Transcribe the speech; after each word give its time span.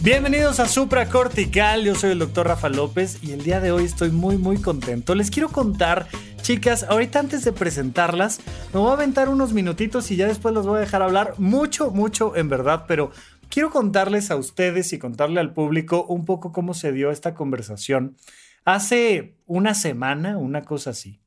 Bienvenidos 0.00 0.60
a 0.60 0.68
Supracortical, 0.68 1.82
yo 1.82 1.96
soy 1.96 2.12
el 2.12 2.20
doctor 2.20 2.46
Rafa 2.46 2.68
López 2.68 3.18
y 3.20 3.32
el 3.32 3.42
día 3.42 3.58
de 3.58 3.72
hoy 3.72 3.82
estoy 3.82 4.12
muy 4.12 4.38
muy 4.38 4.62
contento. 4.62 5.16
Les 5.16 5.28
quiero 5.28 5.48
contar, 5.48 6.06
chicas, 6.40 6.84
ahorita 6.84 7.18
antes 7.18 7.44
de 7.44 7.52
presentarlas, 7.52 8.40
me 8.72 8.78
voy 8.78 8.90
a 8.90 8.92
aventar 8.92 9.28
unos 9.28 9.52
minutitos 9.52 10.12
y 10.12 10.16
ya 10.16 10.28
después 10.28 10.54
los 10.54 10.68
voy 10.68 10.76
a 10.76 10.82
dejar 10.82 11.02
hablar 11.02 11.34
mucho, 11.38 11.90
mucho 11.90 12.36
en 12.36 12.48
verdad, 12.48 12.84
pero 12.86 13.10
quiero 13.48 13.70
contarles 13.70 14.30
a 14.30 14.36
ustedes 14.36 14.92
y 14.92 15.00
contarle 15.00 15.40
al 15.40 15.52
público 15.52 16.06
un 16.06 16.24
poco 16.24 16.52
cómo 16.52 16.74
se 16.74 16.92
dio 16.92 17.10
esta 17.10 17.34
conversación. 17.34 18.16
Hace 18.64 19.34
una 19.46 19.74
semana, 19.74 20.38
una 20.38 20.62
cosa 20.62 20.90
así, 20.90 21.20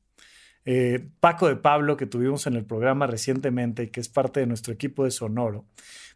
eh, 0.64 1.08
Paco 1.20 1.46
de 1.46 1.56
Pablo, 1.56 1.98
que 1.98 2.06
tuvimos 2.06 2.46
en 2.46 2.54
el 2.54 2.64
programa 2.64 3.06
recientemente, 3.06 3.90
que 3.90 4.00
es 4.00 4.08
parte 4.08 4.40
de 4.40 4.46
nuestro 4.46 4.72
equipo 4.72 5.04
de 5.04 5.10
Sonoro, 5.10 5.66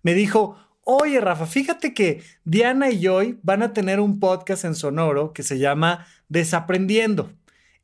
me 0.03 0.15
dijo, 0.15 0.57
Oye, 0.89 1.21
Rafa, 1.21 1.47
fíjate 1.47 1.93
que 1.93 2.23
Diana 2.45 2.91
y 2.91 3.05
Joy 3.05 3.41
van 3.43 3.65
a 3.65 3.73
tener 3.73 3.99
un 3.99 4.21
podcast 4.21 4.65
en 4.65 4.77
Sonoro 4.77 5.33
que 5.33 5.43
se 5.43 5.59
llama 5.59 6.07
Desaprendiendo. 6.29 7.33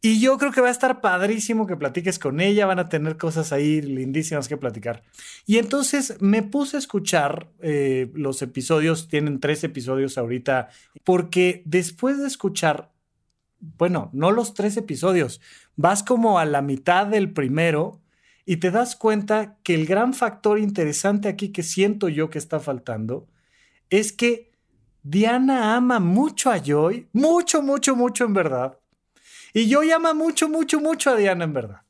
Y 0.00 0.20
yo 0.20 0.38
creo 0.38 0.52
que 0.52 0.60
va 0.60 0.68
a 0.68 0.70
estar 0.70 1.00
padrísimo 1.00 1.66
que 1.66 1.76
platiques 1.76 2.20
con 2.20 2.40
ella, 2.40 2.64
van 2.64 2.78
a 2.78 2.88
tener 2.88 3.16
cosas 3.16 3.52
ahí 3.52 3.82
lindísimas 3.82 4.46
que 4.46 4.56
platicar. 4.56 5.02
Y 5.46 5.58
entonces 5.58 6.16
me 6.20 6.44
puse 6.44 6.76
a 6.76 6.78
escuchar 6.78 7.48
eh, 7.60 8.08
los 8.14 8.40
episodios, 8.40 9.08
tienen 9.08 9.40
tres 9.40 9.64
episodios 9.64 10.16
ahorita, 10.16 10.68
porque 11.02 11.62
después 11.64 12.18
de 12.20 12.28
escuchar, 12.28 12.92
bueno, 13.58 14.10
no 14.12 14.30
los 14.30 14.54
tres 14.54 14.76
episodios, 14.76 15.40
vas 15.74 16.04
como 16.04 16.38
a 16.38 16.44
la 16.44 16.62
mitad 16.62 17.08
del 17.08 17.32
primero 17.32 18.01
y 18.44 18.56
te 18.56 18.70
das 18.70 18.96
cuenta 18.96 19.56
que 19.62 19.74
el 19.74 19.86
gran 19.86 20.14
factor 20.14 20.58
interesante 20.58 21.28
aquí 21.28 21.52
que 21.52 21.62
siento 21.62 22.08
yo 22.08 22.30
que 22.30 22.38
está 22.38 22.58
faltando 22.58 23.28
es 23.88 24.12
que 24.12 24.52
Diana 25.02 25.76
ama 25.76 26.00
mucho 26.00 26.50
a 26.50 26.58
Joy, 26.58 27.08
mucho, 27.12 27.62
mucho, 27.62 27.94
mucho 27.94 28.24
en 28.24 28.34
verdad. 28.34 28.78
Y 29.52 29.68
Joy 29.70 29.90
ama 29.90 30.14
mucho, 30.14 30.48
mucho, 30.48 30.80
mucho 30.80 31.10
a 31.10 31.16
Diana 31.16 31.44
en 31.44 31.52
verdad. 31.52 31.82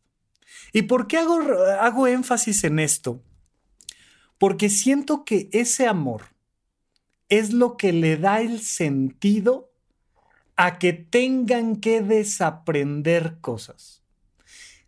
¿Y 0.73 0.83
por 0.83 1.07
qué 1.07 1.19
hago, 1.19 1.41
hago 1.81 2.07
énfasis 2.07 2.65
en 2.65 2.79
esto? 2.79 3.23
Porque 4.39 4.69
siento 4.69 5.25
que 5.25 5.49
ese 5.53 5.87
amor 5.87 6.23
es 7.29 7.53
lo 7.53 7.77
que 7.77 7.93
le 7.93 8.17
da 8.17 8.41
el 8.41 8.61
sentido 8.61 9.71
a 10.57 10.79
que 10.79 10.93
tengan 10.93 11.77
que 11.77 12.03
desaprender 12.03 13.39
cosas 13.41 14.02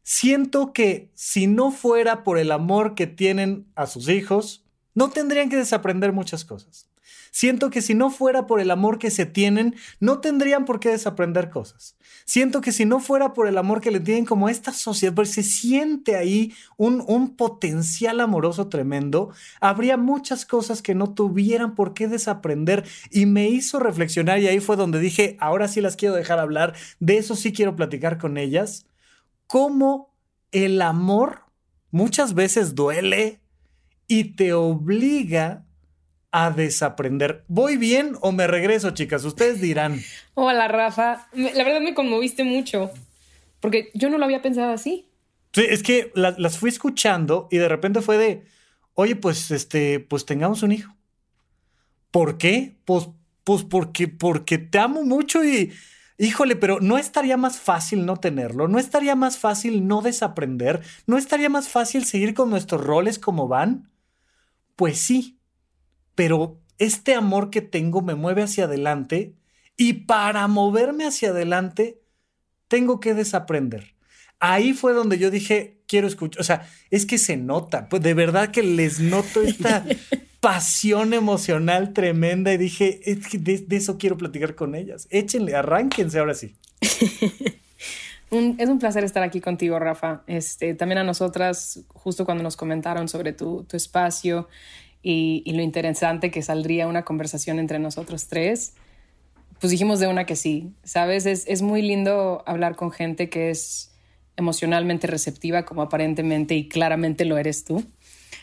siento 0.04 0.72
que 0.72 1.10
si 1.14 1.48
no 1.48 1.72
fuera 1.72 2.22
por 2.22 2.38
el 2.38 2.52
amor 2.52 2.94
que 2.94 3.08
tienen 3.08 3.66
a 3.74 3.86
sus 3.86 4.08
hijos, 4.08 4.64
no 4.94 5.10
tendrían 5.10 5.48
que 5.48 5.56
desaprender 5.56 6.12
muchas 6.12 6.44
cosas. 6.44 6.88
Siento 7.32 7.68
que 7.68 7.82
si 7.82 7.94
no 7.94 8.10
fuera 8.10 8.46
por 8.46 8.60
el 8.60 8.70
amor 8.70 9.00
que 9.00 9.10
se 9.10 9.26
tienen, 9.26 9.74
no 9.98 10.20
tendrían 10.20 10.64
por 10.64 10.78
qué 10.78 10.90
desaprender 10.90 11.50
cosas. 11.50 11.96
Siento 12.26 12.60
que 12.60 12.70
si 12.70 12.84
no 12.84 13.00
fuera 13.00 13.32
por 13.32 13.48
el 13.48 13.58
amor 13.58 13.80
que 13.80 13.90
le 13.90 13.98
tienen 13.98 14.24
como 14.24 14.48
esta 14.48 14.72
sociedad, 14.72 15.14
pues 15.14 15.32
se 15.32 15.42
siente 15.42 16.14
ahí 16.16 16.54
un, 16.76 17.02
un 17.08 17.34
potencial 17.34 18.20
amoroso 18.20 18.68
tremendo, 18.68 19.30
habría 19.60 19.96
muchas 19.96 20.46
cosas 20.46 20.80
que 20.80 20.94
no 20.94 21.12
tuvieran 21.12 21.74
por 21.74 21.92
qué 21.92 22.06
desaprender 22.06 22.84
y 23.10 23.26
me 23.26 23.48
hizo 23.48 23.80
reflexionar 23.80 24.38
y 24.38 24.46
ahí 24.46 24.60
fue 24.60 24.76
donde 24.76 25.00
dije, 25.00 25.36
ahora 25.40 25.66
sí 25.66 25.80
las 25.80 25.96
quiero 25.96 26.14
dejar 26.14 26.38
hablar, 26.38 26.74
de 27.00 27.18
eso 27.18 27.34
sí 27.34 27.52
quiero 27.52 27.74
platicar 27.74 28.16
con 28.16 28.38
ellas 28.38 28.86
cómo 29.46 30.14
el 30.52 30.80
amor 30.82 31.44
muchas 31.90 32.34
veces 32.34 32.74
duele 32.74 33.40
y 34.08 34.34
te 34.34 34.52
obliga 34.52 35.64
a 36.30 36.50
desaprender. 36.50 37.44
¿Voy 37.46 37.76
bien 37.76 38.16
o 38.20 38.32
me 38.32 38.46
regreso, 38.46 38.90
chicas? 38.90 39.24
Ustedes 39.24 39.60
dirán. 39.60 40.00
Hola, 40.34 40.66
Rafa. 40.68 41.28
La 41.32 41.62
verdad 41.62 41.80
me 41.80 41.94
conmoviste 41.94 42.42
mucho, 42.42 42.90
porque 43.60 43.90
yo 43.94 44.10
no 44.10 44.18
lo 44.18 44.24
había 44.24 44.42
pensado 44.42 44.72
así. 44.72 45.08
Sí, 45.52 45.64
es 45.68 45.84
que 45.84 46.10
las 46.16 46.58
fui 46.58 46.70
escuchando 46.70 47.46
y 47.52 47.58
de 47.58 47.68
repente 47.68 48.00
fue 48.00 48.18
de, 48.18 48.44
oye, 48.94 49.14
pues, 49.14 49.52
este, 49.52 50.00
pues 50.00 50.26
tengamos 50.26 50.64
un 50.64 50.72
hijo. 50.72 50.92
¿Por 52.10 52.38
qué? 52.38 52.74
Pues, 52.84 53.08
pues 53.44 53.62
porque, 53.62 54.08
porque 54.08 54.58
te 54.58 54.78
amo 54.78 55.04
mucho 55.04 55.44
y, 55.44 55.72
Híjole, 56.16 56.54
pero 56.54 56.78
¿no 56.80 56.96
estaría 56.96 57.36
más 57.36 57.58
fácil 57.58 58.06
no 58.06 58.16
tenerlo? 58.16 58.68
¿No 58.68 58.78
estaría 58.78 59.16
más 59.16 59.38
fácil 59.38 59.88
no 59.88 60.00
desaprender? 60.00 60.80
¿No 61.06 61.18
estaría 61.18 61.48
más 61.48 61.68
fácil 61.68 62.04
seguir 62.04 62.34
con 62.34 62.50
nuestros 62.50 62.84
roles 62.84 63.18
como 63.18 63.48
van? 63.48 63.90
Pues 64.76 65.00
sí, 65.00 65.40
pero 66.14 66.60
este 66.78 67.14
amor 67.14 67.50
que 67.50 67.62
tengo 67.62 68.00
me 68.00 68.14
mueve 68.14 68.42
hacia 68.42 68.64
adelante 68.64 69.34
y 69.76 69.92
para 70.04 70.46
moverme 70.46 71.04
hacia 71.04 71.30
adelante 71.30 72.00
tengo 72.68 73.00
que 73.00 73.14
desaprender. 73.14 73.94
Ahí 74.38 74.72
fue 74.72 74.92
donde 74.92 75.18
yo 75.18 75.30
dije, 75.30 75.82
quiero 75.86 76.06
escuchar, 76.06 76.40
o 76.40 76.44
sea, 76.44 76.68
es 76.90 77.06
que 77.06 77.18
se 77.18 77.36
nota, 77.36 77.88
pues 77.88 78.02
de 78.02 78.14
verdad 78.14 78.50
que 78.50 78.62
les 78.62 79.00
noto 79.00 79.42
esta 79.42 79.84
pasión 80.44 81.14
emocional 81.14 81.94
tremenda 81.94 82.52
y 82.52 82.58
dije, 82.58 83.00
es 83.10 83.26
que 83.26 83.38
de, 83.38 83.64
eso 83.70 83.96
quiero 83.96 84.18
platicar 84.18 84.54
con 84.54 84.74
ellas. 84.74 85.08
Échenle, 85.10 85.54
arránquense 85.54 86.18
ahora 86.18 86.34
sí. 86.34 86.54
es 88.30 88.68
un 88.68 88.78
placer 88.78 89.04
estar 89.04 89.22
aquí 89.22 89.40
contigo, 89.40 89.78
Rafa. 89.78 90.22
Este, 90.26 90.74
también 90.74 90.98
a 90.98 91.04
nosotras, 91.04 91.80
justo 91.94 92.26
cuando 92.26 92.42
nos 92.42 92.58
comentaron 92.58 93.08
sobre 93.08 93.32
tu, 93.32 93.64
tu 93.64 93.78
espacio 93.78 94.46
y, 95.02 95.50
lo 95.50 95.62
interesante 95.62 96.30
que 96.30 96.42
saldría 96.42 96.88
una 96.88 97.06
conversación 97.06 97.58
entre 97.58 97.78
nosotros 97.78 98.26
tres, 98.26 98.74
pues 99.60 99.70
dijimos 99.70 99.98
de 99.98 100.08
una 100.08 100.26
que 100.26 100.36
sí, 100.36 100.74
¿sabes? 100.82 101.24
Es, 101.24 101.46
es 101.46 101.62
muy 101.62 101.80
lindo 101.80 102.44
hablar 102.46 102.76
con 102.76 102.90
gente 102.90 103.30
que 103.30 103.48
es 103.48 103.94
emocionalmente 104.36 105.06
receptiva, 105.06 105.64
como 105.64 105.80
aparentemente 105.80 106.54
y 106.54 106.68
claramente 106.68 107.24
lo 107.24 107.38
eres 107.38 107.64
tú. 107.64 107.82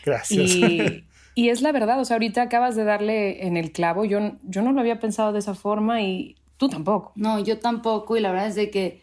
Gracias. 0.04 0.50
Y, 0.50 1.04
Y 1.34 1.48
es 1.48 1.62
la 1.62 1.72
verdad, 1.72 1.98
o 1.98 2.04
sea, 2.04 2.16
ahorita 2.16 2.42
acabas 2.42 2.76
de 2.76 2.84
darle 2.84 3.46
en 3.46 3.56
el 3.56 3.72
clavo, 3.72 4.04
yo, 4.04 4.18
yo 4.42 4.62
no 4.62 4.72
lo 4.72 4.80
había 4.80 5.00
pensado 5.00 5.32
de 5.32 5.38
esa 5.38 5.54
forma 5.54 6.02
y 6.02 6.36
tú 6.58 6.68
tampoco. 6.68 7.12
No, 7.16 7.38
yo 7.38 7.58
tampoco 7.58 8.16
y 8.16 8.20
la 8.20 8.30
verdad 8.30 8.48
es 8.48 8.54
de 8.54 8.70
que 8.70 9.02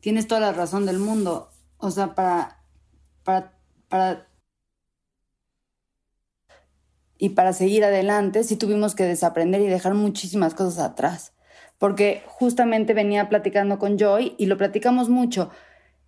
tienes 0.00 0.26
toda 0.26 0.40
la 0.40 0.52
razón 0.52 0.86
del 0.86 0.98
mundo. 0.98 1.50
O 1.78 1.90
sea, 1.90 2.14
para, 2.14 2.58
para, 3.24 3.52
para... 3.88 4.28
Y 7.16 7.30
para 7.30 7.52
seguir 7.52 7.84
adelante 7.84 8.42
sí 8.42 8.56
tuvimos 8.56 8.96
que 8.96 9.04
desaprender 9.04 9.60
y 9.60 9.68
dejar 9.68 9.94
muchísimas 9.94 10.54
cosas 10.54 10.80
atrás. 10.80 11.32
Porque 11.78 12.22
justamente 12.26 12.94
venía 12.94 13.28
platicando 13.28 13.78
con 13.78 13.96
Joy 13.96 14.34
y 14.38 14.46
lo 14.46 14.56
platicamos 14.56 15.08
mucho, 15.08 15.50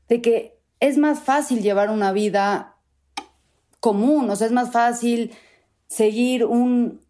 de 0.09 0.21
que 0.21 0.59
es 0.81 0.99
más 0.99 1.21
fácil 1.21 1.63
llevar 1.63 1.91
una 1.91 2.13
vida 2.13 2.77
común, 3.81 4.29
o 4.31 4.37
sea, 4.37 4.47
es 4.47 4.53
más 4.53 4.73
fácil 4.73 5.33
seguir 5.95 6.45
un, 6.45 7.01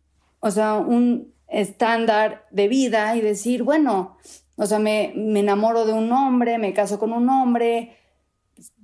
o 0.41 0.51
sea, 0.51 0.75
un 0.75 1.33
estándar 1.49 2.45
de 2.51 2.69
vida 2.69 3.17
y 3.17 3.23
decir, 3.23 3.63
bueno, 3.63 4.19
o 4.57 4.67
sea, 4.67 4.79
me, 4.79 5.15
me 5.17 5.41
enamoro 5.41 5.87
de 5.87 5.95
un 5.95 6.13
hombre, 6.13 6.59
me 6.59 6.75
caso 6.75 6.99
con 6.99 7.13
un 7.13 7.29
hombre, 7.31 7.97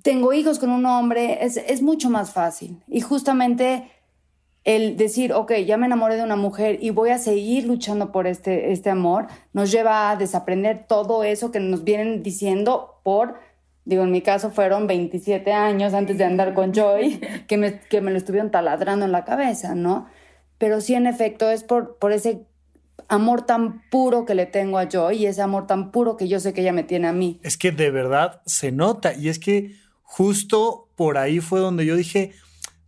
tengo 0.03 0.33
hijos 0.33 0.59
con 0.59 0.71
un 0.71 0.87
hombre, 0.87 1.45
es, 1.45 1.59
es 1.59 1.83
mucho 1.83 2.09
más 2.09 2.33
fácil. 2.33 2.83
Y 2.89 3.03
justamente 3.03 3.91
el 4.65 4.97
decir, 4.97 5.35
ok, 5.35 5.53
ya 5.67 5.77
me 5.77 5.85
enamoré 5.85 6.17
de 6.17 6.23
una 6.23 6.37
mujer 6.37 6.79
y 6.81 6.91
voy 6.91 7.11
a 7.11 7.19
seguir 7.19 7.67
luchando 7.67 8.11
por 8.11 8.27
este, 8.27 8.73
este 8.73 8.89
amor, 8.89 9.27
nos 9.53 9.71
lleva 9.71 10.11
a 10.11 10.17
desaprender 10.17 10.87
todo 10.87 11.25
eso 11.25 11.51
que 11.51 11.61
nos 11.61 11.85
vienen 11.85 12.23
diciendo 12.23 13.01
por, 13.03 13.39
digo, 13.85 14.05
en 14.05 14.11
mi 14.11 14.23
caso 14.23 14.51
fueron 14.51 14.87
27 14.87 15.53
años 15.53 15.95
antes 15.95 16.19
de 16.19 16.25
andar 16.25 16.55
con 16.55 16.73
Joy, 16.73 17.21
que 17.49 17.57
me, 17.57 17.81
que 17.81 18.01
me 18.01 18.11
lo 18.11 18.17
estuvieron 18.17 18.51
taladrando 18.51 19.05
en 19.05 19.13
la 19.13 19.25
cabeza, 19.25 19.75
¿no? 19.75 20.07
Pero 20.59 20.81
sí, 20.81 20.95
en 20.95 21.07
efecto, 21.07 21.51
es 21.51 21.65
por, 21.65 21.97
por 21.97 22.13
ese 22.13 22.47
amor 23.09 23.43
tan 23.43 23.83
puro 23.91 24.25
que 24.25 24.35
le 24.35 24.47
tengo 24.47 24.79
a 24.79 24.89
Joy 24.89 25.17
y 25.17 25.27
ese 25.27 25.43
amor 25.43 25.67
tan 25.67 25.91
puro 25.91 26.17
que 26.17 26.29
yo 26.29 26.39
sé 26.39 26.53
que 26.53 26.61
ella 26.61 26.73
me 26.73 26.85
tiene 26.85 27.09
a 27.09 27.13
mí. 27.13 27.41
Es 27.43 27.57
que 27.57 27.73
de 27.73 27.91
verdad 27.91 28.43
se 28.47 28.71
nota 28.71 29.15
y 29.15 29.29
es 29.29 29.39
que 29.39 29.75
justo 30.03 30.89
por 30.97 31.19
ahí 31.19 31.41
fue 31.41 31.61
donde 31.61 31.87
yo 31.87 31.97
dije, 31.97 32.33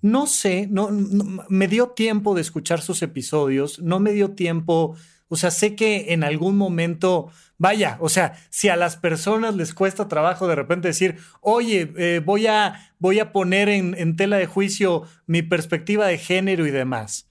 no 0.03 0.27
sé, 0.27 0.67
no, 0.69 0.89
me 0.91 1.69
dio 1.69 1.91
tiempo 1.91 2.35
de 2.35 2.41
escuchar 2.41 2.83
sus 2.83 3.03
episodios, 3.03 3.81
no 3.81 4.01
me 4.01 4.13
dio 4.13 4.33
tiempo, 4.33 4.97
o 5.29 5.37
sea, 5.37 5.51
sé 5.51 5.77
que 5.77 6.13
en 6.13 6.25
algún 6.25 6.57
momento, 6.57 7.31
vaya, 7.63 7.97
o 8.01 8.09
sea, 8.09 8.35
si 8.51 8.69
a 8.71 8.75
las 8.75 8.97
personas 8.97 9.55
les 9.55 9.73
cuesta 9.73 10.09
trabajo 10.09 10.49
de 10.49 10.57
repente 10.57 10.89
decir, 10.89 11.19
oye, 11.41 11.93
eh, 11.97 12.21
voy, 12.23 12.49
a, 12.49 12.93
voy 12.99 13.21
a 13.21 13.31
poner 13.31 13.69
en, 13.69 14.17
tela 14.17 14.37
de 14.37 14.47
juicio 14.47 15.05
mi 15.29 15.43
perspectiva 15.43 16.09
de 16.09 16.19
género 16.19 16.67
y 16.67 16.73
demás. 16.73 17.31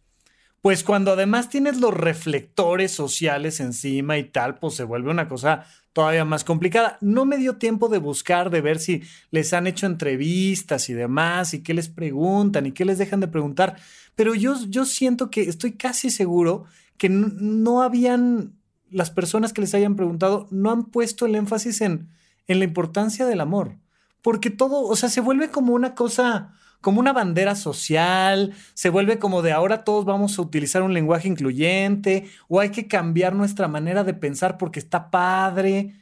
Pues 0.61 0.85
cuando 0.85 1.11
además 1.11 1.49
tienes 1.49 1.81
los 1.81 1.93
reflectores 1.93 2.93
sociales 2.93 3.59
encima 3.59 4.17
y 4.17 4.23
tal, 4.23 4.57
pues 4.57 4.75
se 4.75 4.85
vuelve 4.85 5.11
una 5.11 5.27
cosa 5.27 5.65
todavía 5.91 6.23
más 6.23 6.45
complicada. 6.45 6.97
No 7.01 7.25
me 7.25 7.35
dio 7.35 7.57
tiempo 7.57 7.89
de 7.89 7.97
buscar, 7.97 8.51
de 8.51 8.61
ver 8.61 8.79
si 8.79 9.03
les 9.31 9.51
han 9.51 9.67
hecho 9.67 9.85
entrevistas 9.85 10.89
y 10.89 10.93
demás, 10.93 11.53
y 11.53 11.61
qué 11.61 11.73
les 11.73 11.89
preguntan 11.89 12.67
y 12.67 12.71
qué 12.71 12.85
les 12.85 12.99
dejan 12.99 13.19
de 13.19 13.27
preguntar, 13.27 13.75
pero 14.15 14.33
yo, 14.33 14.55
yo 14.69 14.85
siento 14.85 15.29
que 15.29 15.41
estoy 15.41 15.73
casi 15.73 16.09
seguro 16.09 16.63
que 16.97 17.09
no, 17.09 17.81
habían, 17.81 18.53
las 18.91 19.11
personas 19.11 19.53
que 19.53 19.61
les 19.61 19.73
hayan 19.73 19.95
preguntado, 19.95 20.47
no 20.51 20.71
han 20.71 20.85
puesto 20.85 21.25
el 21.25 21.35
énfasis 21.35 21.81
en, 21.81 22.09
en 22.47 22.59
la 22.59 22.65
importancia 22.65 23.25
del 23.25 23.41
amor, 23.41 23.77
porque 24.21 24.49
todo, 24.49 24.83
o 24.83 24.95
sea, 24.95 25.09
se 25.09 25.21
vuelve 25.21 25.49
como 25.49 25.73
una 25.73 25.95
cosa 25.95 26.53
como 26.81 26.99
una 26.99 27.13
bandera 27.13 27.55
social, 27.55 28.53
se 28.73 28.89
vuelve 28.89 29.19
como 29.19 29.43
de 29.43 29.51
ahora 29.51 29.83
todos 29.83 30.03
vamos 30.03 30.37
a 30.37 30.41
utilizar 30.41 30.81
un 30.81 30.93
lenguaje 30.93 31.27
incluyente 31.27 32.25
o 32.47 32.59
hay 32.59 32.69
que 32.71 32.87
cambiar 32.87 33.35
nuestra 33.35 33.67
manera 33.67 34.03
de 34.03 34.15
pensar 34.15 34.57
porque 34.57 34.79
está 34.79 35.11
padre. 35.11 35.95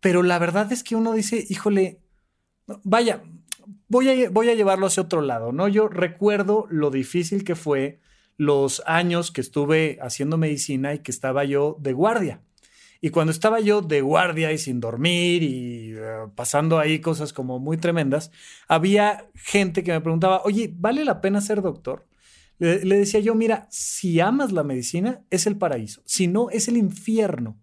Pero 0.00 0.22
la 0.22 0.38
verdad 0.38 0.70
es 0.72 0.84
que 0.84 0.94
uno 0.94 1.14
dice, 1.14 1.44
híjole, 1.48 2.00
vaya, 2.84 3.22
voy 3.88 4.24
a, 4.24 4.30
voy 4.30 4.50
a 4.50 4.54
llevarlo 4.54 4.86
hacia 4.86 5.02
otro 5.02 5.22
lado, 5.22 5.52
¿no? 5.52 5.68
Yo 5.68 5.88
recuerdo 5.88 6.66
lo 6.70 6.90
difícil 6.90 7.42
que 7.42 7.54
fue 7.54 8.00
los 8.40 8.82
años 8.86 9.30
que 9.30 9.42
estuve 9.42 9.98
haciendo 10.00 10.38
medicina 10.38 10.94
y 10.94 11.00
que 11.00 11.10
estaba 11.10 11.44
yo 11.44 11.76
de 11.78 11.92
guardia. 11.92 12.40
Y 13.02 13.10
cuando 13.10 13.32
estaba 13.32 13.60
yo 13.60 13.82
de 13.82 14.00
guardia 14.00 14.50
y 14.50 14.56
sin 14.56 14.80
dormir 14.80 15.42
y 15.42 15.92
eh, 15.94 16.26
pasando 16.34 16.78
ahí 16.78 17.00
cosas 17.00 17.34
como 17.34 17.58
muy 17.58 17.76
tremendas, 17.76 18.30
había 18.66 19.28
gente 19.34 19.84
que 19.84 19.92
me 19.92 20.00
preguntaba, 20.00 20.40
oye, 20.44 20.72
¿vale 20.74 21.04
la 21.04 21.20
pena 21.20 21.42
ser 21.42 21.60
doctor? 21.60 22.08
Le, 22.56 22.82
le, 22.82 23.00
decía 23.00 23.20
yo, 23.20 23.34
mira, 23.34 23.66
si 23.70 24.20
amas 24.20 24.52
la 24.52 24.64
medicina, 24.64 25.22
es 25.28 25.46
el 25.46 25.58
paraíso. 25.58 26.00
Si 26.06 26.26
no, 26.26 26.48
es 26.48 26.66
el 26.66 26.78
infierno. 26.78 27.60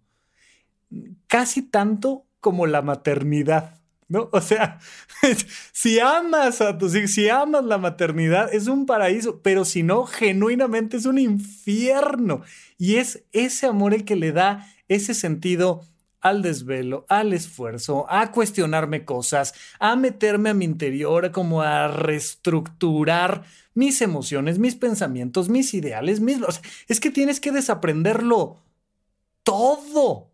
Casi 1.26 1.62
tanto 1.62 2.28
como 2.38 2.68
la 2.68 2.82
maternidad. 2.82 3.77
¿No? 4.08 4.28
O 4.32 4.40
sea, 4.40 4.78
si 5.72 6.00
amas 6.00 6.60
a 6.60 6.76
tus 6.78 6.94
hijos, 6.94 7.12
si 7.12 7.28
amas 7.28 7.64
la 7.64 7.78
maternidad, 7.78 8.52
es 8.52 8.66
un 8.66 8.86
paraíso, 8.86 9.40
pero 9.42 9.64
si 9.64 9.82
no, 9.82 10.04
genuinamente 10.06 10.96
es 10.96 11.06
un 11.06 11.18
infierno. 11.18 12.42
Y 12.78 12.96
es 12.96 13.24
ese 13.32 13.66
amor 13.66 13.94
el 13.94 14.04
que 14.04 14.16
le 14.16 14.32
da 14.32 14.66
ese 14.88 15.14
sentido 15.14 15.82
al 16.20 16.42
desvelo, 16.42 17.06
al 17.08 17.32
esfuerzo, 17.32 18.06
a 18.10 18.32
cuestionarme 18.32 19.04
cosas, 19.04 19.54
a 19.78 19.94
meterme 19.94 20.50
a 20.50 20.54
mi 20.54 20.64
interior, 20.64 21.30
como 21.30 21.62
a 21.62 21.88
reestructurar 21.88 23.44
mis 23.74 24.02
emociones, 24.02 24.58
mis 24.58 24.74
pensamientos, 24.74 25.48
mis 25.48 25.74
ideales, 25.74 26.20
mis... 26.20 26.38
es 26.88 26.98
que 26.98 27.10
tienes 27.10 27.38
que 27.38 27.52
desaprenderlo 27.52 28.58
todo 29.44 30.27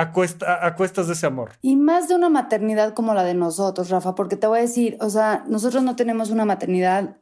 a, 0.00 0.66
a, 0.66 0.74
cuestas 0.76 1.06
de 1.06 1.12
ese 1.12 1.26
amor. 1.26 1.52
Y 1.62 1.76
más 1.76 2.08
de 2.08 2.14
una 2.14 2.28
maternidad 2.28 2.94
como 2.94 3.14
la 3.14 3.24
de 3.24 3.34
nosotros, 3.34 3.90
Rafa, 3.90 4.14
porque 4.14 4.36
te 4.36 4.46
voy 4.46 4.58
a 4.58 4.62
decir, 4.62 4.96
o 5.00 5.10
sea, 5.10 5.44
nosotros 5.46 5.82
no 5.82 5.96
tenemos 5.96 6.30
una 6.30 6.44
maternidad 6.44 7.16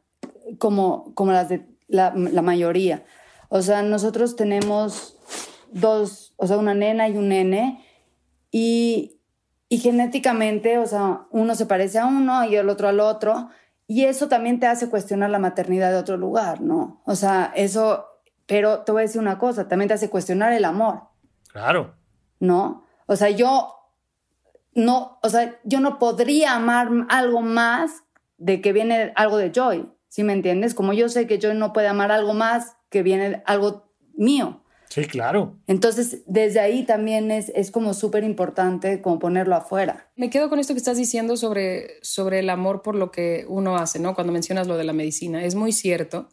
como, 0.57 1.13
como 1.15 1.31
las 1.31 1.49
de 1.49 1.67
la, 1.87 2.13
la 2.15 2.41
mayoría. 2.41 3.03
O 3.49 3.61
sea, 3.61 3.81
nosotros 3.81 4.35
tenemos 4.35 5.17
dos, 5.71 6.33
o 6.37 6.47
sea, 6.47 6.57
una 6.57 6.73
nena 6.73 7.07
y 7.09 7.17
un 7.17 7.29
nene, 7.29 7.85
y, 8.51 9.19
y 9.67 9.77
genéticamente, 9.77 10.77
o 10.77 10.85
sea, 10.85 11.27
uno 11.31 11.55
se 11.55 11.65
parece 11.65 11.99
a 11.99 12.05
uno 12.05 12.45
y 12.45 12.55
el 12.55 12.69
otro 12.69 12.87
al 12.87 12.99
otro, 12.99 13.49
y 13.87 14.05
eso 14.05 14.27
también 14.27 14.59
te 14.59 14.67
hace 14.67 14.89
cuestionar 14.89 15.29
la 15.29 15.39
maternidad 15.39 15.91
de 15.91 15.97
otro 15.97 16.17
lugar, 16.17 16.61
¿no? 16.61 17.01
O 17.05 17.15
sea, 17.15 17.51
eso, 17.55 18.05
pero 18.45 18.81
te 18.81 18.91
voy 18.91 19.01
a 19.01 19.05
decir 19.05 19.21
una 19.21 19.39
cosa, 19.39 19.67
también 19.67 19.87
te 19.87 19.95
hace 19.95 20.09
cuestionar 20.09 20.53
el 20.53 20.65
amor. 20.65 21.01
Claro. 21.51 21.95
¿No? 22.39 22.85
O 23.05 23.15
sea, 23.15 23.29
yo 23.29 23.75
no, 24.73 25.19
o 25.21 25.29
sea, 25.29 25.59
yo 25.63 25.79
no 25.79 25.99
podría 25.99 26.55
amar 26.55 26.89
algo 27.09 27.41
más 27.41 28.03
de 28.37 28.61
que 28.61 28.73
viene 28.73 29.11
algo 29.15 29.37
de 29.37 29.51
Joy, 29.51 29.91
¿sí 30.07 30.23
me 30.23 30.33
entiendes? 30.33 30.73
Como 30.73 30.93
yo 30.93 31.09
sé 31.09 31.27
que 31.27 31.39
Joy 31.39 31.55
no 31.55 31.73
puede 31.73 31.87
amar 31.87 32.11
algo 32.11 32.33
más 32.33 32.77
que 32.89 33.03
viene 33.03 33.43
algo 33.45 33.91
mío. 34.13 34.63
Sí, 34.89 35.05
claro. 35.05 35.55
Entonces, 35.67 36.23
desde 36.25 36.59
ahí 36.59 36.83
también 36.83 37.29
es, 37.29 37.51
es 37.53 37.69
como 37.69 37.93
súper 37.93 38.23
importante 38.23 39.01
como 39.01 39.19
ponerlo 39.19 39.55
afuera. 39.55 40.09
Me 40.15 40.31
quedo 40.31 40.49
con 40.49 40.57
esto 40.57 40.73
que 40.73 40.79
estás 40.79 40.97
diciendo 40.97 41.37
sobre, 41.37 41.99
sobre 42.01 42.39
el 42.39 42.49
amor 42.49 42.81
por 42.81 42.95
lo 42.95 43.11
que 43.11 43.45
uno 43.47 43.77
hace, 43.77 43.99
¿no? 43.99 44.15
Cuando 44.15 44.33
mencionas 44.33 44.67
lo 44.67 44.77
de 44.77 44.85
la 44.85 44.93
medicina. 44.93 45.43
Es 45.43 45.53
muy 45.53 45.73
cierto. 45.73 46.29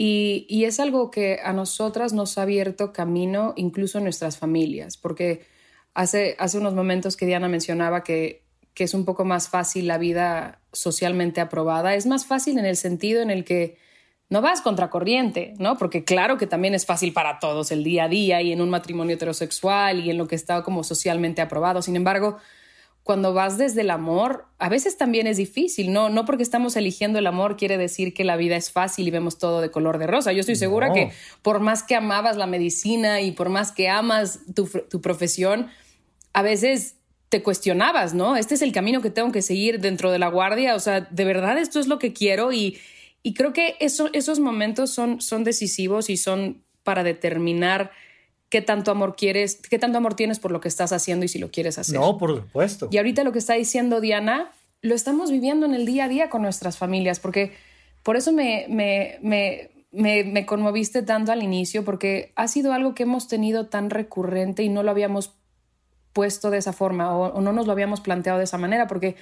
Y, 0.00 0.64
es 0.64 0.78
algo 0.78 1.10
que 1.10 1.40
a 1.42 1.52
nosotras 1.52 2.12
nos 2.12 2.38
ha 2.38 2.42
abierto 2.42 2.92
camino 2.92 3.52
incluso 3.56 3.98
en 3.98 4.04
nuestras 4.04 4.38
familias, 4.38 4.96
porque 4.96 5.44
hace, 5.92 6.36
hace 6.38 6.56
unos 6.56 6.72
momentos 6.72 7.16
que 7.16 7.26
Diana 7.26 7.48
mencionaba 7.48 8.04
que, 8.04 8.44
que 8.74 8.84
es 8.84 8.94
un 8.94 9.04
poco 9.04 9.24
más 9.24 9.48
fácil 9.48 9.88
la 9.88 9.98
vida 9.98 10.60
socialmente 10.72 11.40
aprobada. 11.40 11.96
Es 11.96 12.06
más 12.06 12.26
fácil 12.26 12.58
en 12.58 12.64
el 12.64 12.76
sentido 12.76 13.22
en 13.22 13.30
el 13.32 13.44
que 13.44 13.76
no 14.30 14.40
vas 14.40 14.60
contracorriente, 14.60 15.54
¿no? 15.58 15.76
Porque 15.76 16.04
claro 16.04 16.38
que 16.38 16.46
también 16.46 16.74
es 16.74 16.86
fácil 16.86 17.12
para 17.12 17.40
todos 17.40 17.72
el 17.72 17.82
día 17.82 18.04
a 18.04 18.08
día 18.08 18.40
y 18.40 18.52
en 18.52 18.60
un 18.60 18.70
matrimonio 18.70 19.16
heterosexual 19.16 19.98
y 19.98 20.10
en 20.10 20.18
lo 20.18 20.28
que 20.28 20.36
está 20.36 20.62
como 20.62 20.84
socialmente 20.84 21.42
aprobado. 21.42 21.82
Sin 21.82 21.96
embargo, 21.96 22.38
cuando 23.08 23.32
vas 23.32 23.56
desde 23.56 23.80
el 23.80 23.88
amor, 23.88 24.44
a 24.58 24.68
veces 24.68 24.98
también 24.98 25.26
es 25.26 25.38
difícil, 25.38 25.94
¿no? 25.94 26.10
No 26.10 26.26
porque 26.26 26.42
estamos 26.42 26.76
eligiendo 26.76 27.18
el 27.18 27.26
amor 27.26 27.56
quiere 27.56 27.78
decir 27.78 28.12
que 28.12 28.22
la 28.22 28.36
vida 28.36 28.54
es 28.54 28.70
fácil 28.70 29.08
y 29.08 29.10
vemos 29.10 29.38
todo 29.38 29.62
de 29.62 29.70
color 29.70 29.96
de 29.96 30.06
rosa. 30.06 30.32
Yo 30.32 30.40
estoy 30.40 30.56
segura 30.56 30.92
que 30.92 31.10
por 31.40 31.60
más 31.60 31.82
que 31.82 31.94
amabas 31.94 32.36
la 32.36 32.46
medicina 32.46 33.22
y 33.22 33.32
por 33.32 33.48
más 33.48 33.72
que 33.72 33.88
amas 33.88 34.40
tu, 34.54 34.66
tu 34.66 35.00
profesión, 35.00 35.68
a 36.34 36.42
veces 36.42 36.96
te 37.30 37.42
cuestionabas, 37.42 38.12
¿no? 38.12 38.36
Este 38.36 38.54
es 38.54 38.60
el 38.60 38.72
camino 38.72 39.00
que 39.00 39.08
tengo 39.08 39.32
que 39.32 39.40
seguir 39.40 39.80
dentro 39.80 40.12
de 40.12 40.18
la 40.18 40.28
guardia, 40.28 40.74
o 40.74 40.78
sea, 40.78 41.00
de 41.00 41.24
verdad 41.24 41.56
esto 41.56 41.80
es 41.80 41.86
lo 41.86 41.98
que 41.98 42.12
quiero 42.12 42.52
y 42.52 42.76
y 43.22 43.32
creo 43.32 43.52
que 43.54 43.76
eso, 43.80 44.10
esos 44.12 44.38
momentos 44.38 44.90
son, 44.90 45.22
son 45.22 45.44
decisivos 45.44 46.10
y 46.10 46.18
son 46.18 46.62
para 46.82 47.02
determinar 47.02 47.90
qué 48.48 48.62
tanto 48.62 48.90
amor 48.90 49.16
quieres, 49.16 49.60
qué 49.68 49.78
tanto 49.78 49.98
amor 49.98 50.14
tienes 50.14 50.38
por 50.38 50.50
lo 50.50 50.60
que 50.60 50.68
estás 50.68 50.92
haciendo 50.92 51.24
y 51.24 51.28
si 51.28 51.38
lo 51.38 51.50
quieres 51.50 51.78
hacer. 51.78 51.98
No, 51.98 52.18
por 52.18 52.36
supuesto. 52.36 52.88
Y 52.90 52.98
ahorita 52.98 53.24
lo 53.24 53.32
que 53.32 53.38
está 53.38 53.54
diciendo 53.54 54.00
Diana, 54.00 54.50
lo 54.82 54.94
estamos 54.94 55.30
viviendo 55.30 55.66
en 55.66 55.74
el 55.74 55.86
día 55.86 56.04
a 56.04 56.08
día 56.08 56.30
con 56.30 56.42
nuestras 56.42 56.78
familias, 56.78 57.20
porque 57.20 57.52
por 58.02 58.16
eso 58.16 58.32
me, 58.32 58.66
me, 58.68 59.18
me, 59.22 60.24
me, 60.24 60.46
conmoviste 60.46 61.02
tanto 61.02 61.32
al 61.32 61.42
inicio, 61.42 61.84
porque 61.84 62.32
ha 62.36 62.48
sido 62.48 62.72
algo 62.72 62.94
que 62.94 63.02
hemos 63.02 63.28
tenido 63.28 63.66
tan 63.66 63.90
recurrente 63.90 64.62
y 64.62 64.68
no 64.68 64.82
lo 64.82 64.90
habíamos 64.90 65.34
puesto 66.12 66.50
de 66.50 66.58
esa 66.58 66.72
forma 66.72 67.14
o, 67.16 67.34
o 67.34 67.40
no 67.40 67.52
nos 67.52 67.66
lo 67.66 67.72
habíamos 67.72 68.00
planteado 68.00 68.38
de 68.38 68.44
esa 68.44 68.58
manera, 68.58 68.86
porque 68.86 69.16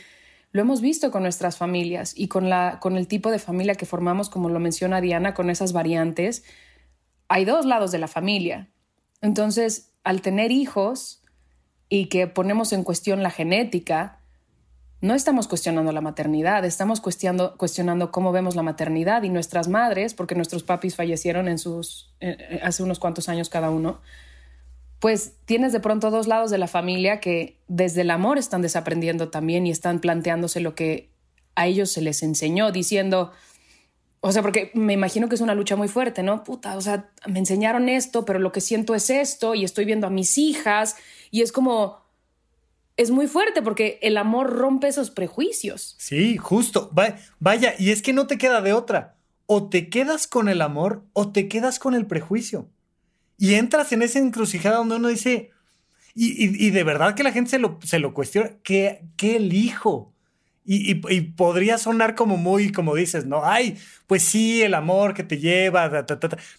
lo 0.52 0.62
hemos 0.62 0.80
visto 0.80 1.10
con 1.10 1.22
nuestras 1.22 1.56
familias 1.58 2.14
y 2.16 2.28
con, 2.28 2.48
la, 2.48 2.78
con 2.80 2.96
el 2.96 3.08
tipo 3.08 3.30
de 3.30 3.38
familia 3.38 3.74
que 3.74 3.86
formamos, 3.86 4.30
como 4.30 4.48
lo 4.48 4.60
menciona 4.60 5.00
Diana, 5.00 5.34
con 5.34 5.50
esas 5.50 5.72
variantes. 5.72 6.44
Hay 7.28 7.44
dos 7.44 7.66
lados 7.66 7.90
de 7.90 7.98
la 7.98 8.08
familia. 8.08 8.70
Entonces, 9.26 9.90
al 10.04 10.22
tener 10.22 10.52
hijos 10.52 11.20
y 11.88 12.06
que 12.06 12.28
ponemos 12.28 12.72
en 12.72 12.84
cuestión 12.84 13.24
la 13.24 13.30
genética, 13.30 14.20
no 15.00 15.14
estamos 15.14 15.48
cuestionando 15.48 15.90
la 15.90 16.00
maternidad, 16.00 16.64
estamos 16.64 17.00
cuestionando, 17.00 17.56
cuestionando 17.56 18.12
cómo 18.12 18.30
vemos 18.30 18.54
la 18.54 18.62
maternidad 18.62 19.24
y 19.24 19.28
nuestras 19.28 19.66
madres, 19.66 20.14
porque 20.14 20.36
nuestros 20.36 20.62
papis 20.62 20.94
fallecieron 20.94 21.48
en 21.48 21.58
sus, 21.58 22.14
eh, 22.20 22.36
eh, 22.38 22.60
hace 22.62 22.84
unos 22.84 23.00
cuantos 23.00 23.28
años 23.28 23.48
cada 23.48 23.68
uno, 23.70 24.00
pues 25.00 25.32
tienes 25.44 25.72
de 25.72 25.80
pronto 25.80 26.12
dos 26.12 26.28
lados 26.28 26.52
de 26.52 26.58
la 26.58 26.68
familia 26.68 27.18
que 27.18 27.58
desde 27.66 28.02
el 28.02 28.12
amor 28.12 28.38
están 28.38 28.62
desaprendiendo 28.62 29.30
también 29.30 29.66
y 29.66 29.72
están 29.72 29.98
planteándose 29.98 30.60
lo 30.60 30.76
que 30.76 31.10
a 31.56 31.66
ellos 31.66 31.90
se 31.90 32.00
les 32.00 32.22
enseñó, 32.22 32.70
diciendo, 32.70 33.32
o 34.20 34.32
sea, 34.32 34.42
porque 34.42 34.70
me 34.74 34.92
imagino 34.92 35.28
que 35.28 35.34
es 35.34 35.40
una 35.40 35.54
lucha 35.54 35.76
muy 35.76 35.88
fuerte, 35.88 36.22
¿no? 36.22 36.42
Puta, 36.42 36.76
o 36.76 36.80
sea, 36.80 37.10
me 37.26 37.38
enseñaron 37.38 37.88
esto, 37.88 38.24
pero 38.24 38.38
lo 38.38 38.52
que 38.52 38.60
siento 38.60 38.94
es 38.94 39.10
esto 39.10 39.54
y 39.54 39.64
estoy 39.64 39.84
viendo 39.84 40.06
a 40.06 40.10
mis 40.10 40.38
hijas 40.38 40.96
y 41.30 41.42
es 41.42 41.52
como, 41.52 42.06
es 42.96 43.10
muy 43.10 43.26
fuerte 43.26 43.62
porque 43.62 43.98
el 44.02 44.16
amor 44.16 44.50
rompe 44.54 44.88
esos 44.88 45.10
prejuicios. 45.10 45.94
Sí, 45.98 46.36
justo. 46.38 46.90
vaya, 47.38 47.74
y 47.78 47.90
es 47.90 48.02
que 48.02 48.12
no 48.12 48.26
te 48.26 48.38
queda 48.38 48.60
de 48.60 48.72
otra. 48.72 49.16
O 49.48 49.68
te 49.68 49.88
quedas 49.88 50.26
con 50.26 50.48
el 50.48 50.60
amor 50.60 51.04
o 51.12 51.30
te 51.30 51.46
quedas 51.46 51.78
con 51.78 51.94
el 51.94 52.06
prejuicio. 52.06 52.68
Y 53.38 53.54
entras 53.54 53.92
en 53.92 54.02
esa 54.02 54.18
encrucijada 54.18 54.78
donde 54.78 54.96
uno 54.96 55.08
dice, 55.08 55.50
y, 56.14 56.70
de 56.70 56.84
verdad 56.84 57.14
que 57.14 57.22
la 57.22 57.30
gente 57.30 57.50
se 57.50 57.58
lo, 57.58 57.78
se 57.84 57.98
lo 57.98 58.14
cuestiona, 58.14 58.52
¿qué, 58.62 59.04
qué 59.16 59.36
elijo? 59.36 60.14
Y, 60.68 60.94
podría 61.36 61.78
sonar 61.78 62.16
como 62.16 62.36
muy, 62.36 62.72
como 62.72 62.96
dices, 62.96 63.24
¿no? 63.24 63.44
Ay, 63.44 63.78
pues 64.08 64.24
sí, 64.24 64.62
el 64.62 64.74
amor 64.74 65.14
que 65.14 65.22
te 65.22 65.38
lleva, 65.38 66.04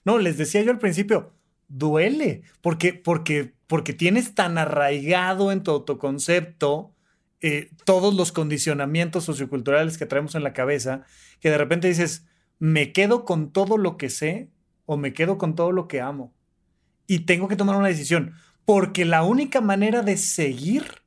no, 0.06 0.18
les 0.18 0.38
decía 0.38 0.62
yo 0.62 0.72
al 0.72 0.80
principio, 0.80 1.34
duele, 1.68 2.44
porque, 2.62 2.94
porque, 2.94 3.54
porque 3.68 3.92
tienes 3.94 4.34
tan 4.34 4.58
arraigado 4.58 5.52
en 5.52 5.62
tu 5.62 5.72
autoconcepto 5.72 6.94
eh, 7.42 7.70
todos 7.84 8.16
los 8.16 8.32
condicionamientos 8.32 9.26
socioculturales 9.26 9.98
que 9.98 10.06
traemos 10.06 10.36
en 10.36 10.44
la 10.44 10.54
cabeza, 10.54 11.04
que 11.42 11.50
de 11.50 11.58
repente 11.58 11.90
dices, 11.90 12.26
me 12.60 12.94
quedo 12.94 13.26
con 13.26 13.52
todo 13.52 13.78
lo 13.78 13.98
que 13.98 14.10
sé 14.10 14.50
o 14.86 14.96
me 14.98 15.14
quedo 15.14 15.38
con 15.38 15.56
todo 15.56 15.74
lo 15.74 15.88
que 15.88 16.00
amo. 16.00 16.34
Y 17.08 17.20
tengo 17.20 17.48
que 17.48 17.58
tomar 17.58 17.76
una 17.76 17.90
decisión, 17.90 18.34
porque 18.66 19.06
la 19.06 19.24
única 19.24 19.62
manera 19.62 20.02
de 20.02 20.18
seguir 20.18 21.04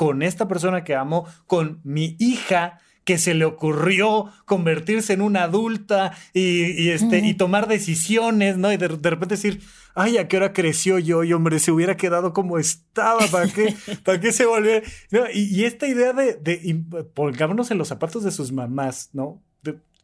con 0.00 0.22
esta 0.22 0.48
persona 0.48 0.82
que 0.82 0.94
amo, 0.94 1.26
con 1.46 1.82
mi 1.84 2.16
hija, 2.18 2.78
que 3.04 3.18
se 3.18 3.34
le 3.34 3.44
ocurrió 3.44 4.32
convertirse 4.46 5.12
en 5.12 5.20
una 5.20 5.42
adulta 5.42 6.16
y, 6.32 6.88
este, 6.88 7.18
y 7.18 7.34
tomar 7.34 7.68
decisiones, 7.68 8.56
¿no? 8.56 8.72
Y 8.72 8.78
de, 8.78 8.88
repente 8.88 9.34
decir, 9.34 9.60
ay, 9.94 10.16
¿a 10.16 10.26
qué 10.26 10.38
hora 10.38 10.54
creció 10.54 10.98
yo? 10.98 11.22
Y 11.22 11.34
hombre, 11.34 11.58
se 11.58 11.70
hubiera 11.70 11.98
quedado 11.98 12.32
como 12.32 12.56
estaba, 12.56 13.26
¿para 13.26 13.46
qué, 13.52 13.74
¿para 14.02 14.18
qué 14.18 14.32
se 14.32 14.46
volvió? 14.46 14.80
Y, 15.34 15.64
esta 15.64 15.86
idea 15.86 16.14
de, 16.14 16.32
de 16.32 16.82
pongámonos 17.12 17.70
en 17.70 17.76
los 17.76 17.88
zapatos 17.88 18.24
de 18.24 18.30
sus 18.30 18.52
mamás, 18.52 19.10
¿no? 19.12 19.42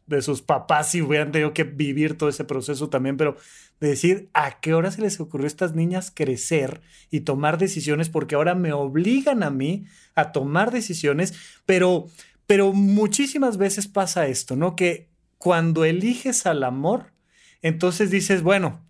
De, 0.07 0.21
sus 0.21 0.41
papás 0.41 0.91
si 0.91 1.01
hubieran 1.01 1.31
tenido 1.31 1.53
que 1.53 1.63
vivir 1.63 2.17
todo 2.17 2.29
ese 2.29 2.45
proceso 2.45 2.89
también, 2.89 3.17
pero 3.17 3.35
de 3.79 3.89
decir 3.89 4.29
a 4.33 4.59
qué 4.59 4.73
hora 4.73 4.89
se 4.89 5.01
les 5.01 5.19
ocurrió 5.19 5.45
a 5.45 5.47
estas 5.47 5.75
niñas 5.75 6.11
crecer 6.13 6.81
y 7.11 7.21
tomar 7.21 7.57
decisiones, 7.57 8.09
porque 8.09 8.35
ahora 8.35 8.55
me 8.55 8.73
obligan 8.73 9.43
a 9.43 9.49
mí 9.49 9.85
a 10.15 10.31
tomar 10.31 10.71
decisiones, 10.71 11.33
pero, 11.65 12.07
pero 12.45 12.73
muchísimas 12.73 13.57
veces 13.57 13.87
pasa 13.87 14.27
esto, 14.27 14.55
¿no? 14.55 14.75
Que 14.75 15.09
cuando 15.37 15.85
eliges 15.85 16.45
al 16.45 16.63
amor, 16.63 17.13
entonces 17.61 18.09
dices, 18.09 18.41
bueno, 18.41 18.81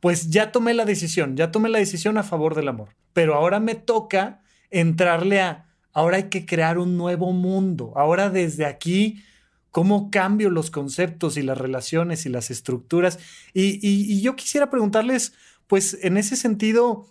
pues 0.00 0.30
ya 0.30 0.52
tomé 0.52 0.74
la 0.74 0.84
decisión, 0.84 1.36
ya 1.36 1.50
tomé 1.50 1.68
la 1.68 1.78
decisión 1.78 2.18
a 2.18 2.22
favor 2.22 2.54
del 2.54 2.68
amor, 2.68 2.90
pero 3.12 3.34
ahora 3.34 3.58
me 3.60 3.74
toca 3.74 4.42
entrarle 4.70 5.40
a, 5.40 5.66
ahora 5.92 6.18
hay 6.18 6.24
que 6.24 6.46
crear 6.46 6.78
un 6.78 6.96
nuevo 6.96 7.32
mundo, 7.32 7.92
ahora 7.96 8.30
desde 8.30 8.64
aquí 8.64 9.24
cómo 9.70 10.10
cambio 10.10 10.50
los 10.50 10.70
conceptos 10.70 11.36
y 11.36 11.42
las 11.42 11.58
relaciones 11.58 12.26
y 12.26 12.28
las 12.28 12.50
estructuras. 12.50 13.18
Y, 13.52 14.20
yo 14.20 14.36
quisiera 14.36 14.70
preguntarles, 14.70 15.34
pues 15.66 15.98
en 16.02 16.16
ese 16.16 16.36
sentido, 16.36 17.06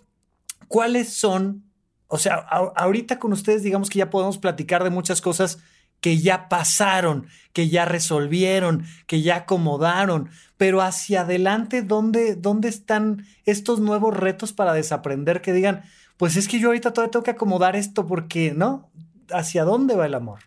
¿cuáles 0.66 1.12
son, 1.12 1.64
o 2.08 2.18
sea, 2.18 2.34
ahorita 2.34 3.18
con 3.18 3.32
ustedes 3.32 3.62
digamos 3.62 3.90
que 3.90 3.98
ya 3.98 4.10
podemos 4.10 4.38
platicar 4.38 4.84
de 4.84 4.90
muchas 4.90 5.20
cosas 5.20 5.58
que 6.00 6.18
ya 6.18 6.48
pasaron, 6.48 7.26
que 7.52 7.68
ya 7.68 7.84
resolvieron, 7.84 8.84
que 9.06 9.22
ya 9.22 9.36
acomodaron, 9.36 10.30
pero 10.56 10.80
hacia 10.80 11.22
adelante, 11.22 11.82
¿dónde, 11.82 12.36
dónde 12.36 12.68
están 12.68 13.26
estos 13.44 13.80
nuevos 13.80 14.16
retos 14.16 14.52
para 14.52 14.74
desaprender 14.74 15.42
que 15.42 15.52
digan, 15.52 15.82
pues 16.16 16.36
es 16.36 16.46
que 16.48 16.60
yo 16.60 16.68
ahorita 16.68 16.92
todavía 16.92 17.10
tengo 17.10 17.24
que 17.24 17.30
acomodar 17.32 17.76
esto 17.76 18.06
porque, 18.06 18.52
¿no? 18.52 18.90
¿Hacia 19.30 19.64
dónde 19.64 19.94
va 19.94 20.06
el 20.06 20.14
amor? 20.14 20.40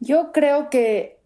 Yo 0.00 0.30
creo 0.32 0.70
que 0.70 1.17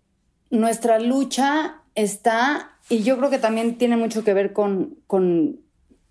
nuestra 0.53 1.01
lucha 1.01 1.81
está, 1.95 2.73
y 2.89 3.03
yo 3.03 3.17
creo 3.17 3.31
que 3.31 3.39
también 3.39 3.79
tiene 3.79 3.97
mucho 3.97 4.23
que 4.23 4.35
ver 4.35 4.53
con, 4.53 4.99
con 5.07 5.61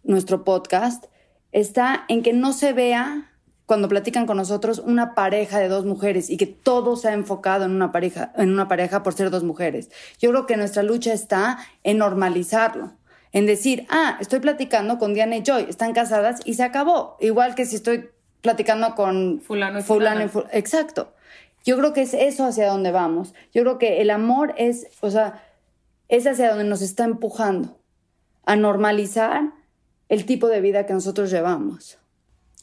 nuestro 0.04 0.44
podcast, 0.44 1.06
está 1.52 2.06
en 2.08 2.24
que 2.24 2.34
no 2.34 2.52
se 2.52 2.74
vea 2.74 3.32
cuando 3.68 3.88
platican 3.88 4.26
con 4.26 4.38
nosotros 4.38 4.80
una 4.80 5.14
pareja 5.14 5.60
de 5.60 5.70
dos 5.70 5.86
mujeres 5.86 6.30
y 6.30 6.38
que 6.38 6.48
todo 6.48 6.98
se 6.98 7.08
ha 7.08 7.14
enfocado 7.14 7.66
en 7.66 7.72
una 7.72 7.92
pareja, 7.92 8.34
en 8.36 8.52
una 8.52 8.68
pareja 8.68 9.04
por 9.04 9.14
ser 9.14 9.30
dos 9.30 9.44
mujeres. 9.44 9.92
Yo 10.20 10.32
creo 10.32 10.46
que 10.48 10.58
nuestra 10.58 10.82
lucha 10.82 11.14
está 11.14 11.60
en 11.84 12.00
normalizarlo, 12.00 12.94
en 13.32 13.46
decir, 13.46 13.86
ah, 13.90 14.18
estoy 14.20 14.40
platicando 14.40 14.98
con 14.98 15.14
Diana 15.14 15.38
y 15.38 15.44
Joy, 15.44 15.68
están 15.70 15.94
casadas 15.94 16.42
y 16.46 16.56
se 16.56 16.64
acabó. 16.64 17.16
Igual 17.22 17.54
que 17.54 17.66
si 17.66 17.76
estoy 17.76 18.10
platicando 18.42 18.96
con 18.96 19.40
fulano 19.40 19.80
y 19.80 19.84
fulano. 19.84 20.30
exacto. 20.52 21.14
Yo 21.64 21.78
creo 21.78 21.94
que 21.94 22.02
es 22.02 22.14
eso 22.14 22.46
hacia 22.46 22.68
donde 22.68 22.92
vamos. 22.92 23.34
Yo 23.54 23.62
creo 23.62 23.78
que 23.78 24.02
el 24.02 24.10
amor 24.10 24.54
es, 24.58 24.88
o 25.02 25.12
sea, 25.12 25.44
es 26.10 26.26
hacia 26.26 26.50
donde 26.50 26.64
nos 26.64 26.82
está 26.82 27.04
empujando 27.04 27.80
a 28.46 28.56
normalizar 28.56 29.54
el 30.10 30.26
tipo 30.26 30.48
de 30.48 30.62
vida 30.62 30.86
que 30.86 30.94
nosotros 30.94 31.32
llevamos. 31.32 31.98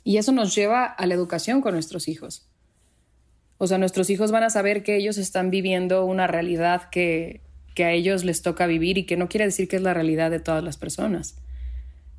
Y 0.05 0.19
eso 0.19 0.33
nos 0.33 0.55
lleva 0.55 0.85
a 0.85 1.07
la 1.07 1.15
educación 1.15 1.61
con 1.61 1.75
nuestros 1.75 2.09
hijos. 2.09 2.49
O 3.59 3.67
sea, 3.67 3.79
nuestros 3.79 4.11
hijos 4.11 4.31
van 4.31 4.45
a 4.45 4.51
saber 4.51 4.83
que 4.83 4.97
ellos 4.97 5.19
están 5.19 5.51
viviendo 5.51 6.05
una 6.05 6.27
realidad 6.27 6.91
que, 6.91 7.41
que 7.75 7.85
a 7.85 7.93
ellos 7.93 8.25
les 8.25 8.43
toca 8.43 8.67
vivir 8.67 8.99
y 8.99 9.07
que 9.07 9.17
no 9.17 9.29
quiere 9.29 9.47
decir 9.47 9.69
que 9.69 9.77
es 9.77 9.83
la 9.83 9.95
realidad 9.95 10.31
de 10.31 10.41
todas 10.41 10.63
las 10.63 10.77
personas. 10.77 11.37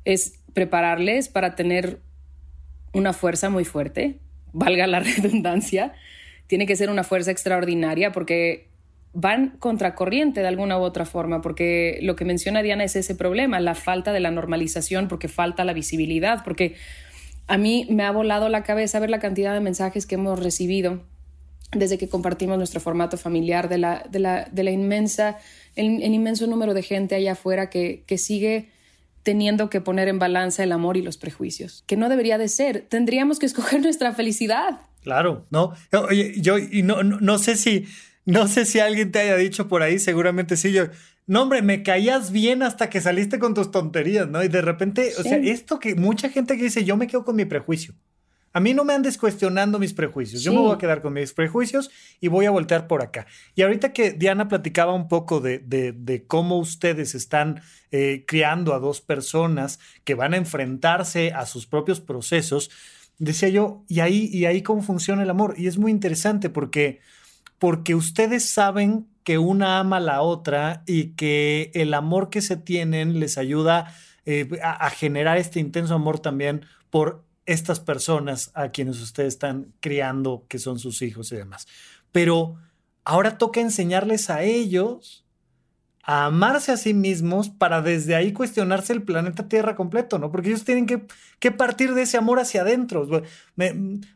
Es 0.04 0.40
prepararles 0.52 1.28
para 1.28 1.54
tener 1.54 2.00
una 2.92 3.12
fuerza 3.12 3.50
muy 3.50 3.64
fuerte, 3.64 4.18
valga 4.52 4.86
la 4.86 5.00
redundancia, 5.00 5.94
tiene 6.50 6.66
que 6.66 6.74
ser 6.74 6.90
una 6.90 7.04
fuerza 7.04 7.30
extraordinaria 7.30 8.10
porque 8.10 8.66
van 9.12 9.50
contracorriente 9.60 10.40
de 10.40 10.48
alguna 10.48 10.80
u 10.80 10.82
otra 10.82 11.06
forma, 11.06 11.42
porque 11.42 12.00
lo 12.02 12.16
que 12.16 12.24
menciona 12.24 12.60
Diana 12.60 12.82
es 12.82 12.96
ese 12.96 13.14
problema, 13.14 13.60
la 13.60 13.76
falta 13.76 14.12
de 14.12 14.18
la 14.18 14.32
normalización, 14.32 15.06
porque 15.06 15.28
falta 15.28 15.64
la 15.64 15.72
visibilidad, 15.74 16.42
porque 16.42 16.74
a 17.46 17.56
mí 17.56 17.86
me 17.88 18.02
ha 18.02 18.10
volado 18.10 18.48
la 18.48 18.64
cabeza 18.64 18.98
ver 18.98 19.10
la 19.10 19.20
cantidad 19.20 19.54
de 19.54 19.60
mensajes 19.60 20.06
que 20.06 20.16
hemos 20.16 20.42
recibido 20.42 21.04
desde 21.70 21.98
que 21.98 22.08
compartimos 22.08 22.58
nuestro 22.58 22.80
formato 22.80 23.16
familiar, 23.16 23.68
de 23.68 23.78
la, 23.78 24.04
de 24.10 24.18
la, 24.18 24.48
de 24.50 24.64
la 24.64 24.72
inmensa, 24.72 25.38
el, 25.76 26.02
inmenso 26.02 26.48
número 26.48 26.74
de 26.74 26.82
gente 26.82 27.14
allá 27.14 27.32
afuera 27.32 27.70
que, 27.70 28.02
que 28.08 28.18
sigue 28.18 28.70
teniendo 29.22 29.70
que 29.70 29.80
poner 29.80 30.08
en 30.08 30.18
balanza 30.18 30.64
el 30.64 30.72
amor 30.72 30.96
y 30.96 31.02
los 31.02 31.16
prejuicios, 31.16 31.84
que 31.86 31.96
no 31.96 32.08
debería 32.08 32.38
de 32.38 32.48
ser. 32.48 32.86
Tendríamos 32.88 33.38
que 33.38 33.46
escoger 33.46 33.80
nuestra 33.82 34.12
felicidad. 34.12 34.80
Claro, 35.02 35.46
no. 35.50 35.74
Oye, 36.08 36.34
yo 36.40 36.58
y 36.58 36.82
no, 36.82 37.02
no, 37.02 37.38
sé 37.38 37.56
si, 37.56 37.86
no 38.24 38.48
sé 38.48 38.64
si 38.64 38.80
alguien 38.80 39.12
te 39.12 39.20
haya 39.20 39.36
dicho 39.36 39.68
por 39.68 39.82
ahí, 39.82 39.98
seguramente 39.98 40.56
sí. 40.56 40.72
Yo, 40.72 40.86
no, 41.26 41.42
hombre, 41.42 41.62
me 41.62 41.82
caías 41.82 42.32
bien 42.32 42.62
hasta 42.62 42.90
que 42.90 43.00
saliste 43.00 43.38
con 43.38 43.54
tus 43.54 43.70
tonterías, 43.70 44.28
¿no? 44.28 44.42
Y 44.42 44.48
de 44.48 44.62
repente, 44.62 45.12
o 45.18 45.22
sea, 45.22 45.38
esto 45.38 45.78
que 45.78 45.94
mucha 45.94 46.28
gente 46.28 46.56
que 46.56 46.64
dice, 46.64 46.84
yo 46.84 46.96
me 46.96 47.06
quedo 47.06 47.24
con 47.24 47.36
mi 47.36 47.44
prejuicio. 47.44 47.94
A 48.52 48.58
mí 48.58 48.74
no 48.74 48.84
me 48.84 48.94
andes 48.94 49.16
cuestionando 49.16 49.78
mis 49.78 49.94
prejuicios. 49.94 50.42
Yo 50.42 50.52
me 50.52 50.58
voy 50.58 50.74
a 50.74 50.78
quedar 50.78 51.02
con 51.02 51.12
mis 51.12 51.32
prejuicios 51.32 51.88
y 52.20 52.26
voy 52.26 52.46
a 52.46 52.50
voltear 52.50 52.88
por 52.88 53.00
acá. 53.00 53.26
Y 53.54 53.62
ahorita 53.62 53.92
que 53.92 54.10
Diana 54.10 54.48
platicaba 54.48 54.92
un 54.92 55.06
poco 55.06 55.38
de, 55.38 55.60
de, 55.60 56.26
cómo 56.26 56.58
ustedes 56.58 57.14
están 57.14 57.62
eh, 57.92 58.24
criando 58.26 58.74
a 58.74 58.80
dos 58.80 59.00
personas 59.00 59.78
que 60.02 60.16
van 60.16 60.34
a 60.34 60.36
enfrentarse 60.36 61.32
a 61.32 61.46
sus 61.46 61.66
propios 61.66 62.00
procesos, 62.00 62.70
decía 63.20 63.50
yo, 63.50 63.84
y 63.86 64.00
ahí, 64.00 64.28
y 64.32 64.46
ahí 64.46 64.62
cómo 64.62 64.82
funciona 64.82 65.22
el 65.22 65.30
amor. 65.30 65.54
Y 65.56 65.68
es 65.68 65.78
muy 65.78 65.92
interesante 65.92 66.50
porque, 66.50 67.00
porque 67.58 67.94
ustedes 67.94 68.48
saben 68.48 69.06
que 69.22 69.38
una 69.38 69.78
ama 69.78 69.98
a 69.98 70.00
la 70.00 70.22
otra 70.22 70.82
y 70.86 71.10
que 71.12 71.70
el 71.74 71.94
amor 71.94 72.30
que 72.30 72.40
se 72.40 72.56
tienen 72.56 73.20
les 73.20 73.38
ayuda 73.38 73.94
eh, 74.24 74.48
a, 74.62 74.86
a, 74.86 74.90
generar 74.90 75.36
este 75.36 75.60
intenso 75.60 75.94
amor 75.94 76.18
también 76.18 76.64
por 76.88 77.22
estas 77.46 77.78
personas 77.78 78.50
a 78.54 78.70
quienes 78.70 79.00
ustedes 79.00 79.34
están 79.34 79.72
criando, 79.80 80.46
que 80.48 80.58
son 80.58 80.78
sus 80.78 81.02
hijos 81.02 81.30
y 81.32 81.36
demás. 81.36 81.68
Pero 82.12 82.56
ahora 83.04 83.38
toca 83.38 83.60
enseñarles 83.60 84.30
a 84.30 84.42
ellos 84.42 85.24
a 86.02 86.26
amarse 86.26 86.72
a 86.72 86.76
sí 86.76 86.94
mismos 86.94 87.50
para 87.50 87.82
desde 87.82 88.14
ahí 88.14 88.32
cuestionarse 88.32 88.92
el 88.92 89.02
planeta 89.02 89.48
Tierra 89.48 89.74
completo, 89.74 90.18
¿no? 90.18 90.30
Porque 90.32 90.48
ellos 90.48 90.64
tienen 90.64 90.86
que, 90.86 91.04
que 91.38 91.50
partir 91.50 91.94
de 91.94 92.02
ese 92.02 92.16
amor 92.16 92.40
hacia 92.40 92.62
adentro. 92.62 93.06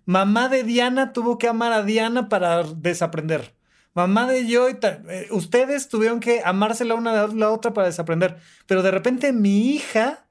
mamá 0.06 0.48
de 0.48 0.64
Diana 0.64 1.12
tuvo 1.12 1.38
que 1.38 1.48
amar 1.48 1.72
a 1.72 1.82
Diana 1.82 2.28
para 2.28 2.62
desaprender. 2.62 3.54
Mamá 3.94 4.26
de 4.26 4.48
Joy, 4.48 4.78
eh, 4.82 5.28
ustedes 5.30 5.88
tuvieron 5.88 6.18
que 6.18 6.42
amarse 6.44 6.84
la 6.84 6.94
una 6.94 7.28
la 7.28 7.50
otra 7.50 7.72
para 7.72 7.86
desaprender. 7.86 8.38
Pero 8.66 8.82
de 8.82 8.90
repente 8.90 9.32
mi 9.32 9.70
hija 9.70 10.26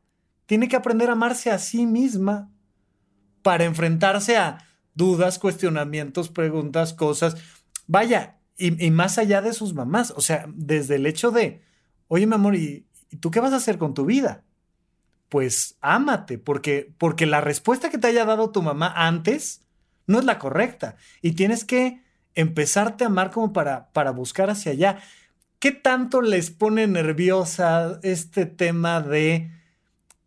tiene 0.45 0.67
que 0.67 0.75
aprender 0.75 1.09
a 1.09 1.13
amarse 1.13 1.49
a 1.49 1.59
sí 1.59 1.85
misma 1.85 2.51
para 3.41 3.63
enfrentarse 3.63 4.35
a 4.37 4.57
dudas, 4.95 5.39
cuestionamientos, 5.39 6.29
preguntas, 6.29 6.93
cosas. 6.93 7.37
Vaya, 7.87 8.37
y, 8.57 8.91
más 8.91 9.17
allá 9.17 9.41
de 9.41 9.53
sus 9.53 9.73
mamás, 9.73 10.13
o 10.15 10.21
sea, 10.21 10.45
desde 10.53 10.95
el 10.95 11.05
hecho 11.05 11.31
de, 11.31 11.61
oye, 12.07 12.27
mi 12.27 12.35
amor, 12.35 12.55
¿y, 12.55 12.85
tú 13.19 13.31
qué 13.31 13.39
vas 13.39 13.53
a 13.53 13.57
hacer 13.57 13.77
con 13.77 13.93
tu 13.93 14.05
vida? 14.05 14.43
Pues 15.29 15.77
ámate, 15.81 16.37
porque, 16.37 16.93
porque 16.97 17.25
la 17.25 17.41
respuesta 17.41 17.89
que 17.89 17.97
te 17.97 18.07
haya 18.07 18.25
dado 18.25 18.51
tu 18.51 18.61
mamá 18.61 18.93
antes 18.95 19.61
no 20.05 20.19
es 20.19 20.25
la 20.25 20.37
correcta. 20.37 20.97
Y 21.21 21.31
tienes 21.31 21.65
que 21.65 22.03
empezarte 22.35 23.03
a 23.03 23.07
amar 23.07 23.31
como 23.31 23.53
para, 23.53 23.91
para 23.91 24.11
buscar 24.11 24.49
hacia 24.49 24.71
allá. 24.71 24.99
¿Qué 25.57 25.71
tanto 25.71 26.21
les 26.21 26.51
pone 26.51 26.85
nerviosa 26.87 27.99
este 28.03 28.45
tema 28.45 29.01
de 29.01 29.49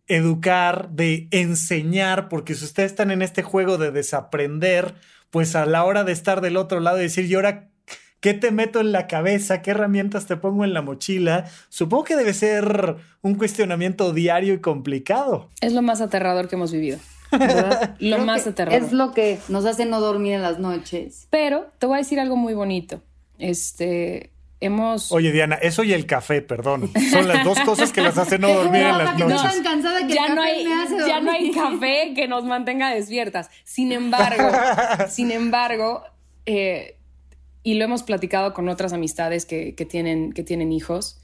educar, 0.08 0.90
de 0.90 1.28
enseñar? 1.30 2.28
Porque 2.28 2.54
si 2.54 2.64
ustedes 2.64 2.90
están 2.90 3.12
en 3.12 3.22
este 3.22 3.42
juego 3.42 3.78
de 3.78 3.92
desaprender, 3.92 4.96
pues 5.30 5.54
a 5.54 5.66
la 5.66 5.84
hora 5.84 6.02
de 6.02 6.12
estar 6.12 6.40
del 6.40 6.56
otro 6.56 6.80
lado 6.80 6.98
y 6.98 7.02
decir, 7.02 7.26
¿y 7.26 7.34
ahora 7.34 7.68
¿Qué 8.26 8.34
te 8.34 8.50
meto 8.50 8.80
en 8.80 8.90
la 8.90 9.06
cabeza? 9.06 9.62
¿Qué 9.62 9.70
herramientas 9.70 10.26
te 10.26 10.36
pongo 10.36 10.64
en 10.64 10.74
la 10.74 10.82
mochila? 10.82 11.44
Supongo 11.68 12.02
que 12.02 12.16
debe 12.16 12.34
ser 12.34 12.96
un 13.22 13.36
cuestionamiento 13.36 14.12
diario 14.12 14.52
y 14.52 14.60
complicado. 14.60 15.48
Es 15.60 15.72
lo 15.72 15.80
más 15.80 16.00
aterrador 16.00 16.48
que 16.48 16.56
hemos 16.56 16.72
vivido. 16.72 16.98
lo 18.00 18.18
más 18.18 18.44
aterrador. 18.48 18.82
Es 18.82 18.90
lo 18.90 19.12
que 19.12 19.38
nos 19.48 19.64
hace 19.64 19.86
no 19.86 20.00
dormir 20.00 20.32
en 20.32 20.42
las 20.42 20.58
noches. 20.58 21.28
Pero 21.30 21.68
te 21.78 21.86
voy 21.86 21.94
a 21.94 21.98
decir 21.98 22.18
algo 22.18 22.34
muy 22.34 22.54
bonito. 22.54 23.00
Este, 23.38 24.32
hemos... 24.58 25.12
Oye, 25.12 25.30
Diana, 25.30 25.54
eso 25.54 25.84
y 25.84 25.92
el 25.92 26.04
café, 26.06 26.42
perdón. 26.42 26.90
Son 27.12 27.28
las 27.28 27.44
dos 27.44 27.60
cosas 27.60 27.92
que 27.92 28.00
las 28.00 28.18
hacen 28.18 28.40
no 28.40 28.48
dormir 28.48 28.82
en 28.82 28.98
las 28.98 29.16
noches. 29.20 29.40
No, 29.40 29.50
tan 29.50 29.62
cansada 29.62 30.04
que 30.04 30.14
ya, 30.14 30.34
no 30.34 30.42
hay, 30.42 30.64
ya 31.06 31.20
no 31.20 31.30
hay 31.30 31.52
café 31.52 32.12
que 32.16 32.26
nos 32.26 32.42
mantenga 32.44 32.92
despiertas. 32.92 33.50
Sin 33.62 33.92
embargo, 33.92 34.50
sin 35.08 35.30
embargo, 35.30 36.02
eh, 36.44 36.96
y 37.66 37.74
lo 37.74 37.84
hemos 37.84 38.04
platicado 38.04 38.54
con 38.54 38.68
otras 38.68 38.92
amistades 38.92 39.44
que, 39.44 39.72
tienen, 39.90 40.32
que 40.32 40.44
tienen 40.44 40.70
hijos, 40.70 41.18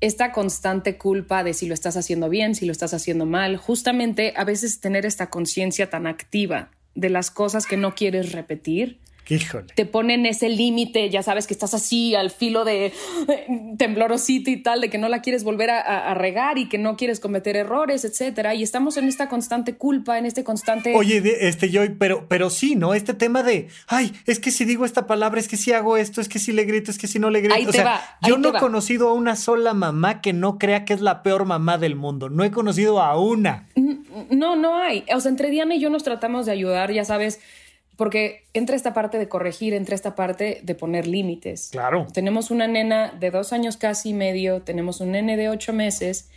esta 0.00 0.32
constante 0.32 0.98
culpa 0.98 1.44
de 1.44 1.54
si 1.54 1.68
lo 1.68 1.74
estás 1.74 1.96
haciendo 1.96 2.28
bien, 2.28 2.56
si 2.56 2.66
lo 2.66 2.72
estás 2.72 2.94
haciendo 2.94 3.26
mal, 3.26 3.56
justamente 3.58 4.34
a 4.36 4.42
veces 4.42 4.80
tener 4.80 5.06
esta 5.06 5.30
conciencia 5.30 5.88
tan 5.88 6.08
activa 6.08 6.72
de 6.96 7.10
las 7.10 7.30
cosas 7.30 7.64
que 7.64 7.76
no 7.76 7.94
quieres 7.94 8.32
repetir, 8.32 8.98
te 9.74 9.84
ponen 9.84 10.24
ese 10.24 10.48
límite, 10.48 11.10
ya 11.10 11.22
sabes 11.22 11.46
que 11.46 11.52
estás 11.52 11.74
así 11.74 12.14
al 12.14 12.30
filo 12.30 12.64
de 12.64 12.86
eh, 12.86 13.46
temblorosito 13.76 14.50
y 14.50 14.62
tal, 14.62 14.80
de 14.80 14.88
que 14.88 14.96
no 14.96 15.08
la 15.08 15.20
quieres 15.20 15.44
volver 15.44 15.70
a, 15.70 16.14
regar 16.14 16.58
y 16.58 16.68
que 16.68 16.78
no 16.78 16.96
quieres 16.96 17.20
cometer 17.20 17.56
errores, 17.56 18.04
etcétera. 18.04 18.54
Y 18.54 18.62
estamos 18.62 18.96
en 18.96 19.06
esta 19.06 19.28
constante 19.28 19.76
culpa, 19.76 20.18
en 20.18 20.26
este 20.26 20.44
constante. 20.44 20.94
Oye, 20.96 21.22
este 21.46 21.68
yo, 21.70 21.82
pero, 21.98 22.26
pero 22.28 22.48
sí, 22.50 22.74
¿no? 22.74 22.94
Este 22.94 23.14
tema 23.14 23.42
de, 23.42 23.68
ay, 23.86 24.12
es 24.26 24.40
que 24.40 24.50
si 24.50 24.64
digo 24.64 24.84
esta 24.84 25.06
palabra, 25.06 25.40
es 25.40 25.48
que 25.48 25.56
si 25.56 25.72
hago 25.72 25.96
esto, 25.96 26.20
es 26.20 26.28
que 26.28 26.38
si 26.38 26.52
le 26.52 26.64
grito, 26.64 26.90
es 26.90 26.98
que 26.98 27.06
si 27.06 27.18
no 27.18 27.30
le 27.30 27.40
grito. 27.42 27.68
o 27.68 27.72
sea, 27.72 28.18
yo 28.22 28.38
no 28.38 28.56
he 28.56 28.58
conocido 28.58 29.10
a 29.10 29.12
una 29.12 29.36
sola 29.36 29.74
mamá 29.74 30.20
que 30.20 30.32
no 30.32 30.58
crea 30.58 30.84
que 30.84 30.94
es 30.94 31.00
la 31.00 31.22
peor 31.22 31.44
mamá 31.44 31.78
del 31.78 31.96
mundo. 31.96 32.30
No 32.30 32.44
he 32.44 32.50
conocido 32.50 33.00
a 33.02 33.20
una. 33.20 33.68
No, 34.30 34.56
no 34.56 34.78
hay. 34.78 35.04
O 35.14 35.20
sea, 35.20 35.30
entre 35.30 35.50
Diana 35.50 35.74
y 35.74 35.80
yo 35.80 35.90
nos 35.90 36.02
tratamos 36.02 36.46
de 36.46 36.52
ayudar, 36.52 36.92
ya 36.92 37.04
sabes 37.04 37.40
porque 37.98 38.46
entra 38.54 38.76
esta 38.76 38.94
parte 38.94 39.18
de 39.18 39.28
corregir, 39.28 39.74
entra 39.74 39.96
esta 39.96 40.14
parte 40.14 40.60
de 40.62 40.74
poner 40.76 41.08
límites. 41.08 41.70
Claro. 41.72 42.06
Tenemos 42.14 42.52
una 42.52 42.68
nena 42.68 43.10
de 43.10 43.32
dos 43.32 43.52
años 43.52 43.76
casi 43.76 44.10
y 44.10 44.14
medio, 44.14 44.62
tenemos 44.62 45.00
un 45.00 45.10
nene 45.10 45.36
de 45.36 45.48
ocho 45.48 45.72
meses 45.72 46.30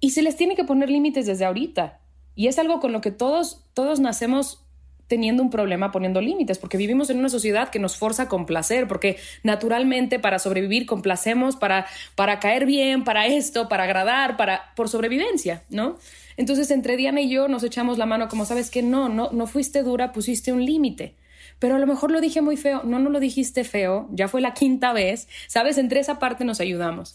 y 0.00 0.10
se 0.10 0.20
les 0.20 0.34
tiene 0.36 0.56
que 0.56 0.64
poner 0.64 0.90
límites 0.90 1.26
desde 1.26 1.44
ahorita. 1.44 2.00
Y 2.34 2.48
es 2.48 2.58
algo 2.58 2.80
con 2.80 2.90
lo 2.90 3.00
que 3.00 3.12
todos, 3.12 3.62
todos 3.72 4.00
nacemos 4.00 4.64
teniendo 5.06 5.44
un 5.44 5.50
problema 5.50 5.92
poniendo 5.92 6.20
límites, 6.20 6.58
porque 6.58 6.76
vivimos 6.76 7.08
en 7.10 7.20
una 7.20 7.28
sociedad 7.28 7.68
que 7.68 7.78
nos 7.78 7.96
forza 7.96 8.24
a 8.24 8.28
complacer, 8.28 8.88
porque 8.88 9.18
naturalmente 9.44 10.18
para 10.18 10.40
sobrevivir 10.40 10.86
complacemos, 10.86 11.54
para, 11.54 11.86
para 12.16 12.40
caer 12.40 12.66
bien, 12.66 13.04
para 13.04 13.26
esto, 13.26 13.68
para 13.68 13.84
agradar, 13.84 14.36
para, 14.36 14.72
por 14.74 14.88
sobrevivencia, 14.88 15.62
¿no? 15.68 15.98
Entonces, 16.36 16.70
entre 16.70 16.96
Diana 16.96 17.20
y 17.20 17.28
yo 17.28 17.48
nos 17.48 17.62
echamos 17.62 17.98
la 17.98 18.06
mano 18.06 18.28
como, 18.28 18.44
sabes 18.44 18.70
que 18.70 18.82
no, 18.82 19.08
no, 19.08 19.30
no 19.32 19.46
fuiste 19.46 19.82
dura, 19.82 20.12
pusiste 20.12 20.52
un 20.52 20.64
límite. 20.64 21.14
Pero 21.58 21.76
a 21.76 21.78
lo 21.78 21.86
mejor 21.86 22.10
lo 22.10 22.20
dije 22.20 22.42
muy 22.42 22.56
feo. 22.56 22.82
No, 22.84 22.98
no 22.98 23.10
lo 23.10 23.20
dijiste 23.20 23.64
feo. 23.64 24.08
Ya 24.10 24.28
fue 24.28 24.40
la 24.40 24.54
quinta 24.54 24.92
vez. 24.92 25.28
Sabes, 25.46 25.78
entre 25.78 26.00
esa 26.00 26.18
parte 26.18 26.44
nos 26.44 26.60
ayudamos. 26.60 27.14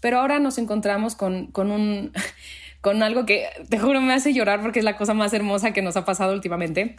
Pero 0.00 0.18
ahora 0.18 0.38
nos 0.38 0.58
encontramos 0.58 1.14
con, 1.14 1.46
con 1.46 1.70
un, 1.70 2.12
con 2.80 3.02
algo 3.02 3.24
que 3.24 3.46
te 3.68 3.78
juro 3.78 4.00
me 4.00 4.12
hace 4.12 4.34
llorar 4.34 4.60
porque 4.60 4.80
es 4.80 4.84
la 4.84 4.96
cosa 4.96 5.14
más 5.14 5.32
hermosa 5.32 5.72
que 5.72 5.80
nos 5.80 5.96
ha 5.96 6.04
pasado 6.04 6.32
últimamente. 6.34 6.96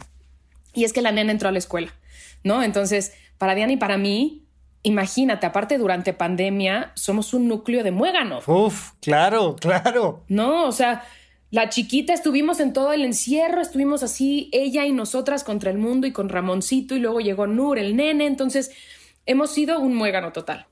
Y 0.74 0.84
es 0.84 0.92
que 0.92 1.02
la 1.02 1.12
nena 1.12 1.32
entró 1.32 1.48
a 1.48 1.52
la 1.52 1.58
escuela, 1.58 1.94
¿no? 2.42 2.62
Entonces, 2.62 3.12
para 3.38 3.54
Diana 3.54 3.72
y 3.72 3.76
para 3.76 3.96
mí, 3.96 4.46
imagínate, 4.82 5.46
aparte 5.46 5.78
durante 5.78 6.12
pandemia, 6.12 6.92
somos 6.94 7.34
un 7.34 7.48
núcleo 7.48 7.82
de 7.82 7.92
muéganos. 7.92 8.46
Uf, 8.46 8.92
claro, 9.00 9.56
claro. 9.56 10.24
No, 10.28 10.66
o 10.66 10.72
sea, 10.72 11.04
la 11.56 11.70
chiquita 11.70 12.12
estuvimos 12.12 12.60
en 12.60 12.74
todo 12.74 12.92
el 12.92 13.02
encierro, 13.02 13.62
estuvimos 13.62 14.02
así, 14.02 14.50
ella 14.52 14.84
y 14.84 14.92
nosotras 14.92 15.42
contra 15.42 15.70
el 15.70 15.78
mundo 15.78 16.06
y 16.06 16.12
con 16.12 16.28
Ramoncito 16.28 16.94
y 16.94 16.98
luego 16.98 17.20
llegó 17.20 17.46
Nur, 17.46 17.78
el 17.78 17.96
nene, 17.96 18.26
entonces 18.26 18.72
hemos 19.24 19.54
sido 19.54 19.80
un 19.80 19.94
muégano 19.94 20.34
total. 20.34 20.66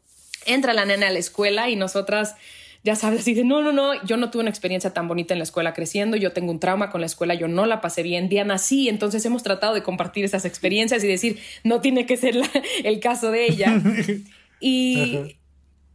Entra 0.44 0.74
la 0.74 0.84
nena 0.84 1.06
a 1.06 1.10
la 1.10 1.18
escuela 1.18 1.70
y 1.70 1.76
nosotras, 1.76 2.34
ya 2.82 2.96
sabes, 2.96 3.24
de, 3.24 3.44
no, 3.44 3.62
no, 3.62 3.72
no, 3.72 3.94
yo 4.04 4.18
no 4.18 4.30
tuve 4.30 4.42
una 4.42 4.50
experiencia 4.50 4.92
tan 4.92 5.08
bonita 5.08 5.32
en 5.32 5.38
la 5.38 5.44
escuela 5.44 5.72
creciendo, 5.72 6.18
yo 6.18 6.32
tengo 6.32 6.50
un 6.50 6.60
trauma 6.60 6.90
con 6.90 7.00
la 7.00 7.06
escuela, 7.06 7.32
yo 7.32 7.48
no 7.48 7.64
la 7.64 7.80
pasé 7.80 8.02
bien, 8.02 8.28
Diana 8.28 8.58
sí, 8.58 8.90
entonces 8.90 9.24
hemos 9.24 9.42
tratado 9.42 9.72
de 9.72 9.82
compartir 9.82 10.26
esas 10.26 10.44
experiencias 10.44 11.02
y 11.02 11.06
decir, 11.06 11.38
no 11.62 11.80
tiene 11.80 12.04
que 12.04 12.18
ser 12.18 12.36
el 12.84 13.00
caso 13.00 13.30
de 13.30 13.46
ella. 13.46 13.80
y 14.60 15.34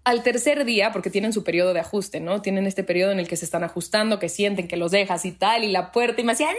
al 0.04 0.24
tercer 0.24 0.66
día, 0.66 0.92
porque 0.92 1.10
tienen 1.10 1.34
su 1.34 1.44
periodo 1.44 1.74
de 1.74 1.82
ajuste, 1.82 2.20
¿no? 2.20 2.42
Tienen 2.42 2.66
este 2.68 2.84
periodo 2.84 3.12
en 3.12 3.20
el 3.20 3.28
que 3.28 3.38
se 3.38 3.46
están 3.46 3.64
ajustando, 3.64 4.20
que 4.20 4.30
sienten 4.30 4.68
que 4.68 4.78
los 4.78 4.92
dejas 4.92 5.26
y 5.26 5.32
tal, 5.32 5.64
y 5.64 5.72
la 5.72 5.92
puerta, 5.92 6.22
y 6.22 6.24
me 6.24 6.32
hacían, 6.32 6.56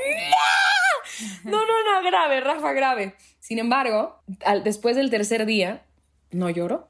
no, 1.44 1.58
no, 1.58 1.84
no, 1.84 2.08
grave, 2.08 2.40
Rafa, 2.40 2.72
grave. 2.72 3.14
Sin 3.40 3.58
embargo, 3.58 4.22
después 4.64 4.96
del 4.96 5.10
tercer 5.10 5.46
día, 5.46 5.82
no 6.30 6.50
lloró. 6.50 6.88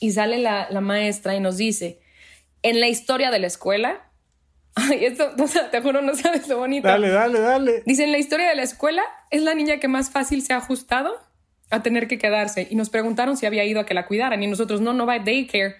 Y 0.00 0.12
sale 0.12 0.38
la, 0.38 0.68
maestra 0.80 1.34
y 1.34 1.40
nos 1.40 1.56
dice, 1.56 2.00
en 2.62 2.80
la 2.80 2.88
historia 2.88 3.30
de 3.30 3.38
la 3.38 3.46
escuela, 3.46 4.08
Ay, 4.74 5.04
esto, 5.04 5.32
te 5.70 5.82
juro, 5.82 6.00
no 6.00 6.14
sabes 6.14 6.48
lo 6.48 6.56
bonito. 6.56 6.88
Dale, 6.88 7.10
dale, 7.10 7.40
dale. 7.40 7.82
Dice, 7.84 8.04
en 8.04 8.12
la 8.12 8.16
historia 8.16 8.48
de 8.48 8.54
la 8.54 8.62
escuela, 8.62 9.02
es 9.30 9.42
la 9.42 9.54
niña 9.54 9.78
que 9.78 9.88
más 9.88 10.10
fácil 10.10 10.42
se 10.42 10.54
ha 10.54 10.56
ajustado 10.56 11.20
a 11.72 11.82
tener 11.82 12.06
que 12.06 12.18
quedarse 12.18 12.68
y 12.70 12.74
nos 12.74 12.90
preguntaron 12.90 13.36
si 13.36 13.46
había 13.46 13.64
ido 13.64 13.80
a 13.80 13.86
que 13.86 13.94
la 13.94 14.06
cuidaran 14.06 14.42
y 14.42 14.46
nosotros 14.46 14.80
no, 14.80 14.92
no 14.92 15.06
va 15.06 15.14
a 15.14 15.18
daycare. 15.18 15.76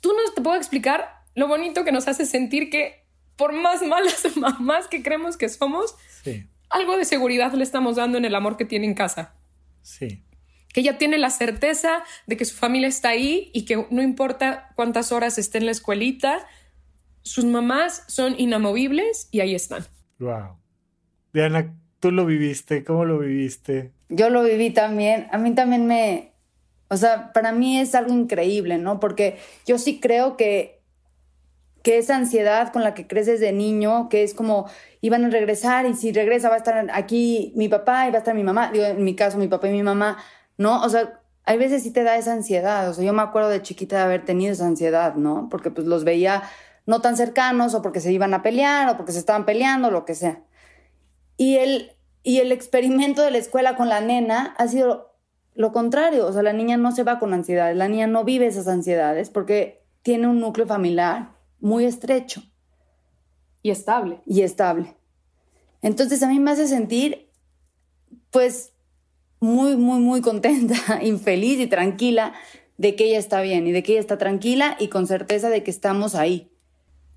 Tú 0.00 0.12
no 0.12 0.32
te 0.34 0.40
puedo 0.40 0.56
explicar 0.56 1.22
lo 1.34 1.46
bonito 1.46 1.84
que 1.84 1.92
nos 1.92 2.08
hace 2.08 2.26
sentir 2.26 2.70
que 2.70 3.04
por 3.36 3.52
más 3.52 3.82
malas 3.82 4.24
mamás 4.36 4.88
que 4.88 5.02
creemos 5.02 5.36
que 5.36 5.48
somos, 5.48 5.94
algo 6.70 6.96
de 6.96 7.04
seguridad 7.04 7.52
le 7.52 7.62
estamos 7.62 7.96
dando 7.96 8.18
en 8.18 8.24
el 8.24 8.34
amor 8.34 8.56
que 8.56 8.64
tiene 8.64 8.86
en 8.86 8.94
casa. 8.94 9.34
Sí. 9.82 10.24
Que 10.72 10.80
ella 10.80 10.96
tiene 10.96 11.18
la 11.18 11.30
certeza 11.30 12.02
de 12.26 12.36
que 12.36 12.44
su 12.46 12.56
familia 12.56 12.88
está 12.88 13.10
ahí 13.10 13.50
y 13.52 13.64
que 13.64 13.86
no 13.90 14.02
importa 14.02 14.70
cuántas 14.74 15.12
horas 15.12 15.38
esté 15.38 15.58
en 15.58 15.66
la 15.66 15.72
escuelita, 15.72 16.46
sus 17.22 17.44
mamás 17.44 18.04
son 18.08 18.34
inamovibles 18.38 19.28
y 19.30 19.40
ahí 19.40 19.54
están. 19.54 19.84
Wow. 20.18 20.56
Diana, 21.32 21.74
tú 22.04 22.10
lo 22.10 22.26
viviste, 22.26 22.84
¿cómo 22.84 23.06
lo 23.06 23.18
viviste? 23.18 23.90
Yo 24.10 24.28
lo 24.28 24.42
viví 24.42 24.68
también. 24.68 25.26
A 25.32 25.38
mí 25.38 25.54
también 25.54 25.86
me, 25.86 26.32
o 26.88 26.98
sea, 26.98 27.32
para 27.32 27.50
mí 27.50 27.80
es 27.80 27.94
algo 27.94 28.12
increíble, 28.12 28.76
¿no? 28.76 29.00
Porque 29.00 29.38
yo 29.64 29.78
sí 29.78 30.00
creo 30.00 30.36
que, 30.36 30.82
que 31.82 31.96
esa 31.96 32.16
ansiedad 32.16 32.74
con 32.74 32.82
la 32.82 32.92
que 32.92 33.06
creces 33.06 33.40
de 33.40 33.52
niño, 33.52 34.10
que 34.10 34.22
es 34.22 34.34
como, 34.34 34.68
iban 35.00 35.24
a 35.24 35.30
regresar 35.30 35.86
y 35.86 35.94
si 35.94 36.12
regresa 36.12 36.50
va 36.50 36.56
a 36.56 36.58
estar 36.58 36.90
aquí 36.92 37.54
mi 37.56 37.70
papá 37.70 38.06
y 38.06 38.10
va 38.10 38.16
a 38.16 38.18
estar 38.18 38.34
mi 38.34 38.44
mamá, 38.44 38.70
digo, 38.70 38.84
en 38.84 39.02
mi 39.02 39.16
caso 39.16 39.38
mi 39.38 39.48
papá 39.48 39.70
y 39.70 39.72
mi 39.72 39.82
mamá, 39.82 40.18
¿no? 40.58 40.82
O 40.82 40.90
sea, 40.90 41.22
hay 41.46 41.56
veces 41.56 41.84
sí 41.84 41.90
te 41.90 42.02
da 42.02 42.18
esa 42.18 42.34
ansiedad, 42.34 42.86
o 42.86 42.92
sea, 42.92 43.02
yo 43.02 43.14
me 43.14 43.22
acuerdo 43.22 43.48
de 43.48 43.62
chiquita 43.62 43.96
de 43.96 44.02
haber 44.02 44.26
tenido 44.26 44.52
esa 44.52 44.66
ansiedad, 44.66 45.14
¿no? 45.14 45.48
Porque 45.50 45.70
pues 45.70 45.86
los 45.86 46.04
veía 46.04 46.42
no 46.84 47.00
tan 47.00 47.16
cercanos 47.16 47.72
o 47.72 47.80
porque 47.80 48.00
se 48.00 48.12
iban 48.12 48.34
a 48.34 48.42
pelear 48.42 48.90
o 48.90 48.98
porque 48.98 49.12
se 49.12 49.20
estaban 49.20 49.46
peleando, 49.46 49.90
lo 49.90 50.04
que 50.04 50.14
sea. 50.14 50.42
Y 51.38 51.56
el, 51.56 51.93
y 52.24 52.38
el 52.38 52.50
experimento 52.50 53.22
de 53.22 53.30
la 53.30 53.38
escuela 53.38 53.76
con 53.76 53.88
la 53.88 54.00
nena 54.00 54.54
ha 54.58 54.66
sido 54.66 55.14
lo 55.54 55.72
contrario, 55.72 56.26
o 56.26 56.32
sea, 56.32 56.42
la 56.42 56.52
niña 56.52 56.76
no 56.76 56.90
se 56.90 57.04
va 57.04 57.20
con 57.20 57.32
ansiedades, 57.32 57.76
la 57.76 57.86
niña 57.86 58.08
no 58.08 58.24
vive 58.24 58.46
esas 58.46 58.66
ansiedades 58.66 59.30
porque 59.30 59.84
tiene 60.02 60.26
un 60.26 60.40
núcleo 60.40 60.66
familiar 60.66 61.36
muy 61.60 61.84
estrecho. 61.84 62.42
Y 63.62 63.70
estable. 63.70 64.20
Y 64.26 64.42
estable. 64.42 64.96
Entonces 65.80 66.22
a 66.22 66.28
mí 66.28 66.40
me 66.40 66.50
hace 66.50 66.66
sentir, 66.66 67.30
pues, 68.30 68.72
muy, 69.38 69.76
muy, 69.76 70.00
muy 70.00 70.20
contenta, 70.20 70.74
infeliz 71.02 71.60
y 71.60 71.66
tranquila 71.66 72.32
de 72.78 72.96
que 72.96 73.04
ella 73.04 73.18
está 73.18 73.40
bien 73.42 73.66
y 73.66 73.72
de 73.72 73.82
que 73.82 73.92
ella 73.92 74.00
está 74.00 74.18
tranquila 74.18 74.76
y 74.80 74.88
con 74.88 75.06
certeza 75.06 75.50
de 75.50 75.62
que 75.62 75.70
estamos 75.70 76.14
ahí. 76.14 76.50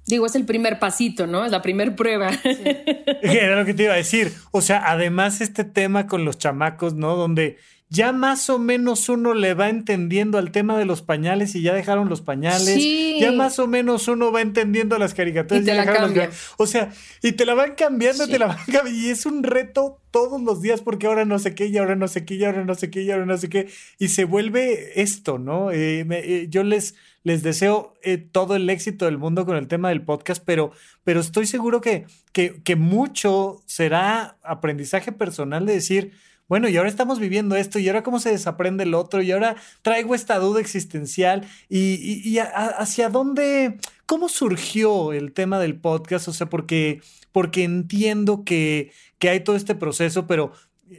Digo, 0.07 0.25
es 0.25 0.35
el 0.35 0.45
primer 0.45 0.79
pasito, 0.79 1.27
¿no? 1.27 1.45
Es 1.45 1.51
la 1.51 1.61
primer 1.61 1.95
prueba. 1.95 2.31
Era 3.21 3.59
lo 3.59 3.65
que 3.65 3.73
te 3.73 3.83
iba 3.83 3.93
a 3.93 3.97
decir. 3.97 4.31
O 4.51 4.61
sea, 4.61 4.89
además 4.89 5.41
este 5.41 5.65
tema 5.65 6.07
con 6.07 6.23
los 6.23 6.37
chamacos, 6.37 6.93
¿no? 6.93 7.15
Donde 7.15 7.57
ya 7.89 8.11
más 8.11 8.49
o 8.49 8.59
menos 8.59 9.07
uno 9.07 9.33
le 9.33 9.53
va 9.53 9.69
entendiendo 9.69 10.37
al 10.37 10.51
tema 10.51 10.77
de 10.77 10.83
los 10.83 11.01
pañales 11.01 11.55
y 11.55 11.61
ya 11.61 11.73
dejaron 11.73 12.09
los 12.09 12.21
pañales. 12.21 12.83
Ya 13.19 13.31
más 13.31 13.59
o 13.59 13.67
menos 13.67 14.09
uno 14.09 14.31
va 14.31 14.41
entendiendo 14.41 14.97
las 14.97 15.13
caricaturas. 15.13 15.63
Y 15.63 15.65
te 15.65 15.73
la 15.73 15.85
cambian. 15.85 16.29
O 16.57 16.67
sea, 16.67 16.91
y 17.21 17.31
te 17.31 17.45
la 17.45 17.53
van 17.53 17.75
cambiando, 17.75 18.27
te 18.27 18.39
la 18.39 18.47
van 18.47 18.57
cambiando. 18.65 18.91
Y 18.91 19.09
es 19.09 19.25
un 19.25 19.41
reto 19.41 20.01
todos 20.11 20.41
los 20.41 20.61
días 20.61 20.81
porque 20.81 21.07
ahora 21.07 21.23
no 21.23 21.39
sé 21.39 21.55
qué, 21.55 21.67
y 21.67 21.77
ahora 21.77 21.95
no 21.95 22.09
sé 22.09 22.25
qué, 22.25 22.35
y 22.35 22.43
ahora 22.43 22.65
no 22.65 22.75
sé 22.75 22.89
qué, 22.89 23.03
y 23.03 23.11
ahora 23.11 23.25
no 23.25 23.37
sé 23.37 23.47
qué. 23.47 23.69
Y 23.99 24.09
se 24.09 24.25
vuelve 24.25 25.01
esto, 25.01 25.37
¿no? 25.37 25.71
Eh, 25.71 26.05
eh, 26.09 26.47
yo 26.49 26.63
les, 26.63 26.95
les 27.27 27.43
deseo 27.43 27.93
eh, 28.03 28.17
todo 28.17 28.55
el 28.55 28.69
éxito 28.69 29.03
del 29.03 29.17
mundo 29.17 29.45
con 29.45 29.57
el 29.57 29.67
tema 29.67 29.89
del 29.89 30.01
podcast, 30.01 30.41
pero, 30.45 30.71
pero 31.03 31.19
estoy 31.19 31.45
seguro 31.45 31.81
que, 31.81 32.05
que, 32.31 32.75
mucho 32.77 33.61
será 33.65 34.37
aprendizaje 34.43 35.11
personal 35.11 35.65
de 35.65 35.73
decir 35.73 36.13
bueno, 36.47 36.69
y 36.69 36.77
ahora 36.77 36.87
estamos 36.87 37.19
viviendo 37.19 37.57
esto, 37.57 37.77
y 37.77 37.89
ahora 37.89 38.03
cómo 38.03 38.21
se 38.21 38.31
desaprende 38.31 38.85
el 38.85 38.93
otro, 38.93 39.21
y 39.21 39.33
ahora 39.33 39.57
traigo 39.81 40.15
esta 40.15 40.39
duda 40.39 40.61
existencial, 40.61 41.45
y, 41.67 42.37
hacia 42.37 43.09
dónde, 43.09 43.77
cómo 44.05 44.29
surgió 44.29 45.11
el 45.11 45.33
tema 45.33 45.59
del 45.59 45.75
podcast, 45.77 46.29
o 46.29 46.33
sea, 46.33 46.47
porque, 46.47 47.01
porque 47.33 47.65
entiendo 47.65 48.45
que, 48.45 48.93
que 49.19 49.27
hay 49.27 49.41
todo 49.41 49.57
este 49.57 49.75
proceso, 49.75 50.25
pero 50.25 50.53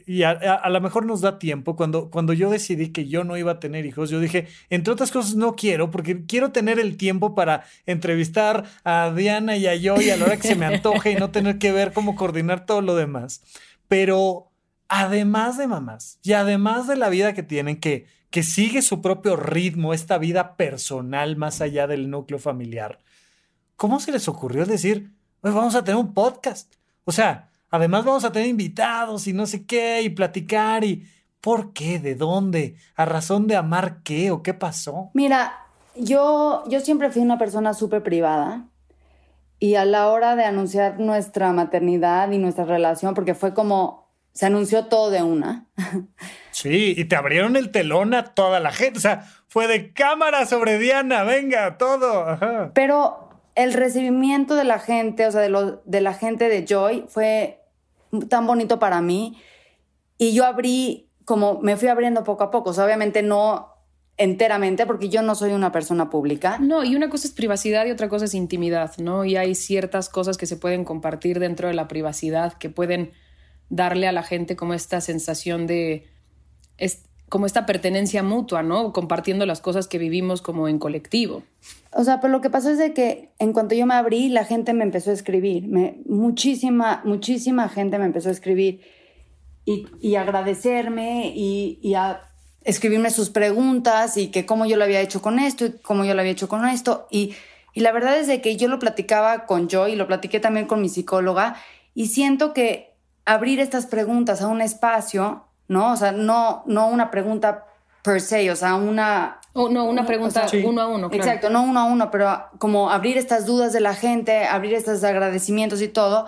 y 0.07 0.23
a, 0.23 0.69
lo 0.69 0.81
mejor 0.81 1.07
nos 1.07 1.21
da 1.21 1.39
tiempo. 1.39 1.77
Cuando, 1.77 2.11
cuando 2.11 2.33
yo 2.33 2.51
decidí 2.51 2.91
que 2.91 3.09
yo 3.09 3.25
no 3.25 3.37
iba 3.37 3.53
a 3.53 3.61
tener 3.61 3.87
hijos, 3.87 4.11
yo 4.11 4.21
dije, 4.21 4.49
entre 4.71 4.93
otras 4.93 5.11
cosas, 5.11 5.35
no 5.35 5.57
quiero, 5.57 5.91
porque 5.91 6.27
quiero 6.27 6.53
tener 6.53 6.79
el 6.79 6.97
tiempo 6.97 7.35
para 7.35 7.65
entrevistar 7.87 8.65
a 8.85 9.13
Diana 9.15 9.57
y 9.57 9.67
a 9.67 9.75
yo 9.75 10.01
y 10.01 10.11
a 10.11 10.17
la 10.17 10.27
hora 10.27 10.37
que 10.37 10.49
se 10.49 10.57
me 10.57 10.67
antoje 10.67 11.13
y 11.13 11.17
no 11.17 11.31
tener 11.31 11.59
que 11.59 11.73
ver 11.73 11.93
cómo 11.93 12.17
coordinar 12.17 12.67
todo 12.67 12.83
lo 12.83 12.97
demás. 12.97 13.43
Pero 13.89 14.51
además 14.89 15.57
de 15.59 15.67
mamás 15.67 16.19
y 16.23 16.33
además 16.33 16.87
de 16.87 16.97
la 16.97 17.09
vida 17.09 17.33
que 17.35 17.43
tienen, 17.43 17.79
que, 17.79 18.07
que 18.31 18.43
sigue 18.43 18.83
su 18.83 19.01
propio 19.01 19.37
ritmo, 19.37 19.95
esta 19.95 20.19
vida 20.19 20.57
personal 20.57 21.37
más 21.37 21.61
allá 21.61 21.87
del 21.87 22.11
núcleo 22.11 22.39
familiar, 22.39 22.99
¿cómo 23.77 24.01
se 24.01 24.13
les 24.13 24.29
ocurrió 24.29 24.67
decir, 24.67 25.13
vamos 25.43 25.75
a 25.75 25.85
tener 25.85 26.01
un 26.01 26.13
podcast? 26.13 26.75
O 27.05 27.13
sea, 27.13 27.48
además 27.71 28.05
vamos 28.05 28.25
a 28.25 28.33
tener 28.33 28.49
invitados 28.49 29.27
y 29.27 29.33
no 29.33 29.47
sé 29.47 29.65
qué, 29.67 30.03
y 30.03 30.11
platicar 30.11 30.85
y... 30.85 31.07
¿Por 31.41 31.73
qué? 31.73 32.01
¿De 32.01 32.17
dónde? 32.17 32.75
¿A 32.97 33.05
razón 33.05 33.47
de 33.47 33.55
amar 33.55 34.03
qué 34.03 34.33
o 34.33 34.43
qué 34.43 34.55
pasó? 34.55 35.11
Mira, 35.15 35.67
yo, 35.95 36.65
yo 36.69 36.81
siempre 36.81 37.11
fui 37.11 37.23
una 37.23 37.39
persona 37.39 37.75
súper 37.75 38.03
privada 38.03 38.67
y 39.61 39.77
a 39.77 39.85
la 39.85 40.09
hora 40.09 40.37
de 40.37 40.45
anunciar 40.45 40.99
nuestra 40.99 41.53
maternidad 41.53 42.31
y 42.33 42.39
nuestra 42.39 42.65
relación, 42.65 43.15
porque 43.15 43.35
fue 43.35 43.55
como 43.55 44.09
se 44.33 44.47
anunció 44.47 44.87
todo 44.87 45.11
de 45.11 45.23
una. 45.23 45.67
Sí, 46.51 46.95
y 46.97 47.05
te 47.05 47.15
abrieron 47.15 47.55
el 47.55 47.71
telón 47.71 48.15
a 48.15 48.35
toda 48.35 48.59
la 48.59 48.73
gente. 48.73 48.99
O 48.99 49.01
sea, 49.01 49.25
fue 49.47 49.69
de 49.69 49.93
cámara 49.93 50.45
sobre 50.45 50.79
Diana, 50.79 51.23
venga, 51.23 51.79
todo. 51.79 52.37
Pero 52.75 53.28
el 53.59 53.73
recibimiento 53.73 54.55
de 54.55 54.63
la 54.63 54.79
gente, 54.79 55.27
o 55.27 55.33
sea, 55.33 55.41
de, 55.41 55.79
de 55.85 56.01
la 56.01 56.15
gente 56.15 56.49
de 56.49 56.65
Joy, 56.65 57.07
fue 57.09 57.61
tan 58.29 58.47
bonito 58.47 58.79
para 58.79 59.03
mí. 59.03 59.37
Y 60.17 60.33
yo 60.33 60.47
abrí, 60.47 61.11
como 61.25 61.59
me 61.61 61.77
fui 61.77 61.89
abriendo 61.89 62.23
poco 62.23 62.45
a 62.45 62.51
poco. 62.53 62.71
O 62.71 62.73
sea, 62.73 62.85
obviamente 62.85 63.21
no 63.21 63.75
enteramente, 64.17 64.87
porque 64.87 65.09
yo 65.09 65.23
no 65.23 65.35
soy 65.35 65.51
una 65.51 65.73
persona 65.73 66.09
pública. 66.09 66.59
No, 66.61 66.85
y 66.85 66.95
una 66.95 67.11
cosa 67.11 67.27
es 67.27 67.35
privacidad 67.35 67.85
y 67.87 67.91
otra 67.91 68.09
cosa 68.09 68.27
es 68.27 68.35
intimidad, 68.35 68.97
¿no? 68.99 69.25
Y 69.25 69.35
hay 69.35 69.57
ciertas 69.57 70.09
cosas 70.09 70.39
que 70.39 70.47
se 70.47 70.57
pueden 70.57 70.85
compartir 70.85 71.41
dentro 71.41 71.67
de 71.67 71.75
la 71.75 71.89
privacidad 71.89 72.53
que 72.55 72.71
pueden 72.71 73.11
darle 73.71 74.07
a 74.07 74.13
la 74.13 74.23
gente 74.23 74.55
como 74.55 74.73
esta 74.73 75.01
sensación 75.01 75.67
de, 75.67 76.07
como 77.29 77.47
esta 77.47 77.67
pertenencia 77.67 78.23
mutua, 78.23 78.63
¿no? 78.63 78.93
Compartiendo 78.93 79.47
las 79.47 79.61
cosas 79.61 79.87
que 79.87 79.99
vivimos 79.99 80.43
como 80.43 80.69
en 80.69 80.79
colectivo. 80.79 81.43
O 81.93 82.05
sea, 82.05 82.21
pero 82.21 82.33
lo 82.33 82.41
que 82.41 82.51
pasó 82.51 82.71
es 82.71 82.79
de 82.79 82.93
que 82.93 83.31
en 83.39 83.53
cuanto 83.53 83.75
yo 83.75 83.87
me 83.87 83.95
abrí, 83.95 84.29
la 84.29 84.45
gente 84.45 84.73
me 84.73 84.85
empezó 84.85 85.11
a 85.11 85.15
escribir, 85.15 85.67
me, 85.67 85.99
muchísima, 86.07 87.03
muchísima 87.05 87.69
gente 87.69 87.99
me 87.99 88.07
empezó 88.07 88.29
a 88.29 88.33
escribir 88.33 88.81
y, 89.65 89.87
y 90.01 90.17
agradecerme 90.17 91.33
y, 91.35 91.79
y 91.83 91.95
a 91.95 92.23
escribirme 92.65 93.11
sus 93.11 93.31
preguntas 93.31 94.17
y 94.17 94.29
que 94.29 94.47
cómo 94.47 94.67
yo 94.67 94.77
lo 94.77 94.85
había 94.85 95.01
hecho 95.01 95.23
con 95.23 95.39
esto 95.39 95.67
y 95.67 95.73
cómo 95.83 96.05
yo 96.05 96.15
lo 96.15 96.21
había 96.21 96.33
hecho 96.33 96.49
con 96.49 96.67
esto. 96.67 97.07
Y, 97.11 97.35
y 97.75 97.81
la 97.81 97.93
verdad 97.93 98.19
es 98.19 98.27
de 98.27 98.41
que 98.41 98.57
yo 98.57 98.69
lo 98.69 98.79
platicaba 98.79 99.47
con 99.47 99.69
Joy 99.69 99.93
y 99.93 99.97
lo 99.97 100.07
platiqué 100.07 100.41
también 100.41 100.67
con 100.67 100.81
mi 100.81 100.89
psicóloga 100.89 101.57
y 101.95 102.07
siento 102.07 102.53
que 102.53 102.95
abrir 103.25 103.61
estas 103.61 103.87
preguntas 103.87 104.41
a 104.41 104.49
un 104.49 104.61
espacio, 104.61 105.48
¿no? 105.69 105.93
O 105.93 105.97
sea, 105.97 106.13
no, 106.13 106.63
no 106.67 106.89
una 106.89 107.11
pregunta 107.11 107.67
per 108.03 108.21
se, 108.21 108.51
o 108.51 108.57
sea, 108.57 108.75
una... 108.75 109.41
no, 109.55 109.85
una 109.85 110.07
pregunta 110.07 110.47
uno 110.65 110.81
a 110.81 110.87
uno. 110.89 111.11
Claro. 111.11 111.25
Exacto, 111.25 111.51
no 111.51 111.63
uno 111.63 111.81
a 111.81 111.85
uno, 111.85 112.11
pero 112.11 112.47
como 112.59 112.91
abrir 112.91 113.17
estas 113.19 113.47
dudas 113.47 113.73
de 113.73 113.81
la 113.81 113.95
gente, 113.95 114.47
abrir 114.47 114.75
estos 114.75 115.05
agradecimientos 115.05 115.83
y 115.83 115.89
todo, 115.89 116.27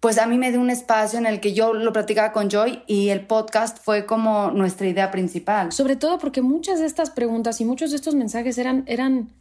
pues 0.00 0.18
a 0.18 0.26
mí 0.26 0.38
me 0.38 0.50
dio 0.50 0.60
un 0.60 0.70
espacio 0.70 1.18
en 1.18 1.26
el 1.26 1.40
que 1.40 1.52
yo 1.52 1.74
lo 1.74 1.92
platicaba 1.92 2.32
con 2.32 2.48
Joy 2.48 2.82
y 2.86 3.08
el 3.08 3.26
podcast 3.26 3.78
fue 3.82 4.06
como 4.06 4.50
nuestra 4.50 4.86
idea 4.86 5.10
principal. 5.10 5.72
Sobre 5.72 5.96
todo 5.96 6.18
porque 6.18 6.42
muchas 6.42 6.80
de 6.80 6.86
estas 6.86 7.10
preguntas 7.10 7.60
y 7.60 7.64
muchos 7.64 7.90
de 7.90 7.96
estos 7.96 8.14
mensajes 8.14 8.56
eran, 8.58 8.84
eran, 8.86 9.32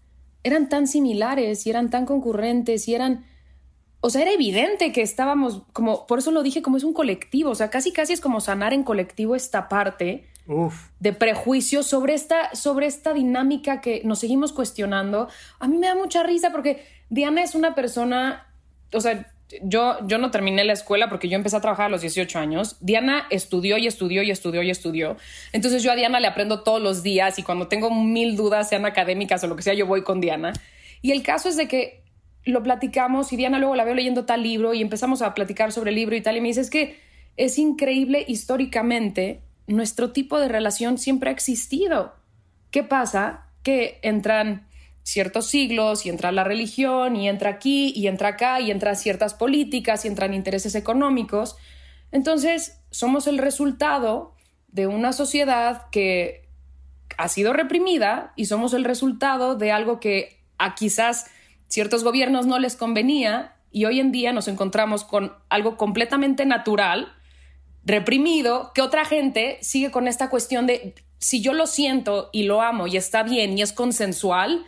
eran 0.43 0.67
tan 0.67 0.87
similares 0.87 1.67
y 1.67 1.69
eran 1.69 1.89
tan 1.89 2.05
concurrentes 2.05 2.87
y 2.87 2.95
eran 2.95 3.25
o 4.05 4.09
sea, 4.11 4.21
era 4.21 4.31
evidente 4.31 4.91
que 4.91 5.01
estábamos 5.01 5.63
como, 5.73 6.05
por 6.05 6.19
eso 6.19 6.29
lo 6.29 6.43
dije, 6.43 6.61
como 6.61 6.77
es 6.77 6.83
un 6.83 6.93
colectivo, 6.93 7.49
o 7.49 7.55
sea, 7.55 7.71
casi 7.71 7.91
casi 7.91 8.13
es 8.13 8.21
como 8.21 8.39
sanar 8.39 8.71
en 8.71 8.83
colectivo 8.83 9.35
esta 9.35 9.67
parte 9.67 10.27
de 10.99 11.13
prejuicio 11.13 11.81
sobre 11.81 12.13
esta, 12.13 12.53
sobre 12.53 12.85
esta 12.85 13.15
dinámica 13.15 13.81
que 13.81 14.03
nos 14.05 14.19
seguimos 14.19 14.53
cuestionando. 14.53 15.27
A 15.57 15.67
mí 15.67 15.79
me 15.79 15.87
da 15.87 15.95
mucha 15.95 16.21
risa 16.21 16.51
porque 16.51 16.85
Diana 17.09 17.41
es 17.41 17.55
una 17.55 17.73
persona, 17.73 18.45
o 18.93 19.01
sea, 19.01 19.27
yo, 19.63 19.97
yo 20.05 20.19
no 20.19 20.29
terminé 20.29 20.63
la 20.65 20.73
escuela 20.73 21.09
porque 21.09 21.27
yo 21.27 21.35
empecé 21.35 21.55
a 21.55 21.61
trabajar 21.61 21.87
a 21.87 21.89
los 21.89 22.01
18 22.01 22.37
años. 22.37 22.77
Diana 22.81 23.25
estudió 23.31 23.79
y 23.79 23.87
estudió 23.87 24.21
y 24.21 24.29
estudió 24.29 24.61
y 24.61 24.69
estudió. 24.69 25.17
Entonces 25.51 25.81
yo 25.81 25.91
a 25.91 25.95
Diana 25.95 26.19
le 26.19 26.27
aprendo 26.27 26.61
todos 26.61 26.79
los 26.79 27.01
días 27.01 27.39
y 27.39 27.43
cuando 27.43 27.69
tengo 27.69 27.89
mil 27.89 28.35
dudas, 28.35 28.69
sean 28.69 28.85
académicas 28.85 29.43
o 29.43 29.47
lo 29.47 29.55
que 29.55 29.63
sea, 29.63 29.73
yo 29.73 29.87
voy 29.87 30.03
con 30.03 30.21
Diana. 30.21 30.53
Y 31.01 31.11
el 31.11 31.23
caso 31.23 31.49
es 31.49 31.57
de 31.57 31.67
que 31.67 32.04
lo 32.45 32.63
platicamos 32.63 33.33
y 33.33 33.37
Diana 33.37 33.59
luego 33.59 33.75
la 33.75 33.83
veo 33.83 33.95
leyendo 33.95 34.25
tal 34.25 34.43
libro 34.43 34.73
y 34.73 34.81
empezamos 34.81 35.21
a 35.21 35.33
platicar 35.33 35.71
sobre 35.71 35.89
el 35.89 35.95
libro 35.95 36.15
y 36.15 36.21
tal 36.21 36.37
y 36.37 36.41
me 36.41 36.47
dice 36.49 36.61
es 36.61 36.69
que 36.69 36.99
es 37.37 37.57
increíble 37.57 38.23
históricamente 38.27 39.41
nuestro 39.67 40.11
tipo 40.11 40.39
de 40.39 40.47
relación 40.47 40.97
siempre 40.97 41.29
ha 41.29 41.33
existido. 41.33 42.15
¿Qué 42.71 42.83
pasa? 42.83 43.47
Que 43.63 43.99
entran 44.03 44.67
ciertos 45.03 45.47
siglos 45.47 46.05
y 46.05 46.09
entra 46.09 46.31
la 46.31 46.43
religión 46.43 47.15
y 47.15 47.27
entra 47.27 47.49
aquí 47.51 47.91
y 47.95 48.07
entra 48.07 48.29
acá 48.29 48.59
y 48.59 48.71
entran 48.71 48.95
ciertas 48.95 49.33
políticas 49.33 50.05
y 50.05 50.07
entran 50.07 50.33
intereses 50.33 50.75
económicos. 50.75 51.57
Entonces, 52.11 52.81
somos 52.91 53.27
el 53.27 53.37
resultado 53.37 54.35
de 54.67 54.87
una 54.87 55.13
sociedad 55.13 55.89
que 55.91 56.47
ha 57.17 57.27
sido 57.27 57.53
reprimida 57.53 58.33
y 58.35 58.45
somos 58.45 58.73
el 58.73 58.83
resultado 58.83 59.55
de 59.55 59.71
algo 59.71 59.99
que 59.99 60.43
a 60.57 60.75
quizás 60.75 61.27
ciertos 61.75 62.05
gobiernos 62.05 62.45
no 62.45 62.57
les 62.57 62.77
convenía 62.77 63.57
y 63.69 63.83
hoy 63.83 63.99
en 63.99 64.13
día 64.13 64.31
nos 64.31 64.47
encontramos 64.47 65.03
con 65.03 65.33
algo 65.49 65.75
completamente 65.75 66.45
natural, 66.45 67.11
reprimido, 67.83 68.71
que 68.73 68.81
otra 68.81 69.03
gente 69.03 69.57
sigue 69.61 69.91
con 69.91 70.07
esta 70.07 70.29
cuestión 70.29 70.67
de 70.67 70.95
si 71.17 71.41
yo 71.41 71.51
lo 71.51 71.67
siento 71.67 72.29
y 72.31 72.43
lo 72.43 72.61
amo 72.61 72.87
y 72.87 72.95
está 72.95 73.23
bien 73.23 73.57
y 73.57 73.61
es 73.61 73.73
consensual, 73.73 74.65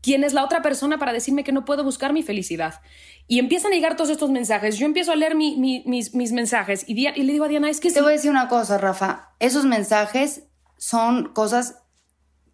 ¿quién 0.00 0.24
es 0.24 0.32
la 0.32 0.42
otra 0.42 0.62
persona 0.62 0.98
para 0.98 1.12
decirme 1.12 1.44
que 1.44 1.52
no 1.52 1.66
puedo 1.66 1.84
buscar 1.84 2.14
mi 2.14 2.22
felicidad? 2.22 2.80
Y 3.28 3.38
empiezan 3.38 3.72
a 3.72 3.74
llegar 3.74 3.96
todos 3.96 4.08
estos 4.08 4.30
mensajes. 4.30 4.78
Yo 4.78 4.86
empiezo 4.86 5.12
a 5.12 5.16
leer 5.16 5.34
mis, 5.34 5.58
mis, 5.84 6.32
mensajes 6.32 6.86
y, 6.88 7.06
y, 7.06 7.22
le 7.22 7.32
digo 7.32 7.44
a 7.44 7.48
Diana, 7.48 7.68
es 7.68 7.80
que... 7.80 7.92
Te 7.92 8.00
voy 8.00 8.12
a 8.12 8.16
decir 8.16 8.30
una 8.30 8.48
cosa, 8.48 8.78
Rafa. 8.78 9.34
Esos 9.40 9.66
mensajes 9.66 10.44
son 10.78 11.34
cosas 11.34 11.82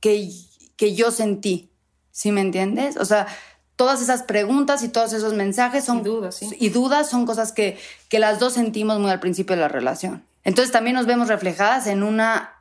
que, 0.01 0.29
que 0.77 0.96
yo 0.96 1.12
sentí. 1.12 1.70
¿Sí 2.11 2.33
me 2.33 2.40
entiendes? 2.40 2.96
O 2.96 3.05
sea, 3.05 3.29
todas 3.76 4.02
esas 4.02 4.22
preguntas 4.22 4.82
y 4.82 4.88
todos 4.88 5.12
esos 5.12 5.34
mensajes 5.34 5.84
son 5.84 5.98
y 5.98 6.02
dudas, 6.02 6.40
y 6.42 6.68
dudas 6.70 7.08
son 7.08 7.26
cosas 7.26 7.52
que, 7.52 7.78
que 8.08 8.18
las 8.18 8.38
dos 8.40 8.54
sentimos 8.54 8.98
muy 8.98 9.10
al 9.10 9.20
principio 9.20 9.54
de 9.54 9.62
la 9.62 9.68
relación. 9.68 10.24
Entonces 10.44 10.72
también 10.72 10.96
nos 10.96 11.06
vemos 11.06 11.28
reflejadas 11.28 11.86
en 11.86 12.02
una 12.02 12.52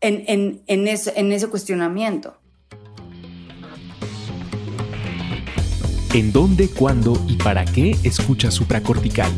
en, 0.00 0.24
en, 0.26 0.62
en, 0.66 0.88
ese, 0.88 1.12
en 1.16 1.32
ese 1.32 1.48
cuestionamiento. 1.48 2.36
¿En 6.12 6.32
dónde, 6.32 6.68
cuándo 6.68 7.22
y 7.28 7.36
para 7.36 7.64
qué 7.64 7.96
escuchas 8.02 8.54
supracortical? 8.54 9.30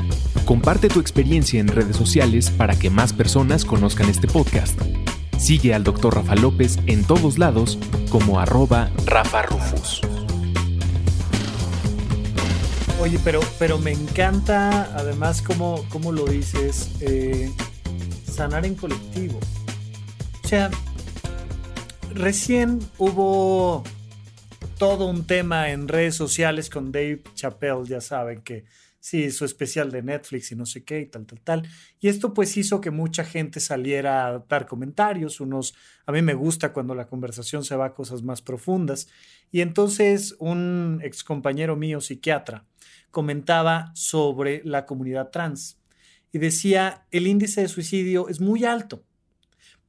Comparte 0.46 0.88
tu 0.88 1.00
experiencia 1.00 1.60
en 1.60 1.68
redes 1.68 1.96
sociales 1.96 2.50
para 2.50 2.78
que 2.78 2.88
más 2.88 3.12
personas 3.12 3.64
conozcan 3.64 4.08
este 4.08 4.26
podcast. 4.26 4.80
Sigue 5.38 5.74
al 5.74 5.84
Dr. 5.84 6.14
Rafa 6.14 6.34
López 6.36 6.78
en 6.86 7.04
todos 7.04 7.38
lados 7.38 7.78
como 8.10 8.40
arroba 8.40 8.90
Rafa 9.04 9.42
Rufus. 9.42 10.00
Oye, 13.02 13.18
pero, 13.24 13.40
pero 13.58 13.80
me 13.80 13.90
encanta 13.90 14.84
además 14.96 15.42
cómo, 15.42 15.84
cómo 15.88 16.12
lo 16.12 16.24
dices, 16.24 16.88
eh, 17.00 17.50
sanar 18.24 18.64
en 18.64 18.76
colectivo. 18.76 19.40
O 20.44 20.46
sea, 20.46 20.70
recién 22.14 22.78
hubo 22.98 23.82
todo 24.78 25.06
un 25.06 25.26
tema 25.26 25.70
en 25.70 25.88
redes 25.88 26.14
sociales 26.14 26.70
con 26.70 26.92
Dave 26.92 27.24
Chappelle, 27.34 27.84
ya 27.86 28.00
saben 28.00 28.40
que 28.42 28.66
sí, 29.00 29.32
su 29.32 29.46
especial 29.46 29.90
de 29.90 30.02
Netflix 30.02 30.52
y 30.52 30.54
no 30.54 30.64
sé 30.64 30.84
qué 30.84 31.00
y 31.00 31.06
tal, 31.06 31.26
tal, 31.26 31.40
tal. 31.40 31.68
Y 31.98 32.06
esto 32.06 32.32
pues 32.32 32.56
hizo 32.56 32.80
que 32.80 32.92
mucha 32.92 33.24
gente 33.24 33.58
saliera 33.58 34.28
a 34.28 34.38
dar 34.48 34.64
comentarios, 34.64 35.40
unos, 35.40 35.74
a 36.06 36.12
mí 36.12 36.22
me 36.22 36.34
gusta 36.34 36.72
cuando 36.72 36.94
la 36.94 37.08
conversación 37.08 37.64
se 37.64 37.74
va 37.74 37.86
a 37.86 37.94
cosas 37.94 38.22
más 38.22 38.42
profundas. 38.42 39.08
Y 39.50 39.60
entonces 39.60 40.36
un 40.38 41.00
ex 41.02 41.24
compañero 41.24 41.74
mío, 41.74 42.00
psiquiatra, 42.00 42.64
comentaba 43.12 43.92
sobre 43.94 44.62
la 44.64 44.84
comunidad 44.86 45.30
trans 45.30 45.78
y 46.32 46.38
decía, 46.38 47.06
el 47.12 47.28
índice 47.28 47.60
de 47.60 47.68
suicidio 47.68 48.28
es 48.28 48.40
muy 48.40 48.64
alto, 48.64 49.04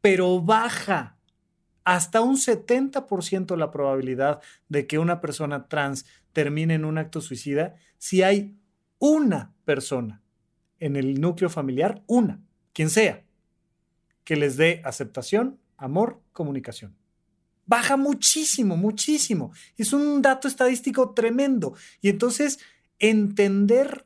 pero 0.02 0.42
baja 0.42 1.18
hasta 1.84 2.22
un 2.22 2.38
70% 2.38 3.58
la 3.58 3.72
probabilidad 3.72 4.42
de 4.70 4.86
que 4.86 5.00
una 5.00 5.22
persona 5.22 5.68
trans 5.68 6.06
termine 6.34 6.76
en 6.76 6.86
un 6.86 6.98
acto 6.98 7.22
suicida 7.22 7.76
si 7.98 8.22
hay 8.22 8.56
una 9.00 9.54
persona 9.66 10.22
en 10.80 10.96
el 10.98 11.20
núcleo 11.20 11.50
familiar, 11.50 12.04
una, 12.08 12.42
quien 12.74 12.90
sea, 12.90 13.24
que 14.24 14.36
les 14.36 14.58
dé 14.58 14.82
aceptación, 14.84 15.60
amor, 15.78 16.22
comunicación. 16.34 16.96
Baja 17.66 17.96
muchísimo, 17.96 18.76
muchísimo. 18.76 19.54
Es 19.78 19.94
un 19.94 20.22
dato 20.22 20.50
estadístico 20.50 21.14
tremendo. 21.14 21.76
Y 22.02 22.10
entonces, 22.10 22.60
entender 23.00 24.06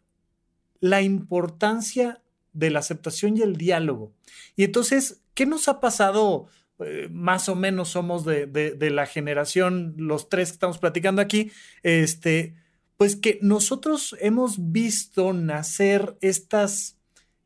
la 0.80 1.02
importancia 1.02 2.21
de 2.54 2.69
la 2.71 2.80
aceptación 2.80 3.38
y 3.38 3.41
el 3.41 3.56
diálogo. 3.56 4.13
Y 4.56 4.63
entonces, 4.63 5.21
¿qué 5.34 5.45
nos 5.45 5.67
ha 5.67 5.80
pasado? 5.80 6.47
Eh, 6.80 7.10
más 7.12 7.50
o 7.50 7.56
menos 7.56 7.89
somos 7.89 8.23
de, 8.23 8.45
de, 8.45 8.89
la 8.91 9.08
generación, 9.08 9.95
los 9.97 10.30
tres 10.30 10.50
que 10.50 10.54
estamos 10.54 10.78
platicando 10.78 11.23
aquí, 11.23 11.52
este, 11.82 12.56
pues 12.97 13.15
que 13.15 13.39
nosotros 13.41 14.15
hemos 14.19 14.71
visto 14.71 15.34
nacer 15.34 16.17
estas, 16.21 16.97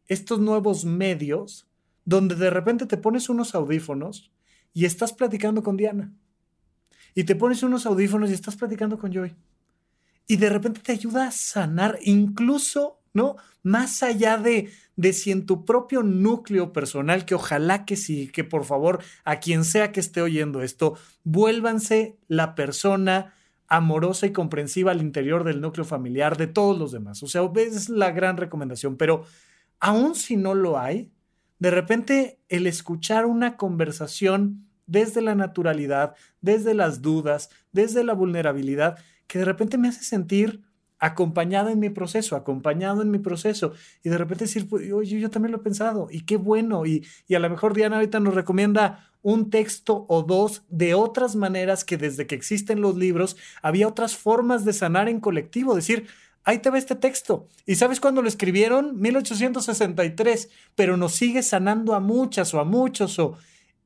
estos 0.08 0.39
nuevos 0.39 0.84
medios 0.84 1.65
donde 2.04 2.36
de 2.36 2.49
repente 2.49 2.86
te 2.86 2.97
pones 2.97 3.30
unos 3.30 3.56
audífonos 3.56 4.32
y 4.73 4.86
estás 4.86 5.13
platicando 5.13 5.63
con 5.63 5.77
Diana. 5.77 6.13
Y 7.13 7.25
te 7.25 7.36
pones 7.36 7.63
unos 7.63 7.86
audífonos 7.86 8.30
y 8.30 8.34
estás 8.34 8.56
platicando 8.56 8.97
con 8.97 9.12
Joy. 9.12 9.36
Y 10.27 10.38
de 10.38 10.49
repente 10.49 10.81
te 10.81 10.91
ayuda 10.91 11.27
a 11.27 11.31
sanar 11.31 11.99
incluso, 12.03 12.99
¿no? 13.13 13.36
Más 13.63 14.03
allá 14.03 14.38
de, 14.38 14.71
de 14.95 15.13
si 15.13 15.31
en 15.31 15.45
tu 15.45 15.65
propio 15.65 16.03
núcleo 16.03 16.73
personal, 16.73 17.25
que 17.25 17.36
ojalá 17.36 17.86
que 17.86 17.97
sí, 17.97 18.27
que 18.29 18.43
por 18.43 18.65
favor, 18.65 19.03
a 19.23 19.39
quien 19.39 19.65
sea 19.65 19.91
que 19.91 19.99
esté 19.99 20.21
oyendo 20.21 20.62
esto, 20.62 20.97
vuélvanse 21.23 22.17
la 22.27 22.55
persona 22.55 23.34
amorosa 23.67 24.25
y 24.25 24.34
comprensiva 24.34 24.91
al 24.91 25.01
interior 25.01 25.45
del 25.45 25.62
núcleo 25.62 25.86
familiar 25.86 26.36
de 26.36 26.47
todos 26.47 26.77
los 26.77 26.91
demás. 26.91 27.23
O 27.23 27.27
sea, 27.27 27.49
es 27.55 27.88
la 27.88 28.12
gran 28.12 28.36
recomendación, 28.36 28.97
pero 28.97 29.23
aun 29.79 30.15
si 30.15 30.36
no 30.36 30.55
lo 30.55 30.77
hay, 30.77 31.10
de 31.57 31.71
repente 31.71 32.39
el 32.49 32.67
escuchar 32.67 33.25
una 33.25 33.55
conversación 33.55 34.67
desde 34.88 35.21
la 35.21 35.36
naturalidad, 35.36 36.15
desde 36.41 36.73
las 36.73 37.01
dudas, 37.01 37.49
desde 37.71 38.03
la 38.03 38.13
vulnerabilidad, 38.13 38.99
que 39.32 39.39
de 39.39 39.46
repente 39.46 39.78
me 39.78 39.88
hace 39.88 40.04
sentir 40.04 40.62
acompañada 41.00 41.72
en 41.72 41.80
mi 41.80 41.89
proceso, 41.89 42.36
acompañado 42.36 43.02
en 43.02 43.10
mi 43.10 43.17
proceso, 43.17 43.72
y 44.04 44.10
de 44.10 44.17
repente 44.17 44.44
decir, 44.44 44.67
pues, 44.67 44.91
oye, 44.91 45.22
yo 45.22 45.30
también 45.30 45.54
lo 45.54 45.60
he 45.60 45.63
pensado, 45.63 46.10
y 46.12 46.26
qué 46.26 46.36
bueno, 46.36 46.86
y, 46.86 47.08
y 47.30 47.36
a 47.36 47.39
lo 47.39 47.50
mejor 47.50 47.74
Diana 47.74 47.96
ahorita 47.96 48.20
nos 48.20 48.36
recomienda 48.36 49.10
un 49.22 49.50
texto 49.50 50.06
o 50.10 50.24
dos 50.24 50.63
de 50.67 50.96
otras 50.96 51.38
maneras 51.38 51.86
que 51.86 51.96
desde 51.96 52.28
que 52.28 52.36
existen 52.36 52.82
los 52.82 52.98
libros 52.98 53.38
había 53.62 53.88
otras 53.88 54.17
formas 54.17 54.65
de 54.65 54.74
sanar 54.74 55.08
en 55.08 55.22
colectivo, 55.22 55.76
decir, 55.76 56.08
ahí 56.44 56.60
te 56.60 56.70
va 56.70 56.78
este 56.78 56.96
texto. 56.96 57.48
¿Y 57.65 57.76
sabes 57.76 58.02
cuándo 58.02 58.22
lo 58.22 58.28
escribieron? 58.28 59.00
1863, 59.00 60.50
pero 60.76 60.98
nos 60.98 61.13
sigue 61.13 61.41
sanando 61.41 61.96
a 61.96 62.02
muchas 62.02 62.54
o 62.54 62.60
a 62.60 62.65
muchos 62.65 63.17
o 63.17 63.38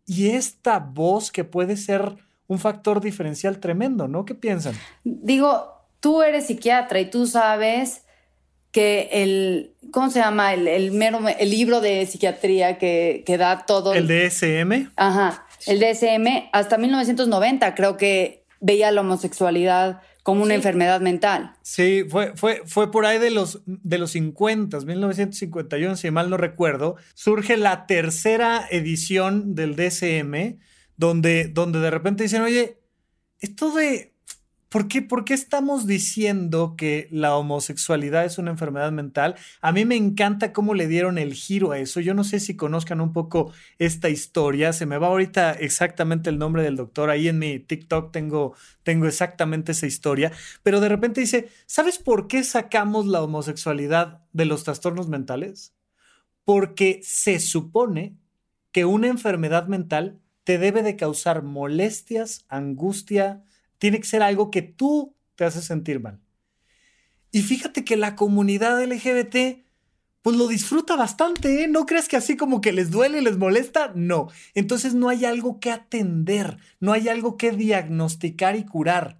y 0.08 0.30
esta 0.30 0.80
voz 0.80 1.32
que 1.32 1.44
puede 1.44 1.78
ser 1.78 2.16
un 2.48 2.60
factor 2.60 3.02
diferencial 3.02 3.60
tremendo, 3.60 4.08
¿no? 4.08 4.26
¿Qué 4.26 4.36
piensan? 4.36 4.76
Digo, 5.04 5.74
tú 6.00 6.22
eres 6.22 6.48
psiquiatra 6.48 7.00
y 7.00 7.10
tú 7.10 7.28
sabes 7.28 8.04
que 8.72 9.10
el, 9.12 9.74
¿cómo 9.92 10.10
se 10.10 10.20
llama? 10.20 10.54
El, 10.54 10.92
mero, 10.92 11.20
el 11.28 11.50
libro 11.50 11.82
de 11.82 12.06
psiquiatría 12.06 12.78
que, 12.78 13.24
que 13.26 13.38
da 13.38 13.66
todo. 13.66 13.94
El 13.94 14.08
DSM. 14.08 14.92
Ajá, 14.98 15.46
el 15.66 15.80
DSM, 15.80 16.50
hasta 16.52 16.78
1990 16.78 17.74
creo 17.74 17.98
que 17.98 18.46
veía 18.60 18.92
la 18.92 19.02
homosexualidad 19.02 20.02
como 20.26 20.42
una 20.42 20.56
enfermedad 20.56 21.02
mental. 21.02 21.54
Sí, 21.62 22.04
fue, 22.10 22.36
fue, 22.36 22.64
fue 22.66 22.92
por 22.92 23.06
ahí 23.06 23.20
de 23.20 23.30
los, 23.30 23.62
de 23.68 24.00
los 24.00 24.12
50, 24.12 24.80
1951, 24.80 25.96
si 25.96 26.10
mal 26.10 26.32
no 26.32 26.38
recuerdo, 26.38 26.96
surge 27.14 27.58
la 27.58 27.86
tercera 27.86 28.66
edición 28.72 29.54
del 29.54 29.76
DSM, 29.76 30.58
donde, 30.98 31.48
donde 31.48 31.80
de 31.80 31.92
repente 31.92 32.24
dicen, 32.24 32.42
oye, 32.42 32.80
esto 33.40 33.72
de 33.72 34.16
¿Por 34.76 34.90
qué, 34.90 35.02
¿Por 35.02 35.24
qué 35.24 35.34
estamos 35.34 35.88
diciendo 35.88 36.76
que 36.78 37.08
la 37.10 37.38
homosexualidad 37.38 38.26
es 38.26 38.38
una 38.40 38.52
enfermedad 38.52 38.92
mental? 38.92 39.36
A 39.62 39.72
mí 39.72 39.86
me 39.86 39.96
encanta 39.96 40.52
cómo 40.52 40.74
le 40.74 40.90
dieron 40.90 41.18
el 41.18 41.34
giro 41.34 41.72
a 41.72 41.80
eso. 41.80 42.02
Yo 42.02 42.14
no 42.14 42.26
sé 42.26 42.42
si 42.42 42.58
conozcan 42.58 43.00
un 43.00 43.14
poco 43.14 43.54
esta 43.80 44.10
historia. 44.10 44.74
Se 44.74 44.86
me 44.86 44.98
va 44.98 45.08
ahorita 45.08 45.54
exactamente 45.54 46.30
el 46.30 46.40
nombre 46.40 46.62
del 46.62 46.76
doctor. 46.76 47.10
Ahí 47.10 47.30
en 47.30 47.40
mi 47.40 47.58
TikTok 47.58 48.12
tengo, 48.12 48.54
tengo 48.84 49.08
exactamente 49.08 49.72
esa 49.72 49.88
historia. 49.88 50.34
Pero 50.62 50.82
de 50.82 50.90
repente 50.90 51.22
dice, 51.22 51.48
¿sabes 51.68 51.98
por 51.98 52.28
qué 52.28 52.44
sacamos 52.44 53.06
la 53.06 53.24
homosexualidad 53.24 54.26
de 54.34 54.44
los 54.44 54.66
trastornos 54.66 55.08
mentales? 55.08 55.74
Porque 56.44 57.00
se 57.02 57.40
supone 57.40 58.18
que 58.74 58.84
una 58.84 59.08
enfermedad 59.08 59.68
mental 59.68 60.20
te 60.46 60.58
debe 60.58 60.84
de 60.84 60.96
causar 60.96 61.44
molestias, 61.44 62.46
angustia, 62.48 63.44
tiene 63.80 64.00
que 64.00 64.08
ser 64.08 64.22
algo 64.22 64.52
que 64.52 64.62
tú 64.62 65.16
te 65.36 65.44
haces 65.44 65.66
sentir 65.66 66.00
mal. 66.00 66.22
Y 67.32 67.42
fíjate 67.42 67.84
que 67.84 67.98
la 67.98 68.16
comunidad 68.16 68.82
LGBT 68.82 69.66
pues 70.22 70.38
lo 70.38 70.48
disfruta 70.48 70.96
bastante, 70.96 71.64
¿eh? 71.64 71.68
No 71.68 71.86
crees 71.86 72.08
que 72.08 72.18
así 72.18 72.36
como 72.36 72.62
que 72.62 72.72
les 72.72 72.90
duele, 72.90 73.22
les 73.22 73.38
molesta, 73.38 73.92
no. 73.94 74.30
Entonces 74.56 74.96
no 74.96 75.10
hay 75.10 75.26
algo 75.26 75.60
que 75.60 75.70
atender, 75.70 76.58
no 76.80 76.94
hay 76.94 77.10
algo 77.10 77.38
que 77.38 77.52
diagnosticar 77.52 78.56
y 78.56 78.66
curar. 78.66 79.20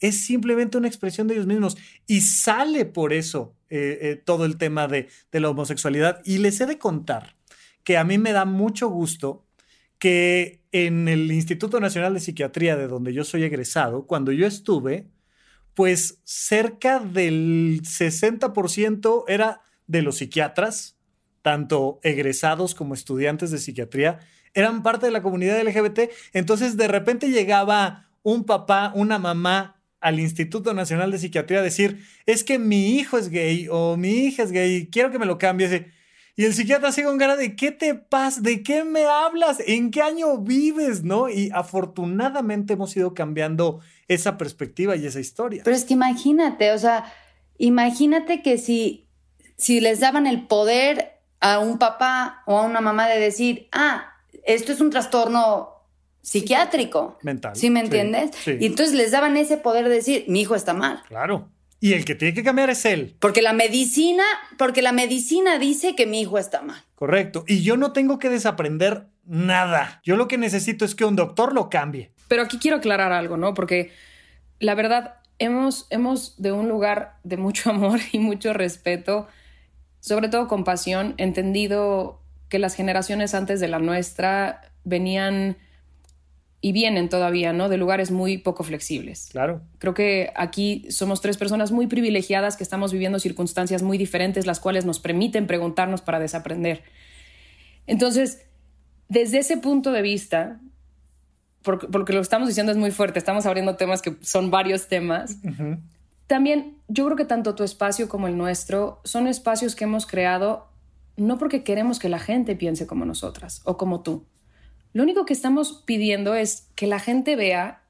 Es 0.00 0.24
simplemente 0.24 0.78
una 0.78 0.88
expresión 0.88 1.28
de 1.28 1.34
ellos 1.34 1.46
mismos 1.46 1.76
y 2.06 2.22
sale 2.22 2.84
por 2.84 3.12
eso 3.12 3.54
eh, 3.68 3.98
eh, 4.02 4.16
todo 4.16 4.44
el 4.44 4.56
tema 4.56 4.88
de, 4.88 5.08
de 5.30 5.40
la 5.40 5.50
homosexualidad. 5.50 6.20
Y 6.24 6.38
les 6.38 6.60
he 6.60 6.66
de 6.66 6.78
contar 6.78 7.36
que 7.84 7.96
a 7.96 8.04
mí 8.04 8.18
me 8.18 8.32
da 8.32 8.44
mucho 8.44 8.88
gusto 8.88 9.46
que 10.00 10.59
en 10.72 11.08
el 11.08 11.30
Instituto 11.32 11.80
Nacional 11.80 12.14
de 12.14 12.20
Psiquiatría, 12.20 12.76
de 12.76 12.88
donde 12.88 13.12
yo 13.12 13.24
soy 13.24 13.44
egresado, 13.44 14.06
cuando 14.06 14.32
yo 14.32 14.46
estuve, 14.46 15.08
pues 15.74 16.20
cerca 16.24 17.00
del 17.00 17.80
60% 17.82 19.24
era 19.28 19.62
de 19.86 20.02
los 20.02 20.18
psiquiatras, 20.18 20.96
tanto 21.42 22.00
egresados 22.02 22.74
como 22.74 22.94
estudiantes 22.94 23.50
de 23.50 23.58
psiquiatría, 23.58 24.20
eran 24.54 24.82
parte 24.82 25.06
de 25.06 25.12
la 25.12 25.22
comunidad 25.22 25.60
LGBT. 25.62 26.10
Entonces 26.32 26.76
de 26.76 26.88
repente 26.88 27.30
llegaba 27.30 28.08
un 28.22 28.44
papá, 28.44 28.92
una 28.94 29.18
mamá 29.18 29.80
al 30.00 30.18
Instituto 30.18 30.74
Nacional 30.74 31.10
de 31.10 31.18
Psiquiatría 31.18 31.60
a 31.60 31.62
decir, 31.62 32.04
es 32.26 32.42
que 32.42 32.58
mi 32.58 32.96
hijo 32.96 33.18
es 33.18 33.28
gay 33.28 33.68
o 33.70 33.96
mi 33.96 34.10
hija 34.10 34.42
es 34.42 34.52
gay, 34.52 34.88
quiero 34.90 35.10
que 35.10 35.18
me 35.18 35.26
lo 35.26 35.38
cambies. 35.38 35.82
Y 36.36 36.44
el 36.44 36.54
psiquiatra 36.54 36.88
así 36.88 37.02
con 37.02 37.18
cara 37.18 37.36
de 37.36 37.56
¿qué 37.56 37.70
te 37.70 37.94
pasa? 37.94 38.40
¿De 38.40 38.62
qué 38.62 38.84
me 38.84 39.04
hablas? 39.04 39.58
¿En 39.66 39.90
qué 39.90 40.02
año 40.02 40.38
vives? 40.38 41.02
¿No? 41.02 41.28
Y 41.28 41.50
afortunadamente 41.52 42.74
hemos 42.74 42.96
ido 42.96 43.14
cambiando 43.14 43.80
esa 44.08 44.38
perspectiva 44.38 44.96
y 44.96 45.06
esa 45.06 45.20
historia. 45.20 45.62
Pero 45.64 45.76
es 45.76 45.84
que 45.84 45.94
imagínate, 45.94 46.72
o 46.72 46.78
sea, 46.78 47.12
imagínate 47.58 48.42
que 48.42 48.58
si, 48.58 49.08
si 49.56 49.80
les 49.80 50.00
daban 50.00 50.26
el 50.26 50.46
poder 50.46 51.20
a 51.40 51.58
un 51.58 51.78
papá 51.78 52.42
o 52.46 52.58
a 52.58 52.62
una 52.62 52.80
mamá 52.80 53.08
de 53.08 53.18
decir, 53.18 53.68
ah, 53.72 54.14
esto 54.44 54.72
es 54.72 54.80
un 54.80 54.90
trastorno 54.90 55.70
psiquiátrico. 56.22 57.18
Mental. 57.22 57.56
¿Sí 57.56 57.70
me 57.70 57.80
entiendes? 57.80 58.30
Y 58.46 58.66
entonces 58.66 58.94
les 58.94 59.10
daban 59.10 59.36
ese 59.36 59.56
poder 59.56 59.88
de 59.88 59.94
decir, 59.96 60.24
mi 60.28 60.42
hijo 60.42 60.54
está 60.54 60.74
mal. 60.74 61.02
Claro. 61.08 61.48
Y 61.80 61.94
el 61.94 62.04
que 62.04 62.14
tiene 62.14 62.34
que 62.34 62.44
cambiar 62.44 62.68
es 62.68 62.84
él. 62.84 63.16
Porque 63.18 63.40
la 63.40 63.54
medicina, 63.54 64.22
porque 64.58 64.82
la 64.82 64.92
medicina 64.92 65.58
dice 65.58 65.96
que 65.96 66.06
mi 66.06 66.20
hijo 66.20 66.38
está 66.38 66.60
mal. 66.60 66.84
Correcto. 66.94 67.44
Y 67.48 67.62
yo 67.62 67.78
no 67.78 67.92
tengo 67.92 68.18
que 68.18 68.28
desaprender 68.28 69.06
nada. 69.24 70.02
Yo 70.04 70.16
lo 70.16 70.28
que 70.28 70.36
necesito 70.36 70.84
es 70.84 70.94
que 70.94 71.06
un 71.06 71.16
doctor 71.16 71.54
lo 71.54 71.70
cambie. 71.70 72.12
Pero 72.28 72.42
aquí 72.42 72.58
quiero 72.58 72.76
aclarar 72.76 73.12
algo, 73.12 73.38
¿no? 73.38 73.54
Porque 73.54 73.92
la 74.58 74.74
verdad, 74.74 75.14
hemos, 75.38 75.86
hemos 75.90 76.40
de 76.40 76.52
un 76.52 76.68
lugar 76.68 77.18
de 77.24 77.38
mucho 77.38 77.70
amor 77.70 77.98
y 78.12 78.18
mucho 78.18 78.52
respeto, 78.52 79.26
sobre 80.00 80.28
todo 80.28 80.48
compasión, 80.48 81.14
entendido 81.16 82.20
que 82.48 82.58
las 82.58 82.74
generaciones 82.74 83.34
antes 83.34 83.58
de 83.60 83.68
la 83.68 83.78
nuestra 83.78 84.60
venían 84.84 85.56
y 86.60 86.72
vienen 86.72 87.08
todavía, 87.08 87.52
¿no? 87.52 87.68
De 87.68 87.76
lugares 87.76 88.10
muy 88.10 88.38
poco 88.38 88.64
flexibles. 88.64 89.28
Claro. 89.32 89.62
Creo 89.78 89.94
que 89.94 90.32
aquí 90.36 90.86
somos 90.90 91.20
tres 91.20 91.36
personas 91.36 91.72
muy 91.72 91.86
privilegiadas 91.86 92.56
que 92.56 92.64
estamos 92.64 92.92
viviendo 92.92 93.18
circunstancias 93.18 93.82
muy 93.82 93.96
diferentes, 93.96 94.46
las 94.46 94.60
cuales 94.60 94.84
nos 94.84 95.00
permiten 95.00 95.46
preguntarnos 95.46 96.02
para 96.02 96.18
desaprender. 96.18 96.82
Entonces, 97.86 98.42
desde 99.08 99.38
ese 99.38 99.56
punto 99.56 99.90
de 99.90 100.02
vista, 100.02 100.60
porque, 101.62 101.86
lo 101.90 102.04
que 102.04 102.18
estamos 102.18 102.48
diciendo 102.48 102.72
es 102.72 102.78
muy 102.78 102.90
fuerte, 102.90 103.18
estamos 103.18 103.46
abriendo 103.46 103.76
temas 103.76 104.02
que 104.02 104.16
son 104.20 104.50
varios 104.50 104.86
temas. 104.88 105.36
También 106.26 106.76
yo 106.88 107.06
creo 107.06 107.16
que 107.16 107.24
tanto 107.24 107.54
tu 107.54 107.64
espacio 107.64 108.08
como 108.08 108.28
el 108.28 108.36
nuestro 108.36 109.00
son 109.04 109.26
espacios 109.26 109.74
que 109.74 109.84
hemos 109.84 110.06
creado 110.06 110.70
no 111.16 111.38
porque 111.38 111.62
queremos 111.62 111.98
que 111.98 112.08
la 112.08 112.18
gente 112.18 112.56
piense 112.56 112.86
como 112.86 113.04
nosotras 113.04 113.60
o 113.64 113.76
como 113.76 114.00
tú, 114.00 114.24
lo 114.92 115.02
único 115.02 115.24
que 115.24 115.32
estamos 115.32 115.82
pidiendo 115.86 116.34
es 116.34 116.68
que 116.74 116.86
la 116.86 116.98
gente 116.98 117.36
vea 117.36 117.82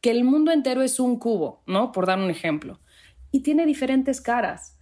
que 0.00 0.10
el 0.10 0.24
mundo 0.24 0.52
entero 0.52 0.82
es 0.82 1.00
un 1.00 1.18
cubo, 1.18 1.62
¿no? 1.66 1.92
Por 1.92 2.06
dar 2.06 2.18
un 2.18 2.30
ejemplo. 2.30 2.80
Y 3.30 3.40
tiene 3.40 3.66
diferentes 3.66 4.20
caras. 4.20 4.78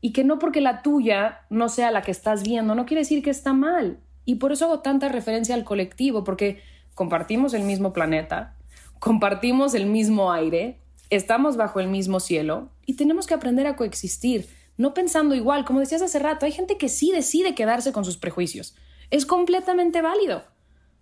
Y 0.00 0.12
que 0.12 0.24
no 0.24 0.38
porque 0.38 0.60
la 0.60 0.82
tuya 0.82 1.40
no 1.50 1.68
sea 1.68 1.90
la 1.90 2.02
que 2.02 2.10
estás 2.10 2.42
viendo, 2.42 2.74
no 2.74 2.86
quiere 2.86 3.02
decir 3.02 3.22
que 3.22 3.30
está 3.30 3.52
mal. 3.52 4.00
Y 4.24 4.36
por 4.36 4.52
eso 4.52 4.64
hago 4.66 4.80
tanta 4.80 5.08
referencia 5.08 5.54
al 5.54 5.64
colectivo, 5.64 6.24
porque 6.24 6.62
compartimos 6.94 7.54
el 7.54 7.62
mismo 7.62 7.92
planeta, 7.92 8.56
compartimos 8.98 9.74
el 9.74 9.86
mismo 9.86 10.32
aire, 10.32 10.80
estamos 11.10 11.56
bajo 11.56 11.80
el 11.80 11.88
mismo 11.88 12.20
cielo 12.20 12.70
y 12.86 12.94
tenemos 12.94 13.26
que 13.26 13.34
aprender 13.34 13.66
a 13.66 13.76
coexistir, 13.76 14.48
no 14.76 14.94
pensando 14.94 15.34
igual. 15.34 15.64
Como 15.64 15.80
decías 15.80 16.02
hace 16.02 16.18
rato, 16.18 16.46
hay 16.46 16.52
gente 16.52 16.78
que 16.78 16.88
sí 16.88 17.12
decide 17.12 17.54
quedarse 17.54 17.92
con 17.92 18.04
sus 18.04 18.16
prejuicios. 18.16 18.76
Es 19.10 19.26
completamente 19.26 20.00
válido. 20.00 20.44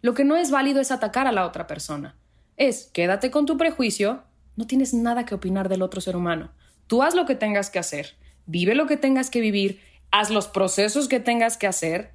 Lo 0.00 0.14
que 0.14 0.24
no 0.24 0.36
es 0.36 0.50
válido 0.50 0.80
es 0.80 0.90
atacar 0.90 1.26
a 1.26 1.32
la 1.32 1.46
otra 1.46 1.66
persona. 1.66 2.16
Es 2.56 2.90
quédate 2.92 3.30
con 3.30 3.46
tu 3.46 3.56
prejuicio, 3.56 4.22
no 4.56 4.66
tienes 4.66 4.94
nada 4.94 5.24
que 5.24 5.34
opinar 5.34 5.68
del 5.68 5.82
otro 5.82 6.00
ser 6.00 6.16
humano. 6.16 6.52
Tú 6.86 7.02
haz 7.02 7.14
lo 7.14 7.26
que 7.26 7.34
tengas 7.34 7.70
que 7.70 7.78
hacer, 7.78 8.16
vive 8.46 8.74
lo 8.74 8.86
que 8.86 8.96
tengas 8.96 9.30
que 9.30 9.40
vivir, 9.40 9.80
haz 10.10 10.30
los 10.30 10.48
procesos 10.48 11.08
que 11.08 11.20
tengas 11.20 11.56
que 11.56 11.66
hacer. 11.66 12.12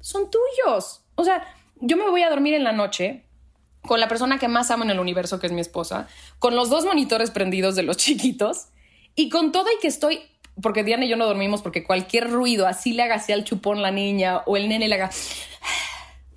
Son 0.00 0.30
tuyos. 0.30 1.02
O 1.14 1.24
sea, 1.24 1.46
yo 1.80 1.96
me 1.96 2.08
voy 2.08 2.22
a 2.22 2.30
dormir 2.30 2.54
en 2.54 2.64
la 2.64 2.72
noche 2.72 3.24
con 3.82 4.00
la 4.00 4.08
persona 4.08 4.38
que 4.38 4.48
más 4.48 4.70
amo 4.70 4.84
en 4.84 4.90
el 4.90 5.00
universo, 5.00 5.40
que 5.40 5.46
es 5.46 5.52
mi 5.52 5.60
esposa, 5.60 6.08
con 6.38 6.54
los 6.54 6.70
dos 6.70 6.84
monitores 6.84 7.30
prendidos 7.30 7.76
de 7.76 7.82
los 7.82 7.96
chiquitos 7.98 8.68
y 9.14 9.28
con 9.28 9.52
todo 9.52 9.66
y 9.66 9.80
que 9.80 9.88
estoy 9.88 10.20
porque 10.60 10.84
Diana 10.84 11.04
y 11.04 11.08
yo 11.08 11.16
no 11.16 11.26
dormimos 11.26 11.62
porque 11.62 11.84
cualquier 11.84 12.30
ruido, 12.30 12.66
así 12.66 12.92
le 12.92 13.02
haga 13.02 13.16
así 13.16 13.32
al 13.32 13.44
chupón 13.44 13.82
la 13.82 13.90
niña 13.90 14.42
o 14.46 14.56
el 14.56 14.68
nene 14.68 14.88
le 14.88 14.96
haga 14.96 15.10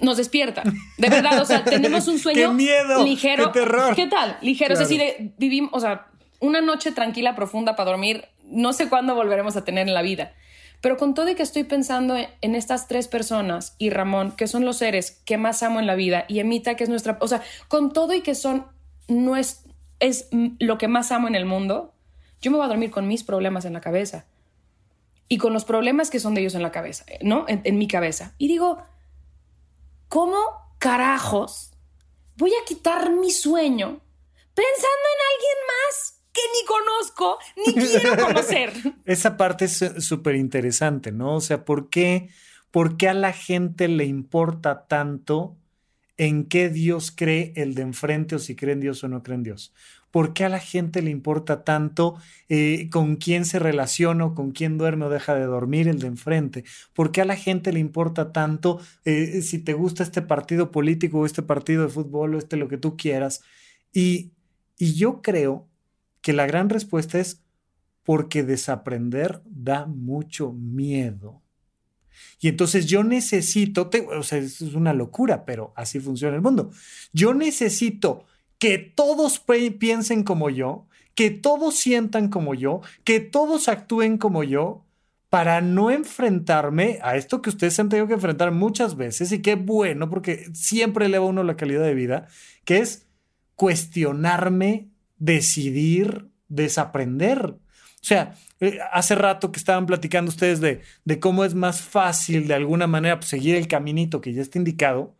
nos 0.03 0.17
despierta. 0.17 0.63
De 0.97 1.09
verdad, 1.09 1.41
o 1.41 1.45
sea, 1.45 1.63
tenemos 1.63 2.07
un 2.07 2.19
sueño 2.19 2.49
qué 2.49 2.53
miedo, 2.53 3.03
ligero. 3.03 3.51
Qué 3.51 3.59
terror. 3.59 3.95
¿Qué 3.95 4.07
tal? 4.07 4.37
Ligero. 4.41 4.73
Es 4.73 4.79
decir, 4.79 5.33
vivimos, 5.37 5.71
o 5.73 5.79
sea, 5.79 6.07
una 6.39 6.61
noche 6.61 6.91
tranquila, 6.91 7.35
profunda 7.35 7.75
para 7.75 7.91
dormir, 7.91 8.25
no 8.43 8.73
sé 8.73 8.89
cuándo 8.89 9.15
volveremos 9.15 9.55
a 9.55 9.63
tener 9.63 9.87
en 9.87 9.93
la 9.93 10.01
vida. 10.01 10.33
Pero 10.81 10.97
con 10.97 11.13
todo 11.13 11.29
y 11.29 11.35
que 11.35 11.43
estoy 11.43 11.63
pensando 11.63 12.17
en 12.17 12.55
estas 12.55 12.89
tres 12.89 13.07
personas 13.07 13.75
y 13.77 13.89
Ramón, 13.89 14.33
que 14.33 14.47
son 14.47 14.65
los 14.65 14.77
seres 14.77 15.21
que 15.25 15.37
más 15.37 15.63
amo 15.63 15.79
en 15.79 15.87
la 15.87 15.95
vida, 15.95 16.25
y 16.27 16.39
Emita, 16.39 16.75
que 16.75 16.83
es 16.83 16.89
nuestra, 16.89 17.17
o 17.21 17.27
sea, 17.27 17.41
con 17.69 17.93
todo 17.93 18.13
y 18.13 18.19
que 18.19 18.35
son, 18.35 18.67
no 19.07 19.37
es, 19.37 19.63
es 20.01 20.27
lo 20.59 20.77
que 20.77 20.89
más 20.89 21.13
amo 21.13 21.29
en 21.29 21.35
el 21.35 21.45
mundo, 21.45 21.93
yo 22.41 22.51
me 22.51 22.57
voy 22.57 22.65
a 22.65 22.67
dormir 22.67 22.91
con 22.91 23.07
mis 23.07 23.23
problemas 23.23 23.63
en 23.63 23.71
la 23.71 23.79
cabeza 23.79 24.25
y 25.29 25.37
con 25.37 25.53
los 25.53 25.63
problemas 25.63 26.09
que 26.09 26.19
son 26.19 26.33
de 26.33 26.41
ellos 26.41 26.55
en 26.55 26.61
la 26.61 26.71
cabeza, 26.71 27.05
¿no? 27.21 27.45
en 27.47 27.77
mi 27.77 27.87
cabeza. 27.87 28.33
Y 28.37 28.49
digo, 28.49 28.83
¿cómo 30.13 30.37
carajos 30.77 31.71
voy 32.37 32.51
a 32.51 32.63
quitar 32.67 33.11
mi 33.11 33.31
sueño 33.31 33.99
pensando 34.53 35.07
en 35.09 35.21
alguien 35.33 35.57
más 35.67 36.23
que 36.31 36.41
ni 36.53 36.65
conozco 36.67 37.39
ni 37.65 37.73
quiero 37.99 38.23
conocer? 38.23 38.73
Esa 39.05 39.37
parte 39.37 39.65
es 39.65 39.83
súper 39.97 40.35
interesante, 40.35 41.11
¿no? 41.11 41.37
O 41.37 41.41
sea, 41.41 41.65
¿por 41.65 41.89
qué, 41.89 42.29
¿por 42.69 42.95
qué 42.95 43.09
a 43.09 43.15
la 43.15 43.33
gente 43.33 43.87
le 43.87 44.05
importa 44.05 44.85
tanto 44.85 45.57
en 46.17 46.45
qué 46.45 46.69
Dios 46.69 47.11
cree 47.11 47.51
el 47.55 47.73
de 47.73 47.81
enfrente 47.81 48.35
o 48.35 48.39
si 48.39 48.55
cree 48.55 48.73
en 48.73 48.81
Dios 48.81 49.03
o 49.03 49.07
no 49.07 49.23
cree 49.23 49.37
en 49.37 49.43
Dios? 49.43 49.73
¿Por 50.13 50.35
qué 50.35 50.45
a 50.45 50.49
la 50.49 50.59
gente 50.59 51.01
le 51.01 51.09
importa 51.09 51.63
tanto 51.63 52.19
eh, 52.47 52.87
con 52.91 53.15
quién 53.15 53.45
se 53.45 53.57
relaciona 53.57 54.25
o 54.25 54.35
con 54.35 54.51
quién 54.51 54.77
duerme 54.77 55.05
o 55.05 55.09
deja 55.09 55.33
de 55.33 55.45
dormir 55.45 55.87
el 55.87 55.97
de 55.97 56.05
enfrente? 56.05 56.65
¿Por 56.93 57.11
qué 57.11 57.21
a 57.21 57.25
la 57.25 57.35
gente 57.35 57.73
le 57.73 57.79
importa 57.79 58.31
tanto 58.31 58.79
eh, 59.05 59.41
si 59.41 59.57
te 59.57 59.73
gusta 59.73 60.03
este 60.03 60.21
partido 60.21 60.69
político 60.69 61.17
o 61.17 61.25
este 61.25 61.41
partido 61.41 61.81
de 61.81 61.89
fútbol 61.89 62.35
o 62.35 62.37
este 62.37 62.57
lo 62.57 62.67
que 62.67 62.77
tú 62.77 62.95
quieras? 62.95 63.41
Y, 63.91 64.33
y 64.77 64.93
yo 64.93 65.23
creo 65.23 65.67
que 66.21 66.31
la 66.31 66.45
gran 66.45 66.69
respuesta 66.69 67.19
es 67.19 67.41
porque 68.03 68.43
desaprender 68.43 69.41
da 69.45 69.87
mucho 69.87 70.53
miedo. 70.53 71.41
Y 72.39 72.49
entonces 72.49 72.85
yo 72.85 73.03
necesito, 73.03 73.89
o 74.15 74.21
sea, 74.21 74.37
es 74.37 74.61
una 74.61 74.93
locura, 74.93 75.43
pero 75.43 75.73
así 75.75 75.99
funciona 75.99 76.35
el 76.35 76.43
mundo. 76.43 76.69
Yo 77.13 77.33
necesito 77.33 78.27
que 78.63 78.77
todos 78.77 79.43
piensen 79.77 80.23
como 80.23 80.49
yo, 80.49 80.87
que 81.15 81.31
todos 81.31 81.75
sientan 81.75 82.29
como 82.29 82.55
yo, 82.55 82.79
que 83.03 83.19
todos 83.19 83.67
actúen 83.67 84.17
como 84.17 84.45
yo, 84.45 84.85
para 85.29 85.59
no 85.59 85.91
enfrentarme 85.91 86.97
a 87.01 87.17
esto 87.17 87.41
que 87.41 87.49
ustedes 87.49 87.77
han 87.81 87.89
tenido 87.89 88.07
que 88.07 88.13
enfrentar 88.13 88.53
muchas 88.53 88.95
veces 88.95 89.33
y 89.33 89.41
qué 89.41 89.55
bueno, 89.55 90.09
porque 90.09 90.45
siempre 90.53 91.07
eleva 91.07 91.25
uno 91.25 91.43
la 91.43 91.57
calidad 91.57 91.83
de 91.83 91.93
vida, 91.93 92.29
que 92.63 92.77
es 92.77 93.05
cuestionarme, 93.55 94.87
decidir, 95.17 96.29
desaprender. 96.47 97.47
O 97.47 97.59
sea, 97.99 98.33
eh, 98.61 98.79
hace 98.93 99.15
rato 99.15 99.51
que 99.51 99.59
estaban 99.59 99.87
platicando 99.87 100.29
ustedes 100.29 100.61
de, 100.61 101.19
cómo 101.19 101.43
es 101.43 101.53
más 101.53 101.81
fácil 101.81 102.47
de 102.47 102.53
alguna 102.53 102.87
manera 102.87 103.19
pues, 103.19 103.27
seguir 103.27 103.55
el 103.55 103.67
caminito 103.67 104.21
que 104.21 104.31
ya 104.31 104.41
está 104.41 104.57
indicado. 104.57 105.17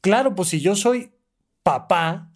Claro, 0.00 0.34
pues 0.34 0.48
si 0.48 0.60
yo 0.60 0.74
soy 0.74 1.12
papá, 1.62 2.33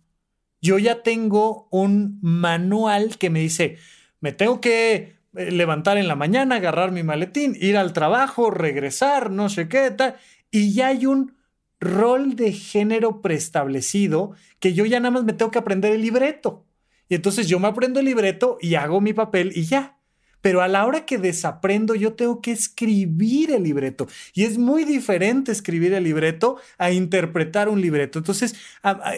yo 0.61 0.79
ya 0.79 1.03
tengo 1.03 1.69
un 1.71 2.19
manual 2.23 3.19
que 3.19 3.31
me 3.31 3.41
dice, 3.41 3.79
me 4.21 4.33
tengo 4.33 4.61
que 4.61 5.19
eh, 5.37 5.51
levantar 5.51 5.99
en 5.99 6.09
la 6.09 6.17
mañana, 6.17 6.57
agarrar 6.57 6.93
mi 6.93 7.03
maletín, 7.03 7.57
ir 7.61 7.77
al 7.77 7.93
trabajo, 7.93 8.51
regresar, 8.51 9.31
no 9.31 9.49
sé 9.49 9.69
qué, 9.69 9.91
tal. 9.91 10.17
Y 10.51 10.73
ya 10.73 10.89
hay 10.89 11.07
un 11.07 11.37
rol 11.81 12.35
de 12.35 12.53
género 12.53 13.21
preestablecido 13.23 14.33
que 14.59 14.75
yo 14.75 14.85
ya 14.85 14.99
nada 15.01 15.13
más 15.13 15.25
me 15.25 15.33
tengo 15.33 15.51
que 15.51 15.59
aprender 15.59 15.93
el 15.93 16.03
libreto. 16.03 16.67
Y 17.09 17.15
entonces 17.15 17.49
yo 17.49 17.59
me 17.59 17.69
aprendo 17.69 18.01
el 18.01 18.07
libreto 18.07 18.59
y 18.61 18.75
hago 18.75 19.01
mi 19.01 19.13
papel 19.13 19.53
y 19.55 19.65
ya. 19.65 19.98
Pero 20.41 20.63
a 20.63 20.69
la 20.69 20.87
hora 20.87 21.05
que 21.05 21.19
desaprendo, 21.19 21.95
yo 21.95 22.13
tengo 22.13 22.41
que 22.41 22.53
escribir 22.53 23.51
el 23.51 23.65
libreto. 23.65 24.07
Y 24.35 24.45
es 24.45 24.59
muy 24.59 24.85
diferente 24.85 25.51
escribir 25.53 25.93
el 25.95 26.05
libreto 26.05 26.59
a 26.79 26.93
interpretar 26.93 27.69
un 27.69 27.81
libreto. 27.81 28.19
Entonces, 28.19 28.55